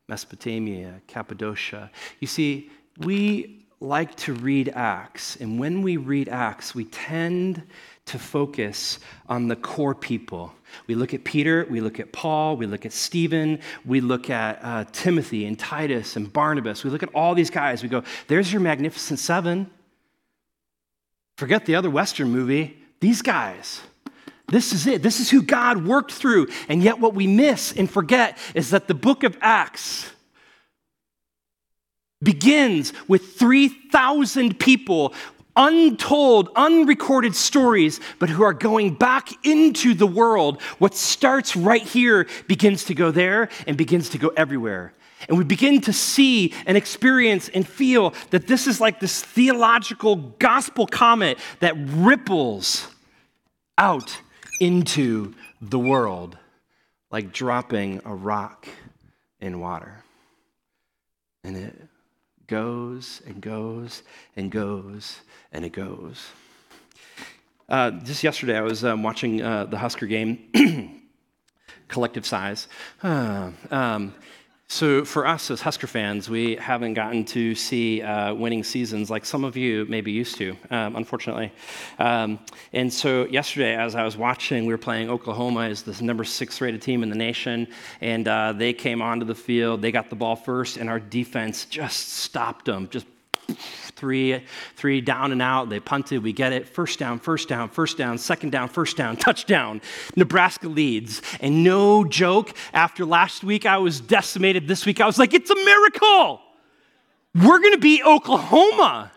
Mesopotamia, 0.09 1.03
Cappadocia. 1.07 1.91
You 2.21 2.27
see, 2.27 2.71
we 2.99 3.67
like 3.81 4.15
to 4.17 4.35
read 4.35 4.71
Acts, 4.75 5.37
and 5.37 5.59
when 5.59 5.83
we 5.83 5.97
read 5.97 6.29
Acts, 6.29 6.75
we 6.75 6.85
tend 6.85 7.63
to 8.07 8.19
focus 8.19 8.99
on 9.29 9.49
the 9.49 9.57
core 9.57 9.95
people. 9.95 10.53
We 10.87 10.95
look 10.95 11.15
at 11.15 11.25
Peter, 11.25 11.67
we 11.71 11.81
look 11.81 12.01
at 12.01 12.13
Paul, 12.13 12.57
we 12.57 12.67
look 12.67 12.85
at 12.87 12.93
Stephen, 12.93 13.61
we 13.85 14.01
look 14.01 14.31
at 14.31 14.59
uh, 14.63 14.85
Timothy 14.93 15.47
and 15.47 15.59
Titus 15.59 16.17
and 16.17 16.33
Barnabas. 16.33 16.85
We 16.85 16.91
look 16.91 17.03
at 17.03 17.15
all 17.15 17.35
these 17.35 17.51
guys. 17.51 17.83
We 17.83 17.89
go, 17.89 18.03
there's 18.27 18.53
your 18.53 18.61
Magnificent 18.61 19.19
Seven. 19.19 19.71
Forget 21.37 21.67
the 21.67 21.77
other 21.77 21.91
Western 21.91 22.31
movie. 22.31 22.77
These 23.01 23.23
guys. 23.23 23.81
This 24.49 24.73
is 24.73 24.87
it. 24.87 25.03
This 25.03 25.21
is 25.21 25.31
who 25.31 25.43
God 25.43 25.87
worked 25.87 26.11
through. 26.11 26.49
And 26.69 26.83
yet, 26.83 26.99
what 26.99 27.15
we 27.15 27.27
miss 27.27 27.73
and 27.73 27.89
forget 27.89 28.39
is 28.55 28.71
that 28.71 28.89
the 28.89 28.95
book 28.95 29.23
of 29.23 29.37
Acts 29.41 30.11
begins 32.23 32.93
with 33.07 33.37
3,000 33.37 34.59
people, 34.59 35.15
untold, 35.57 36.51
unrecorded 36.57 37.35
stories, 37.35 38.01
but 38.19 38.29
who 38.29 38.43
are 38.43 38.53
going 38.53 38.95
back 38.95 39.31
into 39.47 39.95
the 39.95 40.07
world. 40.07 40.61
What 40.79 40.95
starts 40.95 41.57
right 41.57 41.83
here 41.83 42.27
begins 42.47 42.85
to 42.85 42.95
go 42.95 43.11
there 43.11 43.49
and 43.67 43.77
begins 43.77 44.11
to 44.11 44.19
go 44.19 44.29
everywhere. 44.37 44.93
And 45.29 45.37
we 45.37 45.45
begin 45.45 45.81
to 45.83 45.93
see 45.93 46.55
and 46.65 46.77
experience 46.77 47.49
and 47.49 47.67
feel 47.67 48.15
that 48.31 48.47
this 48.47 48.67
is 48.67 48.81
like 48.81 49.01
this 49.01 49.21
theological 49.21 50.17
gospel 50.17 50.87
comet 50.87 51.39
that 51.59 51.75
ripples 51.77 52.87
out 53.77 54.17
into 54.61 55.35
the 55.61 55.79
world 55.79 56.37
like 57.11 57.33
dropping 57.33 58.01
a 58.05 58.15
rock 58.15 58.69
in 59.41 59.61
water. 59.61 60.05
And 61.43 61.57
it 61.57 61.75
goes 62.49 63.23
and 63.27 63.41
goes 63.41 64.03
and 64.37 64.51
goes 64.51 65.21
and 65.53 65.65
it 65.65 65.73
goes. 65.73 66.27
Uh, 67.69 67.91
just 67.91 68.25
yesterday, 68.25 68.57
I 68.57 68.63
was 68.63 68.83
um, 68.83 69.03
watching 69.03 69.43
uh, 69.43 69.67
the 69.67 69.77
Husker 69.77 70.07
game, 70.07 70.39
collective 71.89 72.25
sighs. 72.25 72.67
Uh, 73.03 73.51
um, 73.71 74.15
so, 74.71 75.03
for 75.03 75.27
us 75.27 75.51
as 75.51 75.63
Husker 75.63 75.87
fans, 75.87 76.29
we 76.29 76.57
haven't 76.57 76.93
gotten 76.93 77.25
to 77.27 77.55
see 77.55 78.03
uh, 78.03 78.35
winning 78.35 78.63
seasons 78.63 79.09
like 79.09 79.25
some 79.25 79.43
of 79.43 79.57
you 79.57 79.87
may 79.87 80.03
be 80.03 80.13
used 80.13 80.37
to, 80.37 80.55
um, 80.71 80.95
unfortunately. 80.95 81.51
Um, 81.99 82.39
and 82.75 82.93
so, 82.93 83.25
yesterday, 83.27 83.75
as 83.75 83.95
I 83.95 84.05
was 84.05 84.19
watching, 84.19 84.67
we 84.67 84.75
were 84.75 84.79
playing 84.79 85.09
Oklahoma 85.09 85.63
as 85.63 85.83
the 85.83 86.05
number 86.05 86.23
six 86.23 86.61
rated 86.61 86.83
team 86.83 87.03
in 87.03 87.09
the 87.09 87.17
nation, 87.17 87.67
and 88.03 88.29
uh, 88.29 88.53
they 88.53 88.75
came 88.75 89.01
onto 89.01 89.25
the 89.25 89.35
field. 89.35 89.81
They 89.81 89.91
got 89.91 90.11
the 90.11 90.17
ball 90.17 90.37
first, 90.37 90.77
and 90.77 90.91
our 90.91 91.01
defense 91.01 91.65
just 91.65 92.11
stopped 92.11 92.67
them, 92.67 92.89
just 92.91 93.07
three, 93.49 94.45
three 94.77 95.01
down 95.01 95.33
and 95.33 95.43
out. 95.43 95.69
They 95.69 95.81
punted. 95.81 96.23
We 96.23 96.33
get 96.33 96.53
it. 96.53 96.69
First 96.69 96.99
down, 96.99 97.19
first 97.19 97.49
down, 97.49 97.69
first 97.69 97.99
down, 97.99 98.19
second 98.19 98.51
down, 98.51 98.69
first 98.69 98.97
down, 98.97 99.17
touchdown. 99.29 99.81
Nebraska 100.17 100.69
leads. 100.69 101.23
And 101.41 101.65
no 101.65 102.05
joke, 102.05 102.55
after 102.73 103.05
last 103.05 103.45
week 103.45 103.67
I 103.67 103.79
was 103.79 104.01
decimated. 104.01 104.69
This 104.69 104.87
week 104.87 105.01
I 105.01 105.07
was 105.07 105.19
like, 105.19 105.35
it's 105.35 105.51
a 105.51 105.57
miracle. 105.57 106.41
We're 107.35 107.61
going 107.61 107.75
to 107.75 107.79
beat 107.79 108.05
Oklahoma. 108.05 109.13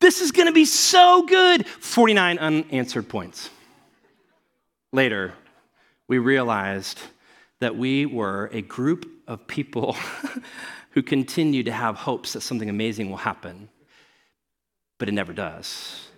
This 0.00 0.20
is 0.20 0.32
going 0.32 0.46
to 0.46 0.52
be 0.52 0.64
so 0.64 1.24
good. 1.26 1.66
49 1.66 2.38
unanswered 2.38 3.08
points. 3.08 3.50
Later, 4.92 5.34
we 6.08 6.18
realized 6.18 7.00
that 7.60 7.76
we 7.76 8.06
were 8.06 8.50
a 8.52 8.62
group 8.62 9.08
of 9.26 9.46
people 9.46 9.96
who 10.90 11.02
continue 11.02 11.62
to 11.62 11.72
have 11.72 11.96
hopes 11.96 12.32
that 12.32 12.40
something 12.40 12.68
amazing 12.68 13.10
will 13.10 13.16
happen, 13.16 13.68
but 14.98 15.08
it 15.08 15.12
never 15.12 15.32
does. 15.32 16.08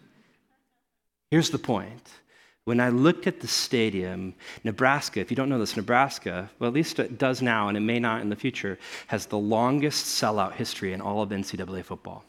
Here's 1.31 1.51
the 1.51 1.59
point. 1.59 2.09
When 2.65 2.81
I 2.81 2.91
looked 2.91 3.27
at 3.27 3.41
the 3.41 3.49
stadium, 3.49 4.35
Nebraska, 4.63 5.21
if 5.21 5.31
you 5.31 5.37
don't 5.37 5.49
know 5.49 5.59
this, 5.59 5.77
Nebraska, 5.77 6.51
well, 6.59 6.69
at 6.69 6.75
least 6.75 6.99
it 6.99 7.19
does 7.19 7.41
now, 7.41 7.69
and 7.69 7.79
it 7.79 7.81
may 7.81 7.99
not 7.99 8.21
in 8.21 8.29
the 8.29 8.37
future, 8.37 8.79
has 9.07 9.25
the 9.25 9.39
longest 9.39 10.21
sellout 10.21 10.53
history 10.53 10.93
in 10.93 11.01
all 11.01 11.23
of 11.23 11.31
NCAA 11.31 11.83
football. 11.83 12.25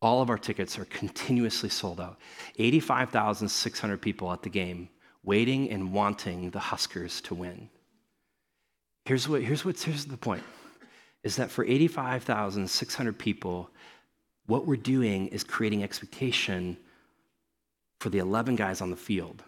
All 0.00 0.22
of 0.22 0.30
our 0.30 0.38
tickets 0.38 0.78
are 0.78 0.84
continuously 0.84 1.68
sold 1.68 2.00
out. 2.00 2.18
85,600 2.58 4.00
people 4.00 4.30
at 4.32 4.42
the 4.42 4.50
game, 4.50 4.88
waiting 5.24 5.68
and 5.70 5.92
wanting 5.92 6.50
the 6.50 6.60
Huskers 6.60 7.20
to 7.22 7.34
win. 7.34 7.68
Here's, 9.04 9.28
what, 9.28 9.42
here's, 9.42 9.64
what's, 9.64 9.82
here's 9.82 10.06
the 10.06 10.16
point 10.16 10.42
is 11.22 11.36
that 11.36 11.50
for 11.50 11.64
85,600 11.64 13.18
people, 13.18 13.70
what 14.46 14.66
we're 14.66 14.76
doing 14.76 15.28
is 15.28 15.42
creating 15.42 15.82
expectation 15.82 16.76
for 18.00 18.10
the 18.10 18.18
11 18.18 18.56
guys 18.56 18.80
on 18.80 18.90
the 18.90 18.96
field. 18.96 19.42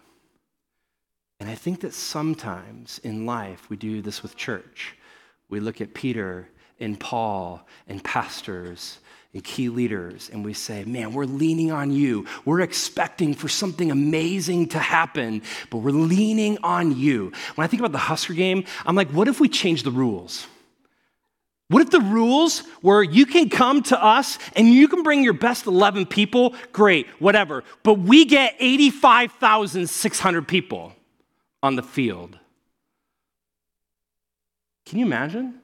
And 1.39 1.49
I 1.49 1.55
think 1.55 1.81
that 1.81 1.93
sometimes 1.93 2.99
in 3.03 3.25
life 3.25 3.69
we 3.69 3.77
do 3.77 4.01
this 4.01 4.23
with 4.23 4.35
church. 4.35 4.95
We 5.49 5.59
look 5.59 5.81
at 5.81 5.93
Peter 5.93 6.49
and 6.79 6.99
Paul 6.99 7.65
and 7.87 8.03
pastors 8.03 8.99
and 9.37 9.43
key 9.43 9.69
leaders 9.69 10.31
and 10.33 10.43
we 10.43 10.51
say, 10.51 10.83
man, 10.83 11.13
we're 11.13 11.25
leaning 11.25 11.71
on 11.71 11.91
you. 11.91 12.25
We're 12.43 12.61
expecting 12.61 13.35
for 13.35 13.47
something 13.47 13.91
amazing 13.91 14.69
to 14.69 14.79
happen, 14.79 15.43
but 15.69 15.77
we're 15.77 15.91
leaning 15.91 16.57
on 16.63 16.97
you. 16.97 17.31
When 17.53 17.63
I 17.63 17.67
think 17.67 17.81
about 17.81 17.91
the 17.91 17.99
Husker 17.99 18.33
game, 18.33 18.65
I'm 18.83 18.95
like, 18.95 19.11
what 19.11 19.27
if 19.27 19.39
we 19.39 19.47
change 19.47 19.83
the 19.83 19.91
rules? 19.91 20.47
What 21.67 21.83
if 21.83 21.91
the 21.91 21.99
rules 21.99 22.63
were 22.81 23.03
you 23.03 23.27
can 23.27 23.51
come 23.51 23.83
to 23.83 24.03
us 24.03 24.39
and 24.55 24.67
you 24.67 24.87
can 24.87 25.03
bring 25.03 25.23
your 25.23 25.33
best 25.33 25.67
11 25.67 26.07
people? 26.07 26.55
Great, 26.71 27.05
whatever. 27.19 27.63
But 27.83 27.99
we 27.99 28.25
get 28.25 28.55
85,600 28.57 30.47
people 30.47 30.93
on 31.61 31.75
the 31.75 31.83
field. 31.83 32.39
Can 34.87 34.97
you 34.97 35.05
imagine? 35.05 35.59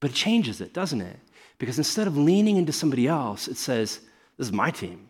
But 0.00 0.10
it 0.10 0.14
changes 0.14 0.60
it, 0.60 0.72
doesn't 0.72 1.00
it? 1.00 1.20
Because 1.58 1.78
instead 1.78 2.06
of 2.06 2.16
leaning 2.16 2.56
into 2.56 2.72
somebody 2.72 3.06
else, 3.08 3.48
it 3.48 3.56
says, 3.56 4.00
This 4.36 4.48
is 4.48 4.52
my 4.52 4.70
team. 4.70 5.08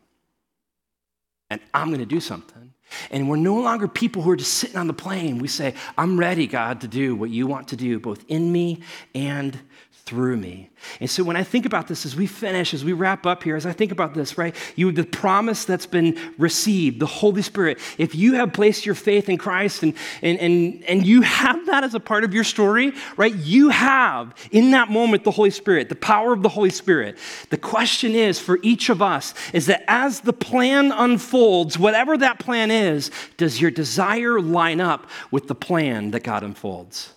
and 1.51 1.61
I'm 1.74 1.88
going 1.88 2.01
to 2.01 2.07
do 2.07 2.20
something. 2.20 2.72
And 3.11 3.28
we're 3.28 3.36
no 3.36 3.61
longer 3.61 3.88
people 3.88 4.22
who 4.22 4.30
are 4.30 4.36
just 4.36 4.55
sitting 4.55 4.76
on 4.76 4.86
the 4.86 4.92
plane. 4.92 5.38
We 5.38 5.49
say, 5.49 5.74
I'm 5.99 6.18
ready, 6.18 6.47
God, 6.47 6.80
to 6.82 6.88
do 6.88 7.16
what 7.16 7.30
you 7.30 7.47
want 7.47 7.68
to 7.68 7.76
do, 7.76 7.99
both 7.99 8.24
in 8.28 8.53
me 8.53 8.80
and 9.14 9.59
through 10.07 10.36
me. 10.36 10.70
And 11.00 11.11
so 11.11 11.24
when 11.24 11.34
I 11.34 11.42
think 11.42 11.66
about 11.66 11.88
this 11.88 12.07
as 12.07 12.14
we 12.14 12.28
finish, 12.28 12.72
as 12.72 12.84
we 12.84 12.92
wrap 12.92 13.26
up 13.26 13.42
here, 13.42 13.57
as 13.57 13.66
I 13.66 13.72
think 13.72 13.90
about 13.90 14.14
this, 14.14 14.38
right, 14.38 14.54
you 14.76 14.92
the 14.92 15.02
promise 15.02 15.64
that's 15.64 15.84
been 15.84 16.16
received, 16.38 17.00
the 17.00 17.07
Holy 17.07 17.42
Spirit, 17.42 17.80
if 17.98 18.14
you 18.14 18.34
have 18.34 18.52
placed 18.52 18.86
your 18.86 18.94
faith 18.94 19.28
in 19.28 19.36
Christ 19.36 19.82
and 19.82 19.94
and 20.22 20.38
and, 20.38 20.84
and 20.84 21.04
you 21.04 21.22
have 21.22 21.66
that 21.66 21.82
as 21.82 21.94
a 21.96 22.00
part 22.00 22.22
of 22.22 22.32
your 22.32 22.44
story, 22.44 22.92
right, 23.16 23.34
you 23.34 23.70
have 23.70 24.32
in 24.52 24.70
that 24.70 24.90
moment 24.90 25.24
the 25.24 25.32
Holy 25.32 25.50
Spirit, 25.50 25.88
the 25.88 25.96
power 25.96 26.32
of 26.32 26.44
the 26.44 26.48
Holy 26.48 26.70
Spirit. 26.70 27.18
The 27.50 27.59
question 27.59 28.12
is 28.12 28.38
for 28.38 28.61
each 28.62 28.88
of 28.88 29.02
us 29.02 29.34
is 29.52 29.66
that 29.66 29.82
as 29.88 30.20
the 30.20 30.32
plan 30.32 30.92
unfolds, 30.92 31.80
whatever 31.80 32.16
that 32.16 32.38
plan 32.38 32.70
is, 32.70 33.11
does 33.38 33.61
your 33.61 33.72
desire 33.72 34.40
line 34.40 34.80
up 34.80 35.09
with 35.32 35.48
the 35.48 35.57
plan 35.57 36.12
that 36.12 36.22
God 36.22 36.44
unfolds? 36.44 37.12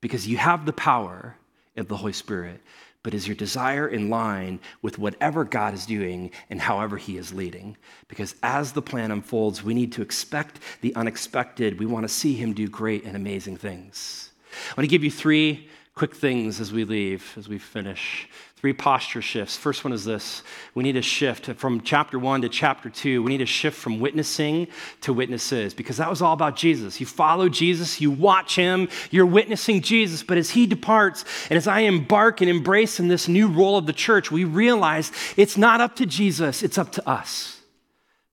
Because 0.00 0.26
you 0.26 0.36
have 0.36 0.66
the 0.66 0.72
power 0.72 1.36
of 1.76 1.88
the 1.88 1.96
Holy 1.96 2.12
Spirit, 2.12 2.60
but 3.02 3.14
is 3.14 3.28
your 3.28 3.36
desire 3.36 3.86
in 3.86 4.08
line 4.08 4.58
with 4.80 4.98
whatever 4.98 5.44
God 5.44 5.74
is 5.74 5.86
doing 5.86 6.30
and 6.48 6.60
however 6.60 6.96
He 6.96 7.18
is 7.18 7.34
leading? 7.34 7.76
Because 8.08 8.34
as 8.42 8.72
the 8.72 8.82
plan 8.82 9.10
unfolds, 9.10 9.62
we 9.62 9.74
need 9.74 9.92
to 9.92 10.02
expect 10.02 10.58
the 10.80 10.94
unexpected. 10.94 11.78
We 11.78 11.86
want 11.86 12.04
to 12.04 12.08
see 12.08 12.34
Him 12.34 12.54
do 12.54 12.68
great 12.68 13.04
and 13.04 13.14
amazing 13.14 13.58
things. 13.58 14.30
I 14.70 14.80
want 14.80 14.88
to 14.88 14.90
give 14.90 15.04
you 15.04 15.10
three 15.10 15.68
quick 15.94 16.14
things 16.14 16.60
as 16.60 16.72
we 16.72 16.84
leave, 16.84 17.34
as 17.36 17.48
we 17.48 17.58
finish. 17.58 18.28
Three 18.64 18.72
posture 18.72 19.20
shifts. 19.20 19.58
First 19.58 19.84
one 19.84 19.92
is 19.92 20.06
this 20.06 20.42
we 20.74 20.84
need 20.84 20.96
a 20.96 21.02
shift 21.02 21.52
from 21.56 21.82
chapter 21.82 22.18
one 22.18 22.40
to 22.40 22.48
chapter 22.48 22.88
two. 22.88 23.22
We 23.22 23.30
need 23.30 23.42
a 23.42 23.44
shift 23.44 23.76
from 23.76 24.00
witnessing 24.00 24.68
to 25.02 25.12
witnesses 25.12 25.74
because 25.74 25.98
that 25.98 26.08
was 26.08 26.22
all 26.22 26.32
about 26.32 26.56
Jesus. 26.56 26.98
You 26.98 27.04
follow 27.04 27.50
Jesus, 27.50 28.00
you 28.00 28.10
watch 28.10 28.56
him, 28.56 28.88
you're 29.10 29.26
witnessing 29.26 29.82
Jesus. 29.82 30.22
But 30.22 30.38
as 30.38 30.48
he 30.48 30.66
departs 30.66 31.26
and 31.50 31.58
as 31.58 31.66
I 31.66 31.80
embark 31.80 32.40
and 32.40 32.48
embrace 32.48 32.98
in 32.98 33.08
this 33.08 33.28
new 33.28 33.48
role 33.48 33.76
of 33.76 33.84
the 33.84 33.92
church, 33.92 34.30
we 34.30 34.44
realize 34.44 35.12
it's 35.36 35.58
not 35.58 35.82
up 35.82 35.96
to 35.96 36.06
Jesus, 36.06 36.62
it's 36.62 36.78
up 36.78 36.90
to 36.92 37.06
us 37.06 37.60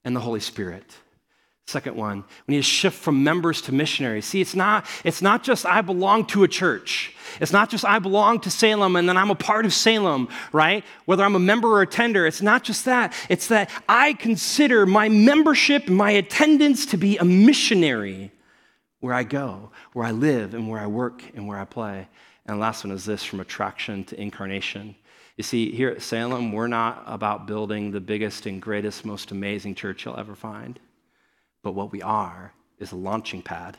and 0.06 0.16
the 0.16 0.22
Holy 0.22 0.40
Spirit. 0.40 0.96
Second 1.72 1.96
one, 1.96 2.26
we 2.48 2.56
need 2.56 2.58
to 2.58 2.64
shift 2.64 3.00
from 3.00 3.24
members 3.24 3.62
to 3.62 3.72
missionaries. 3.72 4.26
See, 4.26 4.42
it's 4.42 4.56
not, 4.56 4.86
it's 5.06 5.22
not 5.22 5.42
just 5.42 5.66
I 5.66 5.80
belong 5.80 6.26
to 6.26 6.44
a 6.44 6.48
church. 6.50 7.16
It's 7.40 7.54
not 7.54 7.70
just 7.70 7.86
I 7.86 7.98
belong 8.00 8.42
to 8.42 8.52
Salem 8.52 8.98
and 8.98 9.08
then 9.08 9.16
I'm 9.16 9.32
a 9.32 9.36
part 9.36 9.66
of 9.66 9.72
Salem, 9.72 10.28
right? 10.52 10.84
Whether 11.06 11.24
I'm 11.24 11.38
a 11.38 11.40
member 11.40 11.80
or 11.80 11.86
tender, 11.86 12.28
it's 12.28 12.42
not 12.42 12.66
just 12.66 12.84
that. 12.84 13.14
It's 13.30 13.48
that 13.48 13.72
I 13.88 14.12
consider 14.12 14.86
my 14.86 15.08
membership, 15.08 15.88
my 15.88 16.12
attendance 16.12 16.88
to 16.88 16.98
be 16.98 17.18
a 17.18 17.24
missionary 17.24 18.34
where 19.00 19.14
I 19.14 19.24
go, 19.24 19.72
where 19.94 20.06
I 20.06 20.12
live, 20.12 20.54
and 20.54 20.68
where 20.68 20.82
I 20.82 20.88
work 20.88 21.24
and 21.36 21.48
where 21.48 21.58
I 21.58 21.64
play. 21.64 22.06
And 22.48 22.58
the 22.58 22.62
last 22.62 22.84
one 22.84 22.92
is 22.92 23.06
this 23.06 23.24
from 23.24 23.40
attraction 23.40 24.04
to 24.06 24.20
incarnation. 24.20 24.94
You 25.38 25.46
see, 25.46 25.72
here 25.72 25.88
at 25.88 26.02
Salem, 26.02 26.52
we're 26.52 26.68
not 26.68 27.02
about 27.08 27.48
building 27.48 27.92
the 27.92 28.02
biggest 28.02 28.46
and 28.46 28.62
greatest, 28.62 29.06
most 29.06 29.32
amazing 29.32 29.76
church 29.76 30.04
you'll 30.04 30.20
ever 30.20 30.36
find. 30.36 30.78
But 31.64 31.74
what 31.74 31.92
we 31.92 32.02
are 32.02 32.54
is 32.80 32.92
a 32.92 32.96
launching 32.96 33.42
pad 33.42 33.78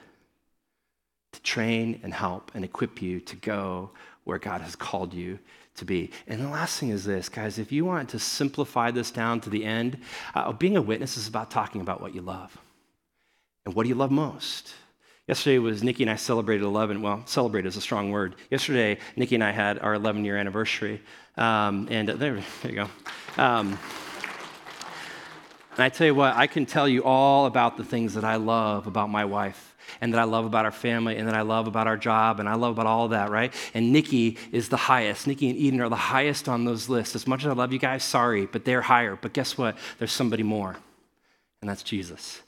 to 1.32 1.42
train 1.42 2.00
and 2.02 2.12
help 2.12 2.50
and 2.54 2.64
equip 2.64 3.02
you 3.02 3.20
to 3.20 3.36
go 3.36 3.90
where 4.24 4.38
God 4.38 4.60
has 4.60 4.76
called 4.76 5.12
you 5.12 5.38
to 5.76 5.84
be. 5.84 6.10
And 6.26 6.40
the 6.40 6.48
last 6.48 6.78
thing 6.78 6.90
is 6.90 7.04
this, 7.04 7.28
guys, 7.28 7.58
if 7.58 7.72
you 7.72 7.84
want 7.84 8.10
to 8.10 8.18
simplify 8.18 8.90
this 8.90 9.10
down 9.10 9.40
to 9.40 9.50
the 9.50 9.64
end, 9.64 9.98
uh, 10.34 10.52
being 10.52 10.76
a 10.76 10.82
witness 10.82 11.16
is 11.16 11.26
about 11.26 11.50
talking 11.50 11.80
about 11.80 12.00
what 12.00 12.14
you 12.14 12.20
love. 12.20 12.56
And 13.64 13.74
what 13.74 13.84
do 13.84 13.88
you 13.88 13.94
love 13.94 14.10
most? 14.10 14.74
Yesterday 15.28 15.58
was 15.58 15.82
Nikki 15.82 16.02
and 16.02 16.10
I 16.10 16.16
celebrated 16.16 16.64
11. 16.64 17.00
Well, 17.00 17.22
celebrate 17.26 17.64
is 17.64 17.76
a 17.76 17.80
strong 17.80 18.10
word. 18.10 18.34
Yesterday, 18.50 18.98
Nikki 19.16 19.36
and 19.36 19.44
I 19.44 19.52
had 19.52 19.78
our 19.78 19.94
11 19.94 20.24
year 20.24 20.36
anniversary. 20.36 21.00
Um, 21.36 21.88
and 21.90 22.08
there, 22.08 22.16
there 22.16 22.44
you 22.64 22.74
go. 22.74 22.88
Um, 23.42 23.78
and 25.72 25.80
I 25.80 25.88
tell 25.88 26.06
you 26.06 26.14
what, 26.14 26.36
I 26.36 26.46
can 26.46 26.66
tell 26.66 26.88
you 26.88 27.04
all 27.04 27.46
about 27.46 27.76
the 27.76 27.84
things 27.84 28.14
that 28.14 28.24
I 28.24 28.36
love 28.36 28.86
about 28.86 29.08
my 29.08 29.24
wife 29.24 29.74
and 30.00 30.12
that 30.12 30.20
I 30.20 30.24
love 30.24 30.44
about 30.44 30.64
our 30.64 30.72
family 30.72 31.16
and 31.16 31.28
that 31.28 31.34
I 31.34 31.42
love 31.42 31.66
about 31.66 31.86
our 31.86 31.96
job 31.96 32.40
and 32.40 32.48
I 32.48 32.54
love 32.54 32.72
about 32.72 32.86
all 32.86 33.08
that, 33.08 33.30
right? 33.30 33.52
And 33.74 33.92
Nikki 33.92 34.38
is 34.50 34.68
the 34.68 34.76
highest. 34.76 35.26
Nikki 35.26 35.48
and 35.50 35.58
Eden 35.58 35.80
are 35.80 35.88
the 35.88 35.96
highest 35.96 36.48
on 36.48 36.64
those 36.64 36.88
lists. 36.88 37.14
As 37.14 37.26
much 37.26 37.40
as 37.40 37.46
I 37.48 37.52
love 37.54 37.72
you 37.72 37.78
guys, 37.78 38.04
sorry, 38.04 38.46
but 38.46 38.64
they're 38.64 38.82
higher. 38.82 39.16
But 39.20 39.32
guess 39.32 39.56
what? 39.58 39.76
There's 39.98 40.12
somebody 40.12 40.42
more, 40.42 40.76
and 41.60 41.70
that's 41.70 41.82
Jesus. 41.82 42.42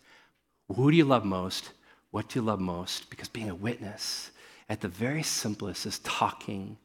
Who 0.75 0.91
do 0.91 0.97
you 0.97 1.05
love 1.05 1.25
most? 1.25 1.71
What 2.11 2.29
do 2.29 2.39
you 2.39 2.45
love 2.45 2.61
most? 2.61 3.11
Because 3.11 3.29
being 3.29 3.51
a 3.51 3.55
witness, 3.55 4.31
at 4.69 4.81
the 4.81 4.89
very 4.89 5.23
simplest, 5.23 5.87
is 5.87 5.99
talking 6.01 6.79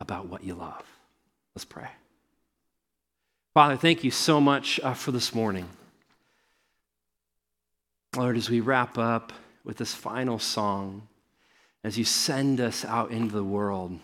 about 0.00 0.26
what 0.26 0.44
you 0.44 0.54
love. 0.54 0.84
Let's 1.54 1.64
pray. 1.64 1.88
Father, 3.58 3.76
thank 3.76 4.04
you 4.04 4.12
so 4.12 4.40
much 4.40 4.78
uh, 4.84 4.94
for 4.94 5.10
this 5.10 5.34
morning. 5.34 5.68
Lord, 8.14 8.36
as 8.36 8.48
we 8.48 8.60
wrap 8.60 8.96
up 8.96 9.32
with 9.64 9.78
this 9.78 9.92
final 9.92 10.38
song, 10.38 11.08
as 11.82 11.98
you 11.98 12.04
send 12.04 12.60
us 12.60 12.84
out 12.84 13.10
into 13.10 13.34
the 13.34 13.42
world, 13.42 13.98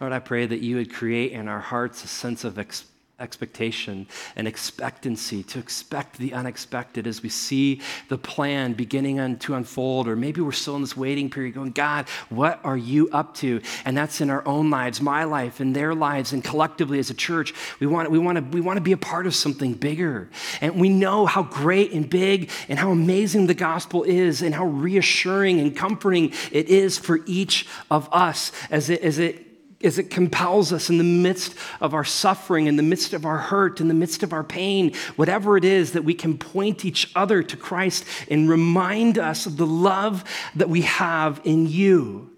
Lord, 0.00 0.14
I 0.14 0.18
pray 0.18 0.46
that 0.46 0.60
you 0.60 0.76
would 0.76 0.90
create 0.90 1.32
in 1.32 1.46
our 1.46 1.60
hearts 1.60 2.02
a 2.04 2.08
sense 2.08 2.42
of 2.42 2.58
expectation 2.58 2.89
expectation 3.20 4.06
and 4.36 4.48
expectancy, 4.48 5.42
to 5.44 5.58
expect 5.58 6.18
the 6.18 6.32
unexpected 6.32 7.06
as 7.06 7.22
we 7.22 7.28
see 7.28 7.80
the 8.08 8.18
plan 8.18 8.72
beginning 8.72 9.36
to 9.38 9.54
unfold, 9.54 10.08
or 10.08 10.16
maybe 10.16 10.40
we're 10.40 10.52
still 10.52 10.76
in 10.76 10.82
this 10.82 10.96
waiting 10.96 11.30
period 11.30 11.54
going, 11.54 11.72
God, 11.72 12.08
what 12.28 12.60
are 12.64 12.76
you 12.76 13.08
up 13.12 13.34
to? 13.36 13.60
And 13.84 13.96
that's 13.96 14.20
in 14.20 14.30
our 14.30 14.46
own 14.46 14.70
lives, 14.70 15.00
my 15.00 15.24
life, 15.24 15.60
and 15.60 15.74
their 15.76 15.94
lives, 15.94 16.32
and 16.32 16.42
collectively 16.42 16.98
as 16.98 17.10
a 17.10 17.14
church. 17.14 17.54
We 17.80 17.86
want, 17.86 18.10
we 18.10 18.18
want, 18.18 18.38
to, 18.38 18.44
we 18.56 18.60
want 18.60 18.76
to 18.76 18.82
be 18.82 18.92
a 18.92 18.96
part 18.96 19.26
of 19.26 19.34
something 19.34 19.74
bigger. 19.74 20.30
And 20.60 20.80
we 20.80 20.88
know 20.88 21.26
how 21.26 21.42
great 21.42 21.92
and 21.92 22.08
big 22.08 22.50
and 22.68 22.78
how 22.78 22.90
amazing 22.90 23.46
the 23.46 23.54
gospel 23.54 24.02
is, 24.04 24.42
and 24.42 24.54
how 24.54 24.66
reassuring 24.66 25.60
and 25.60 25.76
comforting 25.76 26.32
it 26.50 26.68
is 26.68 26.98
for 26.98 27.20
each 27.26 27.66
of 27.90 28.08
us 28.12 28.52
as 28.70 28.90
it, 28.90 29.02
as 29.02 29.18
it 29.18 29.49
as 29.82 29.98
it 29.98 30.10
compels 30.10 30.72
us 30.72 30.90
in 30.90 30.98
the 30.98 31.04
midst 31.04 31.54
of 31.80 31.94
our 31.94 32.04
suffering, 32.04 32.66
in 32.66 32.76
the 32.76 32.82
midst 32.82 33.14
of 33.14 33.24
our 33.24 33.38
hurt, 33.38 33.80
in 33.80 33.88
the 33.88 33.94
midst 33.94 34.22
of 34.22 34.32
our 34.32 34.44
pain, 34.44 34.92
whatever 35.16 35.56
it 35.56 35.64
is, 35.64 35.92
that 35.92 36.04
we 36.04 36.14
can 36.14 36.36
point 36.36 36.84
each 36.84 37.10
other 37.14 37.42
to 37.42 37.56
Christ 37.56 38.04
and 38.28 38.48
remind 38.48 39.18
us 39.18 39.46
of 39.46 39.56
the 39.56 39.66
love 39.66 40.24
that 40.54 40.68
we 40.68 40.82
have 40.82 41.40
in 41.44 41.66
you 41.66 42.30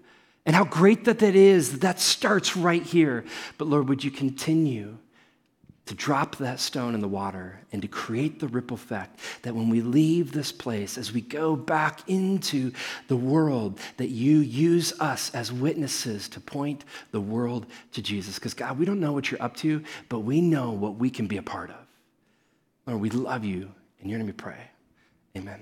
and 0.45 0.55
how 0.55 0.63
great 0.63 1.05
that 1.05 1.19
that 1.19 1.35
is. 1.35 1.79
That 1.79 1.99
starts 1.99 2.55
right 2.55 2.83
here. 2.83 3.25
But 3.57 3.67
Lord, 3.67 3.89
would 3.89 4.03
you 4.03 4.11
continue 4.11 4.97
to 5.85 5.93
drop 5.95 6.37
that 6.37 6.59
stone 6.59 6.95
in 6.95 7.01
the 7.01 7.07
water 7.07 7.59
and 7.71 7.81
to 7.81 7.87
create 7.87 8.39
the 8.39 8.47
ripple 8.47 8.75
effect 8.75 9.19
that 9.41 9.53
when 9.53 9.69
we 9.69 9.81
leave 9.81 10.31
this 10.31 10.51
place, 10.51 10.97
as 10.97 11.11
we 11.11 11.19
go 11.19 11.55
back 11.55 12.07
into 12.07 12.71
the 13.09 13.17
world, 13.17 13.79
that 13.97 14.09
you 14.09 14.39
use 14.39 14.93
us 15.01 15.29
as 15.35 15.51
witnesses 15.51 16.29
to 16.29 16.39
point 16.39 16.85
the 17.11 17.19
world 17.19 17.65
to 17.91 18.01
Jesus. 18.01 18.35
Because, 18.35 18.53
God, 18.53 18.79
we 18.79 18.85
don't 18.85 19.01
know 19.01 19.11
what 19.11 19.29
you're 19.29 19.43
up 19.43 19.57
to, 19.57 19.83
but 20.07 20.19
we 20.19 20.39
know 20.39 20.71
what 20.71 20.95
we 20.95 21.09
can 21.09 21.27
be 21.27 21.37
a 21.37 21.43
part 21.43 21.69
of. 21.69 21.75
Lord, 22.87 23.01
we 23.01 23.09
love 23.09 23.43
you. 23.43 23.69
In 24.01 24.09
your 24.09 24.19
name 24.19 24.27
we 24.27 24.33
pray. 24.33 24.69
Amen. 25.35 25.59